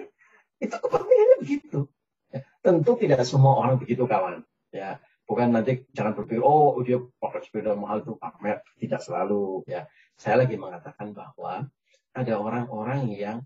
itu 0.65 0.77
kepentingannya 0.79 1.37
begitu 1.43 1.91
ya, 2.31 2.41
tentu 2.63 2.93
tidak 2.97 3.27
semua 3.27 3.59
orang 3.59 3.77
begitu 3.83 4.07
kawan 4.07 4.47
ya 4.71 5.03
bukan 5.27 5.53
nanti 5.53 5.85
jangan 5.91 6.15
berpikir 6.15 6.43
oh 6.43 6.79
dia 6.87 7.03
pakai 7.19 7.43
sepeda 7.43 7.75
mahal 7.75 8.01
itu 8.07 8.15
pamer 8.15 8.63
tidak 8.79 9.03
selalu 9.03 9.67
ya 9.67 9.91
saya 10.15 10.47
lagi 10.47 10.55
mengatakan 10.55 11.11
bahwa 11.11 11.67
ada 12.15 12.35
orang-orang 12.39 13.11
yang 13.11 13.43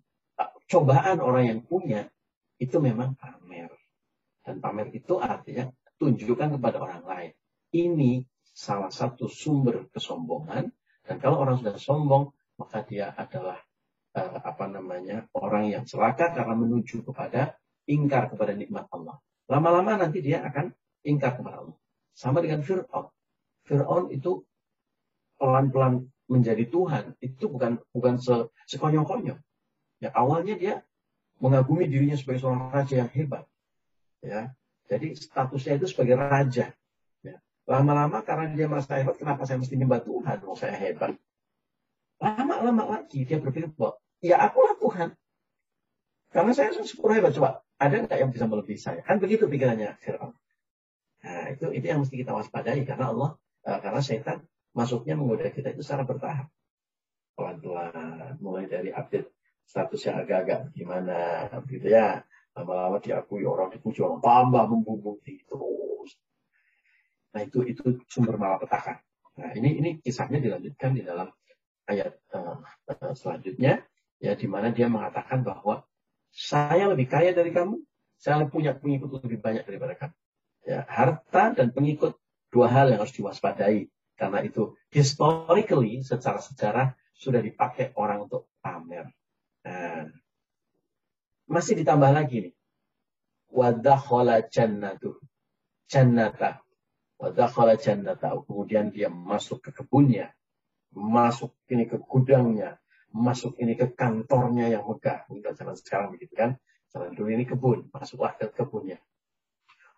cobaan 0.66 1.22
orang 1.22 1.44
yang 1.46 1.60
punya 1.62 2.10
itu 2.58 2.76
memang 2.82 3.14
pamer. 3.16 3.70
Dan 4.42 4.62
pamer 4.62 4.90
itu 4.94 5.18
artinya 5.18 5.70
tunjukkan 5.98 6.58
kepada 6.58 6.76
orang 6.82 7.02
lain. 7.06 7.32
Ini 7.74 8.22
salah 8.42 8.90
satu 8.90 9.26
sumber 9.30 9.90
kesombongan. 9.90 10.70
Dan 11.06 11.16
kalau 11.22 11.42
orang 11.42 11.62
sudah 11.62 11.78
sombong, 11.78 12.34
maka 12.56 12.84
dia 12.84 13.12
adalah 13.16 13.60
uh, 14.16 14.38
apa 14.40 14.64
namanya 14.66 15.28
orang 15.36 15.70
yang 15.70 15.84
celaka 15.84 16.32
karena 16.32 16.56
menuju 16.56 17.04
kepada 17.04 17.56
ingkar 17.86 18.32
kepada 18.32 18.52
nikmat 18.56 18.88
Allah. 18.90 19.20
Lama-lama 19.46 19.94
nanti 20.02 20.24
dia 20.24 20.42
akan 20.42 20.74
ingkar 21.06 21.38
kepada 21.38 21.62
Allah. 21.62 21.76
Sama 22.16 22.42
dengan 22.42 22.64
Fir'aun. 22.66 23.06
Fir'aun 23.68 24.10
itu 24.10 24.42
pelan-pelan 25.38 26.08
menjadi 26.26 26.66
Tuhan. 26.66 27.14
Itu 27.22 27.46
bukan 27.52 27.78
bukan 27.94 28.18
se, 28.18 28.50
sekonyong-konyong. 28.66 29.38
Ya, 30.02 30.10
awalnya 30.12 30.58
dia 30.58 30.74
mengagumi 31.38 31.86
dirinya 31.86 32.16
sebagai 32.18 32.42
seorang 32.42 32.72
raja 32.72 33.06
yang 33.06 33.10
hebat. 33.12 33.44
Ya, 34.24 34.56
jadi 34.90 35.14
statusnya 35.14 35.78
itu 35.78 35.86
sebagai 35.86 36.18
raja. 36.18 36.74
Ya. 37.22 37.36
Lama-lama 37.68 38.24
karena 38.26 38.50
dia 38.50 38.66
merasa 38.66 38.98
hebat, 38.98 39.20
kenapa 39.20 39.46
saya 39.46 39.62
mesti 39.62 39.76
nyembah 39.78 40.02
Tuhan? 40.02 40.38
Oh, 40.48 40.58
saya 40.58 40.74
hebat. 40.74 41.14
Lama-lama 42.16 42.84
lagi 42.96 43.28
dia 43.28 43.36
berpikir 43.36 43.72
bahwa 43.76 44.00
ya 44.24 44.40
akulah 44.40 44.74
Tuhan. 44.80 45.12
Karena 46.32 46.52
saya 46.52 46.72
super 46.72 47.12
hebat. 47.16 47.32
Coba, 47.36 47.64
ada 47.76 47.96
nggak 48.02 48.18
yang 48.18 48.30
bisa 48.32 48.48
melebihi 48.48 48.80
saya? 48.80 49.00
Kan 49.04 49.20
begitu 49.20 49.48
pikirannya 49.48 49.96
Fir'aun. 50.00 50.32
Nah, 51.24 51.44
itu 51.52 51.72
itu 51.72 51.86
yang 51.86 52.00
mesti 52.04 52.16
kita 52.16 52.32
waspadai 52.32 52.84
karena 52.86 53.12
Allah, 53.12 53.30
uh, 53.66 53.78
karena 53.80 54.00
setan 54.04 54.44
masuknya 54.76 55.16
menggoda 55.16 55.48
kita 55.48 55.72
itu 55.72 55.82
secara 55.84 56.04
bertahap. 56.04 56.48
Pelan-pelan, 57.36 58.40
mulai 58.40 58.64
dari 58.68 58.92
update 58.92 59.32
statusnya 59.66 60.24
agak-agak 60.24 60.72
gimana, 60.72 61.50
gitu 61.68 61.88
ya. 61.88 62.24
Lama-lama 62.56 62.96
diakui 62.96 63.44
orang 63.44 63.68
dipuji 63.68 64.00
orang 64.00 64.24
tambah 64.24 64.64
membubung 64.64 65.20
terus. 65.20 66.10
Nah 67.36 67.44
itu 67.44 67.60
itu 67.68 68.00
sumber 68.08 68.40
malapetaka. 68.40 69.04
Nah 69.36 69.52
ini 69.52 69.76
ini 69.76 69.90
kisahnya 70.00 70.40
dilanjutkan 70.40 70.96
di 70.96 71.04
dalam 71.04 71.28
ayat 71.86 72.18
uh, 72.34 72.62
selanjutnya 73.14 73.82
ya 74.18 74.32
di 74.34 74.46
mana 74.50 74.74
dia 74.74 74.90
mengatakan 74.90 75.46
bahwa 75.46 75.86
saya 76.36 76.92
lebih 76.92 77.08
kaya 77.08 77.32
dari 77.32 77.48
kamu, 77.48 77.80
saya 78.20 78.44
punya 78.44 78.76
pengikut 78.76 79.24
lebih 79.24 79.40
banyak 79.40 79.64
daripada 79.64 79.96
kamu. 79.96 80.16
Ya, 80.66 80.84
harta 80.84 81.54
dan 81.56 81.72
pengikut 81.72 82.18
dua 82.52 82.68
hal 82.68 82.92
yang 82.92 83.00
harus 83.00 83.14
diwaspadai 83.14 83.88
karena 84.18 84.42
itu 84.44 84.74
historically 84.90 86.02
secara 86.02 86.42
sejarah 86.42 86.92
sudah 87.16 87.40
dipakai 87.40 87.96
orang 87.96 88.28
untuk 88.28 88.52
pamer. 88.60 89.08
Nah, 89.64 90.10
masih 91.48 91.78
ditambah 91.80 92.10
lagi 92.12 92.50
nih. 92.50 92.54
Wadakhala 93.48 94.44
jannatu. 94.50 95.16
Jannata. 95.88 96.60
Wadakhala 97.16 97.78
jannata. 97.80 98.36
Kemudian 98.44 98.92
dia 98.92 99.08
masuk 99.08 99.64
ke 99.64 99.70
kebunnya. 99.72 100.34
Masuk 100.94 101.56
ini 101.72 101.88
ke 101.88 101.98
gudangnya 101.98 102.78
masuk 103.16 103.56
ini 103.56 103.72
ke 103.72 103.96
kantornya 103.96 104.68
yang 104.68 104.84
megah. 104.84 105.24
Untuk 105.32 105.56
zaman 105.56 105.74
sekarang 105.80 106.12
begitu 106.12 106.36
kan. 106.36 106.60
Zaman 106.92 107.16
dulu 107.16 107.28
ini 107.32 107.44
kebun, 107.48 107.88
masuklah 107.90 108.36
ke 108.36 108.52
kebunnya. 108.52 109.00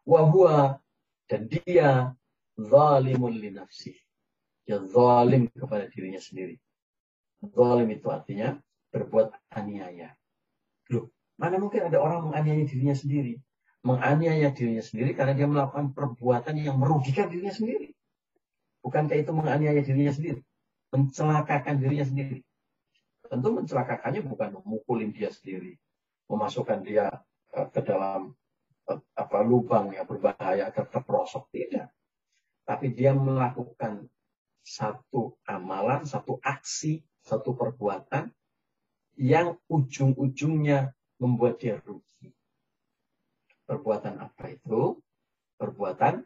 Wahua 0.09 0.81
dan 1.29 1.51
dia 1.51 2.15
zalimun 2.57 3.35
li 3.37 3.51
nafsi. 3.53 3.93
Dia 4.65 4.81
zalim 4.89 5.53
kepada 5.53 5.91
dirinya 5.91 6.23
sendiri. 6.23 6.57
Zalim 7.45 7.89
itu 7.93 8.09
artinya 8.09 8.57
berbuat 8.89 9.37
aniaya. 9.53 10.17
Loh, 10.89 11.13
mana 11.37 11.61
mungkin 11.61 11.93
ada 11.93 12.01
orang 12.01 12.33
menganiaya 12.33 12.65
dirinya 12.65 12.97
sendiri? 12.97 13.37
Menganiaya 13.85 14.49
dirinya 14.51 14.83
sendiri 14.83 15.13
karena 15.13 15.37
dia 15.37 15.47
melakukan 15.47 15.93
perbuatan 15.93 16.57
yang 16.57 16.81
merugikan 16.81 17.29
dirinya 17.29 17.53
sendiri. 17.53 17.93
Bukankah 18.81 19.17
itu 19.21 19.31
menganiaya 19.37 19.85
dirinya 19.85 20.13
sendiri? 20.13 20.41
Mencelakakan 20.89 21.81
dirinya 21.81 22.07
sendiri. 22.07 22.41
Tentu 23.29 23.49
mencelakakannya 23.53 24.25
bukan 24.25 24.57
memukulin 24.57 25.13
dia 25.13 25.29
sendiri, 25.29 25.77
memasukkan 26.33 26.81
dia 26.81 27.13
eh, 27.53 27.69
ke 27.69 27.81
dalam 27.85 28.33
eh, 28.89 29.01
apa 29.17 29.39
lubang 29.45 29.93
yang 29.93 30.09
berbahaya 30.09 30.73
agar 30.73 30.89
terperosok 30.89 31.53
tidak. 31.53 31.93
Tapi 32.65 32.93
dia 32.93 33.13
melakukan 33.13 34.09
satu 34.65 35.37
amalan, 35.49 36.05
satu 36.05 36.41
aksi, 36.41 37.01
satu 37.25 37.57
perbuatan 37.57 38.29
yang 39.17 39.57
ujung-ujungnya 39.69 40.93
membuat 41.19 41.61
dia 41.61 41.81
rugi. 41.83 42.33
Perbuatan 43.69 44.21
apa 44.21 44.53
itu? 44.53 45.01
Perbuatan 45.59 46.25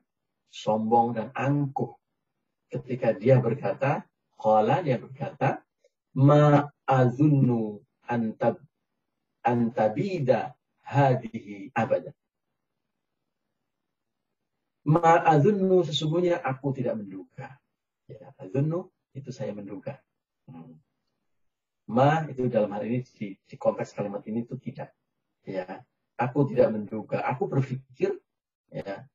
sombong 0.53 1.17
dan 1.17 1.33
angkuh. 1.33 1.97
Ketika 2.69 3.17
dia 3.17 3.41
berkata, 3.41 4.05
kalau 4.43 4.83
dia 4.83 4.99
berkata, 4.99 5.63
ma 6.19 6.67
azunnu 6.83 7.79
antab 8.11 8.59
antabida 9.47 10.59
hadihi 10.83 11.71
abada. 11.79 12.11
Ma 14.83 15.23
azunnu 15.23 15.87
sesungguhnya 15.87 16.43
aku 16.43 16.75
tidak 16.75 16.99
menduga. 16.99 17.55
Ya, 18.11 18.35
azunnu 18.43 18.91
itu 19.15 19.31
saya 19.31 19.55
menduga. 19.55 20.03
Hmm. 20.51 20.75
Ma 21.87 22.27
itu 22.27 22.51
dalam 22.51 22.75
hal 22.75 22.83
ini 22.83 23.07
di, 23.07 23.39
di 23.39 23.55
konteks 23.55 23.95
kalimat 23.95 24.27
ini 24.27 24.43
itu 24.43 24.59
tidak. 24.59 24.91
Ya, 25.47 25.87
aku 26.19 26.51
tidak 26.51 26.75
menduga. 26.75 27.23
Aku 27.31 27.47
berpikir 27.47 28.19
ya 28.75 29.07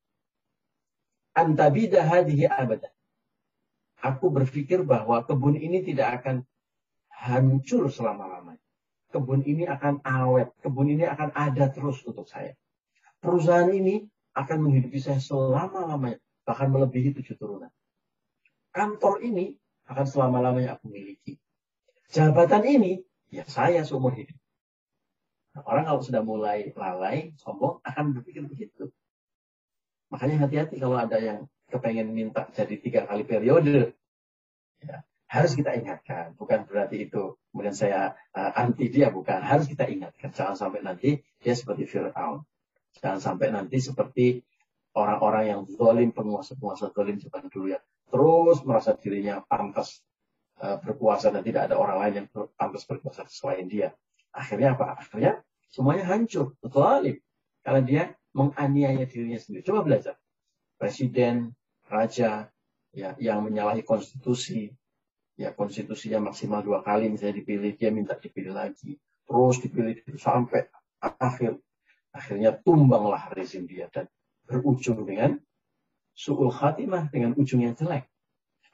antabida 1.36 2.00
hadihi 2.00 2.48
abada. 2.48 2.88
Aku 3.98 4.30
berpikir 4.30 4.86
bahwa 4.86 5.26
kebun 5.26 5.58
ini 5.58 5.82
tidak 5.82 6.22
akan 6.22 6.46
hancur 7.10 7.90
selama-lamanya. 7.90 8.62
Kebun 9.10 9.42
ini 9.42 9.66
akan 9.66 10.04
awet, 10.06 10.54
kebun 10.62 10.92
ini 10.92 11.02
akan 11.08 11.34
ada 11.34 11.66
terus 11.72 12.04
untuk 12.06 12.28
saya. 12.28 12.54
Perusahaan 13.18 13.66
ini 13.72 14.06
akan 14.38 14.58
menghidupi 14.62 15.02
saya 15.02 15.18
selama-lamanya, 15.18 16.22
bahkan 16.46 16.70
melebihi 16.70 17.16
tujuh 17.18 17.34
turunan. 17.34 17.72
Kantor 18.70 19.24
ini 19.26 19.58
akan 19.90 20.06
selama-lamanya 20.06 20.78
aku 20.78 20.86
miliki. 20.92 21.40
Jabatan 22.12 22.62
ini, 22.68 23.02
ya 23.32 23.42
saya 23.48 23.82
seumur 23.82 24.14
hidup. 24.14 24.36
Nah, 25.58 25.66
orang 25.66 25.90
kalau 25.90 26.00
sudah 26.04 26.22
mulai 26.22 26.70
lalai, 26.78 27.34
sombong, 27.40 27.82
akan 27.82 28.14
berpikir 28.14 28.46
begitu. 28.46 28.92
Makanya 30.12 30.46
hati-hati 30.46 30.78
kalau 30.78 30.94
ada 30.94 31.18
yang 31.18 31.50
kepengen 31.68 32.10
minta 32.12 32.48
jadi 32.52 32.74
tiga 32.80 33.00
kali 33.04 33.24
periode. 33.28 33.92
Ya, 34.80 35.04
harus 35.28 35.52
kita 35.52 35.76
ingatkan. 35.76 36.32
Bukan 36.34 36.64
berarti 36.64 37.04
itu 37.04 37.36
kemudian 37.52 37.76
saya 37.76 38.16
uh, 38.32 38.52
anti 38.56 38.88
dia, 38.88 39.12
bukan. 39.12 39.44
Harus 39.44 39.68
kita 39.68 39.84
ingatkan. 39.84 40.32
Jangan 40.32 40.56
sampai 40.56 40.80
nanti 40.80 41.20
dia 41.40 41.54
seperti 41.54 41.84
Fir'aun. 41.84 42.42
Jangan 42.98 43.20
sampai 43.20 43.52
nanti 43.52 43.76
seperti 43.78 44.40
orang-orang 44.96 45.44
yang 45.52 45.60
zolim, 45.68 46.10
penguasa-penguasa 46.10 46.90
zolim 46.96 47.20
zaman 47.20 47.52
dulu 47.52 47.76
ya. 47.76 47.80
Terus 48.08 48.64
merasa 48.64 48.96
dirinya 48.96 49.44
pantas 49.44 50.00
uh, 50.64 50.80
berkuasa 50.80 51.28
dan 51.28 51.44
tidak 51.44 51.68
ada 51.68 51.76
orang 51.76 52.00
lain 52.00 52.14
yang 52.24 52.26
pantas 52.56 52.88
berkuasa 52.88 53.28
selain 53.28 53.68
dia. 53.68 53.92
Akhirnya 54.32 54.72
apa? 54.74 54.96
Akhirnya 54.96 55.44
semuanya 55.68 56.08
hancur. 56.08 56.56
Zolim. 56.64 57.20
Karena 57.60 57.80
dia 57.84 58.02
menganiaya 58.32 59.04
dirinya 59.04 59.36
sendiri. 59.36 59.60
Coba 59.60 59.84
belajar. 59.84 60.16
Presiden, 60.78 61.50
raja, 61.90 62.46
ya, 62.94 63.18
yang 63.18 63.42
menyalahi 63.42 63.82
konstitusi, 63.82 64.70
ya 65.34 65.50
konstitusinya 65.52 66.30
maksimal 66.30 66.62
dua 66.62 66.86
kali 66.86 67.10
misalnya 67.10 67.42
dipilih 67.42 67.74
dia 67.74 67.90
minta 67.90 68.14
dipilih 68.14 68.54
lagi. 68.54 68.94
Terus 69.26 69.56
dipilih 69.60 69.94
sampai 70.16 70.70
akhir. 71.02 71.58
Akhirnya 72.08 72.56
tumbanglah 72.56 73.30
rezim 73.36 73.68
dia 73.68 73.86
dan 73.92 74.08
berujung 74.48 75.04
dengan 75.04 75.36
suul 76.16 76.48
khatimah 76.50 77.12
dengan 77.12 77.36
ujung 77.36 77.62
yang 77.62 77.76
jelek. 77.76 78.08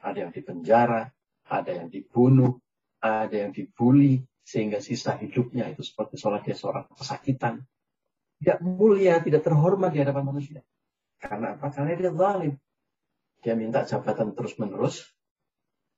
Ada 0.01 0.29
yang 0.29 0.33
dipenjara 0.33 1.11
ada 1.45 1.71
yang 1.77 1.93
dibunuh 1.93 2.57
ada 3.05 3.37
yang 3.37 3.53
dibully 3.53 4.25
sehingga 4.41 4.81
sisa 4.81 5.17
hidupnya 5.21 5.69
itu 5.69 5.85
seperti 5.85 6.17
sholat 6.17 6.41
dia 6.45 6.57
seorang 6.57 6.89
kesakitan. 6.97 7.61
Tidak 8.41 8.65
mulia 8.65 9.21
tidak 9.21 9.45
terhormat 9.45 9.93
di 9.93 10.01
hadapan 10.01 10.25
manusia 10.25 10.61
karena 11.25 11.57
apa 11.57 11.73
karena 11.73 11.97
dia 11.97 12.13
zalim 12.13 12.55
dia 13.41 13.55
minta 13.57 13.83
jabatan 13.89 14.37
terus 14.37 14.55
menerus 14.61 15.15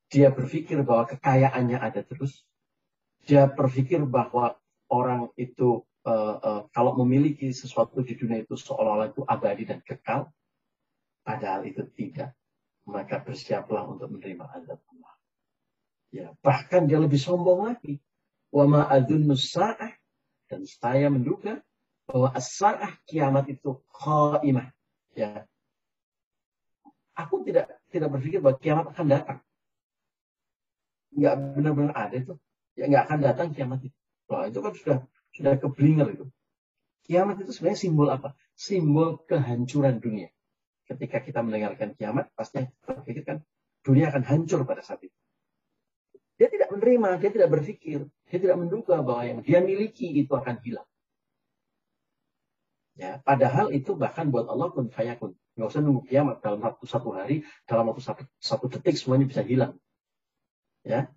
dia 0.06 0.30
berpikir 0.30 0.86
bahwa 0.86 1.10
kekayaannya 1.10 1.78
ada 1.82 2.02
terus. 2.06 2.46
Dia 3.26 3.50
berpikir 3.50 4.06
bahwa 4.06 4.54
orang 4.86 5.34
itu 5.34 5.82
uh, 6.06 6.36
uh, 6.38 6.62
kalau 6.70 6.94
memiliki 7.02 7.50
sesuatu 7.50 8.06
di 8.06 8.14
dunia 8.14 8.46
itu 8.46 8.54
seolah-olah 8.54 9.10
itu 9.10 9.26
abadi 9.26 9.66
dan 9.66 9.82
kekal. 9.82 10.30
Padahal 11.26 11.66
itu 11.66 11.82
tidak. 11.90 12.38
Maka 12.86 13.18
bersiaplah 13.18 13.82
untuk 13.82 14.14
menerima 14.14 14.46
azab 14.46 14.78
Allah. 14.78 15.14
Ya, 16.14 16.26
bahkan 16.38 16.86
dia 16.86 17.02
lebih 17.02 17.18
sombong 17.18 17.66
lagi. 17.74 17.98
Wa 18.54 18.62
ma'adun 18.62 19.26
dan 20.46 20.62
saya 20.62 21.10
menduga 21.10 21.58
bahwa 22.06 22.30
as-sa'ah 22.30 22.94
kiamat 23.10 23.50
itu 23.50 23.82
khaimah. 23.90 24.70
Ya. 25.16 25.48
Aku 27.16 27.40
tidak 27.48 27.80
tidak 27.88 28.12
berpikir 28.12 28.44
bahwa 28.44 28.60
kiamat 28.60 28.92
akan 28.92 29.06
datang. 29.08 29.38
Nggak 31.16 31.34
benar-benar 31.56 31.94
ada 31.96 32.16
itu. 32.20 32.34
Ya 32.76 32.84
nggak 32.92 33.04
akan 33.08 33.18
datang 33.24 33.46
kiamat 33.56 33.80
itu. 33.88 33.96
Wah, 34.28 34.44
itu 34.44 34.60
kan 34.60 34.72
sudah 34.76 34.98
sudah 35.32 35.52
keblinger 35.56 36.12
itu. 36.12 36.28
Kiamat 37.08 37.40
itu 37.40 37.56
sebenarnya 37.56 37.80
simbol 37.80 38.08
apa? 38.12 38.36
Simbol 38.52 39.24
kehancuran 39.24 39.96
dunia. 40.02 40.28
Ketika 40.84 41.24
kita 41.24 41.40
mendengarkan 41.40 41.96
kiamat, 41.96 42.28
pasti 42.36 42.68
kita 42.68 43.00
pikirkan 43.00 43.36
dunia 43.80 44.12
akan 44.12 44.22
hancur 44.26 44.66
pada 44.68 44.84
saat 44.84 45.00
itu. 45.06 45.16
Dia 46.36 46.52
tidak 46.52 46.68
menerima, 46.68 47.16
dia 47.16 47.30
tidak 47.32 47.48
berpikir, 47.48 47.98
dia 48.28 48.38
tidak 48.42 48.60
menduga 48.60 49.00
bahwa 49.00 49.24
yang 49.24 49.40
dia 49.40 49.64
miliki 49.64 50.20
itu 50.20 50.36
akan 50.36 50.60
hilang. 50.60 50.84
Ya, 52.96 53.20
padahal 53.20 53.76
itu 53.76 53.92
bahkan 53.92 54.32
buat 54.32 54.48
Allah 54.48 54.72
pun 54.72 54.88
fayakun. 54.88 55.36
Nggak 55.52 55.68
usah 55.68 55.80
nunggu 55.84 56.08
kiamat 56.08 56.40
dalam 56.40 56.64
waktu 56.64 56.84
satu 56.88 57.12
hari, 57.12 57.44
dalam 57.68 57.92
waktu 57.92 58.00
satu, 58.00 58.24
satu 58.40 58.72
detik 58.72 58.96
semuanya 58.96 59.28
bisa 59.28 59.44
hilang. 59.44 59.76
Ya, 60.80 61.12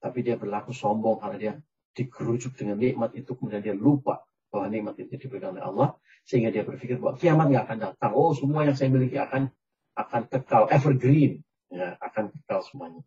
tapi 0.00 0.24
dia 0.24 0.40
berlaku 0.40 0.72
sombong 0.72 1.20
karena 1.20 1.36
dia 1.36 1.52
digerujuk 1.92 2.56
dengan 2.56 2.80
nikmat 2.80 3.12
itu 3.16 3.36
kemudian 3.36 3.60
dia 3.60 3.76
lupa 3.76 4.24
bahwa 4.48 4.66
nikmat 4.72 4.96
itu 4.96 5.16
diberikan 5.16 5.56
oleh 5.56 5.64
Allah 5.64 5.88
sehingga 6.24 6.48
dia 6.48 6.64
berpikir 6.64 6.96
bahwa 6.96 7.20
kiamat 7.20 7.52
nggak 7.52 7.64
akan 7.68 7.78
datang. 7.84 8.10
Oh 8.16 8.32
semua 8.32 8.64
yang 8.64 8.76
saya 8.76 8.88
miliki 8.88 9.20
akan 9.20 9.52
akan 9.94 10.22
kekal 10.32 10.72
evergreen, 10.72 11.44
ya 11.68 12.00
akan 12.00 12.32
kekal 12.32 12.64
semuanya. 12.64 13.02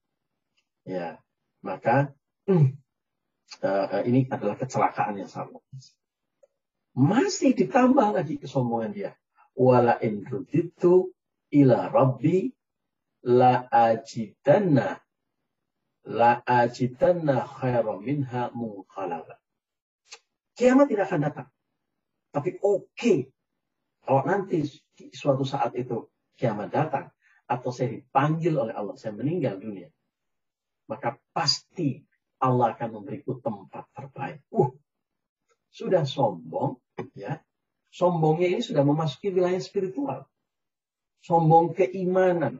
Ya, 0.85 1.19
maka 1.65 2.13
uh, 2.47 4.01
ini 4.09 4.29
adalah 4.29 4.55
kecelakaan 4.55 5.17
yang 5.17 5.27
sangat 5.27 5.59
masih 6.97 7.53
ditambah 7.53 8.17
lagi 8.17 8.41
kesombongan 8.41 8.91
dia. 8.91 9.11
Wala 9.53 10.01
in 10.01 10.25
ruditu 10.25 11.13
ila 11.53 11.93
rabbi 11.93 12.49
la 13.29 13.69
ajidanna 13.69 14.97
la 16.09 16.41
ajidanna 16.41 17.45
khairan 17.45 18.01
minha 18.01 18.49
munqalaba. 18.49 19.37
Kiamat 20.57 20.89
tidak 20.89 21.05
akan 21.05 21.21
datang. 21.21 21.47
Tapi 22.33 22.57
oke. 22.65 22.89
Okay. 22.97 23.29
Kalau 24.01 24.23
nanti 24.23 24.63
suatu 25.13 25.45
saat 25.45 25.77
itu 25.77 26.09
kiamat 26.33 26.73
datang. 26.73 27.13
Atau 27.45 27.69
saya 27.69 27.93
dipanggil 27.93 28.57
oleh 28.57 28.73
Allah. 28.73 28.97
Saya 28.97 29.13
meninggal 29.13 29.61
dunia. 29.61 29.93
Maka 30.89 31.21
pasti 31.29 32.01
Allah 32.41 32.73
akan 32.73 32.89
memberiku 33.01 33.37
tempat 33.37 33.85
terbaik. 33.93 34.41
Uh, 34.49 34.73
sudah 35.77 36.09
sombong, 36.09 36.81
ya, 37.13 37.37
sombongnya 37.93 38.57
ini 38.57 38.61
sudah 38.65 38.81
memasuki 38.81 39.29
wilayah 39.29 39.61
spiritual. 39.61 40.25
Sombong 41.21 41.77
keimanan, 41.77 42.57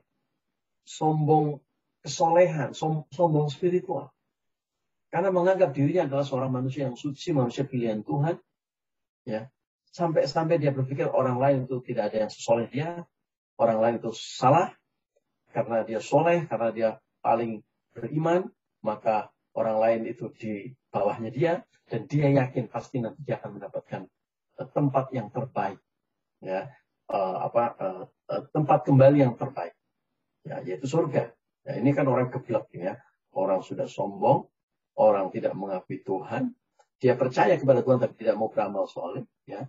sombong 0.86 1.58
kesolehan, 2.06 2.78
sombong 3.10 3.50
spiritual. 3.50 4.14
Karena 5.10 5.34
menganggap 5.34 5.74
dirinya 5.74 6.06
adalah 6.06 6.26
seorang 6.28 6.52
manusia 6.54 6.86
yang 6.86 7.00
suci, 7.00 7.34
manusia 7.34 7.66
pilihan 7.66 8.06
Tuhan. 8.06 8.38
Ya, 9.26 9.50
Sampai-sampai 9.98 10.62
dia 10.62 10.70
berpikir 10.70 11.10
orang 11.10 11.42
lain 11.42 11.58
itu 11.66 11.82
tidak 11.82 12.14
ada 12.14 12.28
yang 12.28 12.32
sesoleh 12.32 12.70
dia. 12.70 13.02
Orang 13.58 13.82
lain 13.82 13.98
itu 13.98 14.14
salah. 14.14 14.70
Karena 15.50 15.82
dia 15.82 15.98
soleh, 15.98 16.46
karena 16.46 16.70
dia 16.70 16.90
paling 17.26 17.66
beriman. 17.98 18.46
Maka 18.86 19.34
orang 19.58 19.82
lain 19.82 20.02
itu 20.06 20.30
di 20.38 20.70
bawahnya 20.94 21.34
dia. 21.34 21.54
Dan 21.88 22.04
dia 22.06 22.28
yakin 22.28 22.68
pasti 22.68 23.00
nanti 23.00 23.24
dia 23.24 23.40
akan 23.40 23.58
mendapatkan 23.58 24.12
tempat 24.76 25.06
yang 25.14 25.32
terbaik, 25.32 25.80
ya 26.44 26.68
uh, 27.14 27.36
apa 27.46 27.64
uh, 27.80 28.04
uh, 28.10 28.44
tempat 28.52 28.84
kembali 28.84 29.24
yang 29.24 29.40
terbaik, 29.40 29.72
ya 30.44 30.60
yaitu 30.66 30.90
surga. 30.90 31.32
Ya, 31.64 31.80
ini 31.80 31.96
kan 31.96 32.10
orang 32.12 32.28
keblok 32.28 32.74
ya, 32.74 33.00
orang 33.38 33.64
sudah 33.64 33.86
sombong, 33.88 34.50
orang 34.98 35.32
tidak 35.32 35.56
mengakui 35.56 36.02
Tuhan, 36.04 36.52
dia 36.98 37.14
percaya 37.16 37.54
kepada 37.56 37.86
Tuhan 37.86 38.02
tapi 38.02 38.18
tidak 38.18 38.36
mau 38.36 38.50
beramal 38.50 38.90
soleh, 38.90 39.24
ya, 39.46 39.64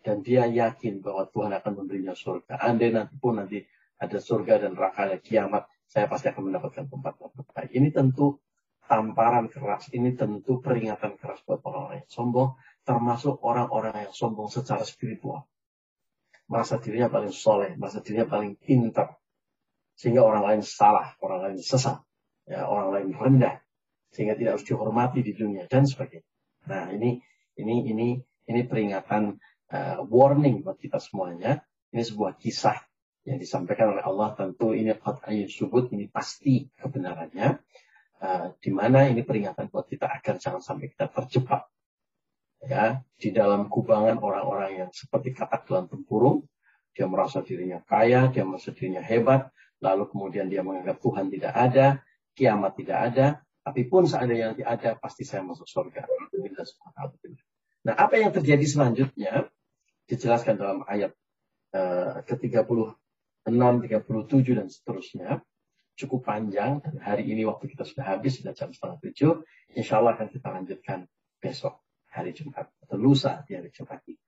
dan 0.00 0.24
dia 0.24 0.48
yakin 0.48 0.98
bahwa 0.98 1.28
Tuhan 1.28 1.52
akan 1.52 1.72
memberinya 1.84 2.16
surga. 2.16 2.58
Andai 2.58 2.90
nanti 2.90 3.14
pun 3.20 3.36
nanti 3.36 3.62
ada 4.00 4.18
surga 4.18 4.66
dan 4.66 4.74
neraka 4.74 5.14
kiamat, 5.22 5.68
saya 5.86 6.08
pasti 6.08 6.32
akan 6.32 6.50
mendapatkan 6.50 6.88
tempat 6.88 7.12
yang 7.20 7.32
terbaik. 7.36 7.70
Ini 7.70 7.88
tentu 7.94 8.40
tamparan 8.86 9.48
keras, 9.48 9.88
ini 9.94 10.12
tentu 10.12 10.58
peringatan 10.58 11.16
keras 11.16 11.40
buat 11.46 11.62
orang-orang 11.64 12.04
yang 12.04 12.10
sombong, 12.10 12.58
termasuk 12.82 13.38
orang-orang 13.40 14.08
yang 14.08 14.14
sombong 14.14 14.50
secara 14.50 14.82
spiritual. 14.82 15.46
Merasa 16.50 16.76
dirinya 16.82 17.08
paling 17.08 17.32
soleh, 17.32 17.72
merasa 17.78 18.02
dirinya 18.02 18.28
paling 18.28 18.58
pintar. 18.58 19.16
Sehingga 19.96 20.26
orang 20.26 20.44
lain 20.44 20.62
salah, 20.66 21.14
orang 21.22 21.40
lain 21.48 21.58
sesat, 21.62 22.02
ya, 22.44 22.66
orang 22.66 22.88
lain 22.92 23.08
rendah. 23.14 23.56
Sehingga 24.12 24.36
tidak 24.36 24.60
harus 24.60 24.66
dihormati 24.68 25.24
di 25.24 25.32
dunia, 25.32 25.64
dan 25.70 25.88
sebagainya. 25.88 26.26
Nah, 26.68 26.92
ini 26.92 27.22
ini 27.56 27.74
ini 27.88 28.08
ini 28.48 28.60
peringatan 28.66 29.40
uh, 29.72 30.04
warning 30.04 30.60
buat 30.60 30.76
kita 30.76 31.00
semuanya. 31.00 31.64
Ini 31.92 32.02
sebuah 32.04 32.36
kisah 32.36 32.76
yang 33.24 33.40
disampaikan 33.40 33.96
oleh 33.96 34.04
Allah. 34.04 34.36
Tentu 34.36 34.76
ini 34.76 34.92
qat'ayyun 34.92 35.48
subut, 35.48 35.88
ini 35.96 36.08
pasti 36.12 36.68
kebenarannya. 36.76 37.56
Uh, 38.22 38.54
di 38.62 38.70
mana 38.70 39.10
ini 39.10 39.26
peringatan 39.26 39.66
buat 39.66 39.90
kita 39.90 40.06
agar 40.06 40.38
jangan 40.38 40.62
sampai 40.62 40.94
kita 40.94 41.10
terjebak 41.10 41.66
ya 42.62 43.02
di 43.18 43.34
dalam 43.34 43.66
kubangan 43.66 44.22
orang-orang 44.22 44.86
yang 44.86 44.90
seperti 44.94 45.34
katak 45.34 45.66
dalam 45.66 45.90
tempurung. 45.90 46.46
Dia 46.94 47.10
merasa 47.10 47.42
dirinya 47.42 47.82
kaya 47.82 48.30
dia 48.30 48.46
merasa 48.46 48.70
dirinya 48.70 49.02
hebat 49.02 49.50
lalu 49.82 50.06
kemudian 50.06 50.46
dia 50.46 50.62
menganggap 50.62 51.02
Tuhan 51.02 51.34
tidak 51.34 51.50
ada 51.50 51.86
kiamat 52.38 52.72
tidak 52.78 52.98
ada 53.10 53.26
tapi 53.62 53.86
pun 53.86 54.06
seandainya 54.06 54.54
nanti 54.54 54.62
ada 54.62 54.98
pasti 54.98 55.22
saya 55.26 55.42
masuk 55.42 55.66
surga. 55.66 56.06
Nah 57.82 57.94
apa 57.98 58.14
yang 58.18 58.30
terjadi 58.30 58.66
selanjutnya? 58.66 59.50
Dijelaskan 60.06 60.58
dalam 60.58 60.82
ayat 60.86 61.14
uh, 61.74 62.22
ke-36 62.26 62.94
37 63.46 64.58
dan 64.58 64.66
seterusnya 64.70 65.30
cukup 66.02 66.26
panjang 66.26 66.82
dan 66.82 66.98
hari 66.98 67.30
ini 67.30 67.46
waktu 67.46 67.70
kita 67.70 67.86
sudah 67.86 68.04
habis 68.16 68.42
sudah 68.42 68.52
jam 68.52 68.74
setengah 68.74 68.98
tujuh 68.98 69.32
insya 69.78 70.02
Allah 70.02 70.18
akan 70.18 70.28
kita 70.28 70.48
lanjutkan 70.50 70.98
besok 71.38 71.82
hari 72.12 72.36
Jumat 72.36 72.68
atau 72.84 72.96
lusa 73.00 73.40
di 73.48 73.56
hari 73.56 73.72
Jumat 73.72 74.04
ini. 74.04 74.20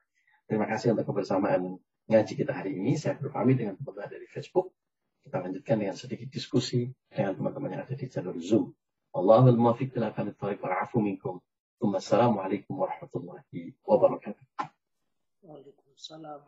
Terima 0.45 0.65
kasih 0.69 0.93
untuk 0.97 1.09
kebersamaan 1.13 1.77
ngaji 2.09 2.33
kita 2.37 2.53
hari 2.53 2.77
ini. 2.77 2.97
Saya 2.97 3.17
berpamit 3.17 3.61
dengan 3.61 3.77
teman-teman 3.77 4.09
dari 4.09 4.27
Facebook. 4.29 4.73
Kita 5.25 5.41
lanjutkan 5.41 5.81
dengan 5.81 5.97
sedikit 5.97 6.29
diskusi 6.29 6.93
dengan 7.09 7.33
teman-teman 7.33 7.73
yang 7.73 7.83
ada 7.89 7.97
di 7.97 8.07
jalur 8.09 8.37
Zoom. 8.41 8.77
Allahul 9.17 9.57
muwaffiq 9.57 9.97
ila 9.97 10.13
kanit 10.13 10.37
wa'afu 10.37 11.01
minkum. 11.01 11.41
Assalamualaikum 11.85 12.81
warahmatullahi 12.81 13.77
wabarakatuh. 13.85 14.45
Waalaikumsalam 15.45 16.45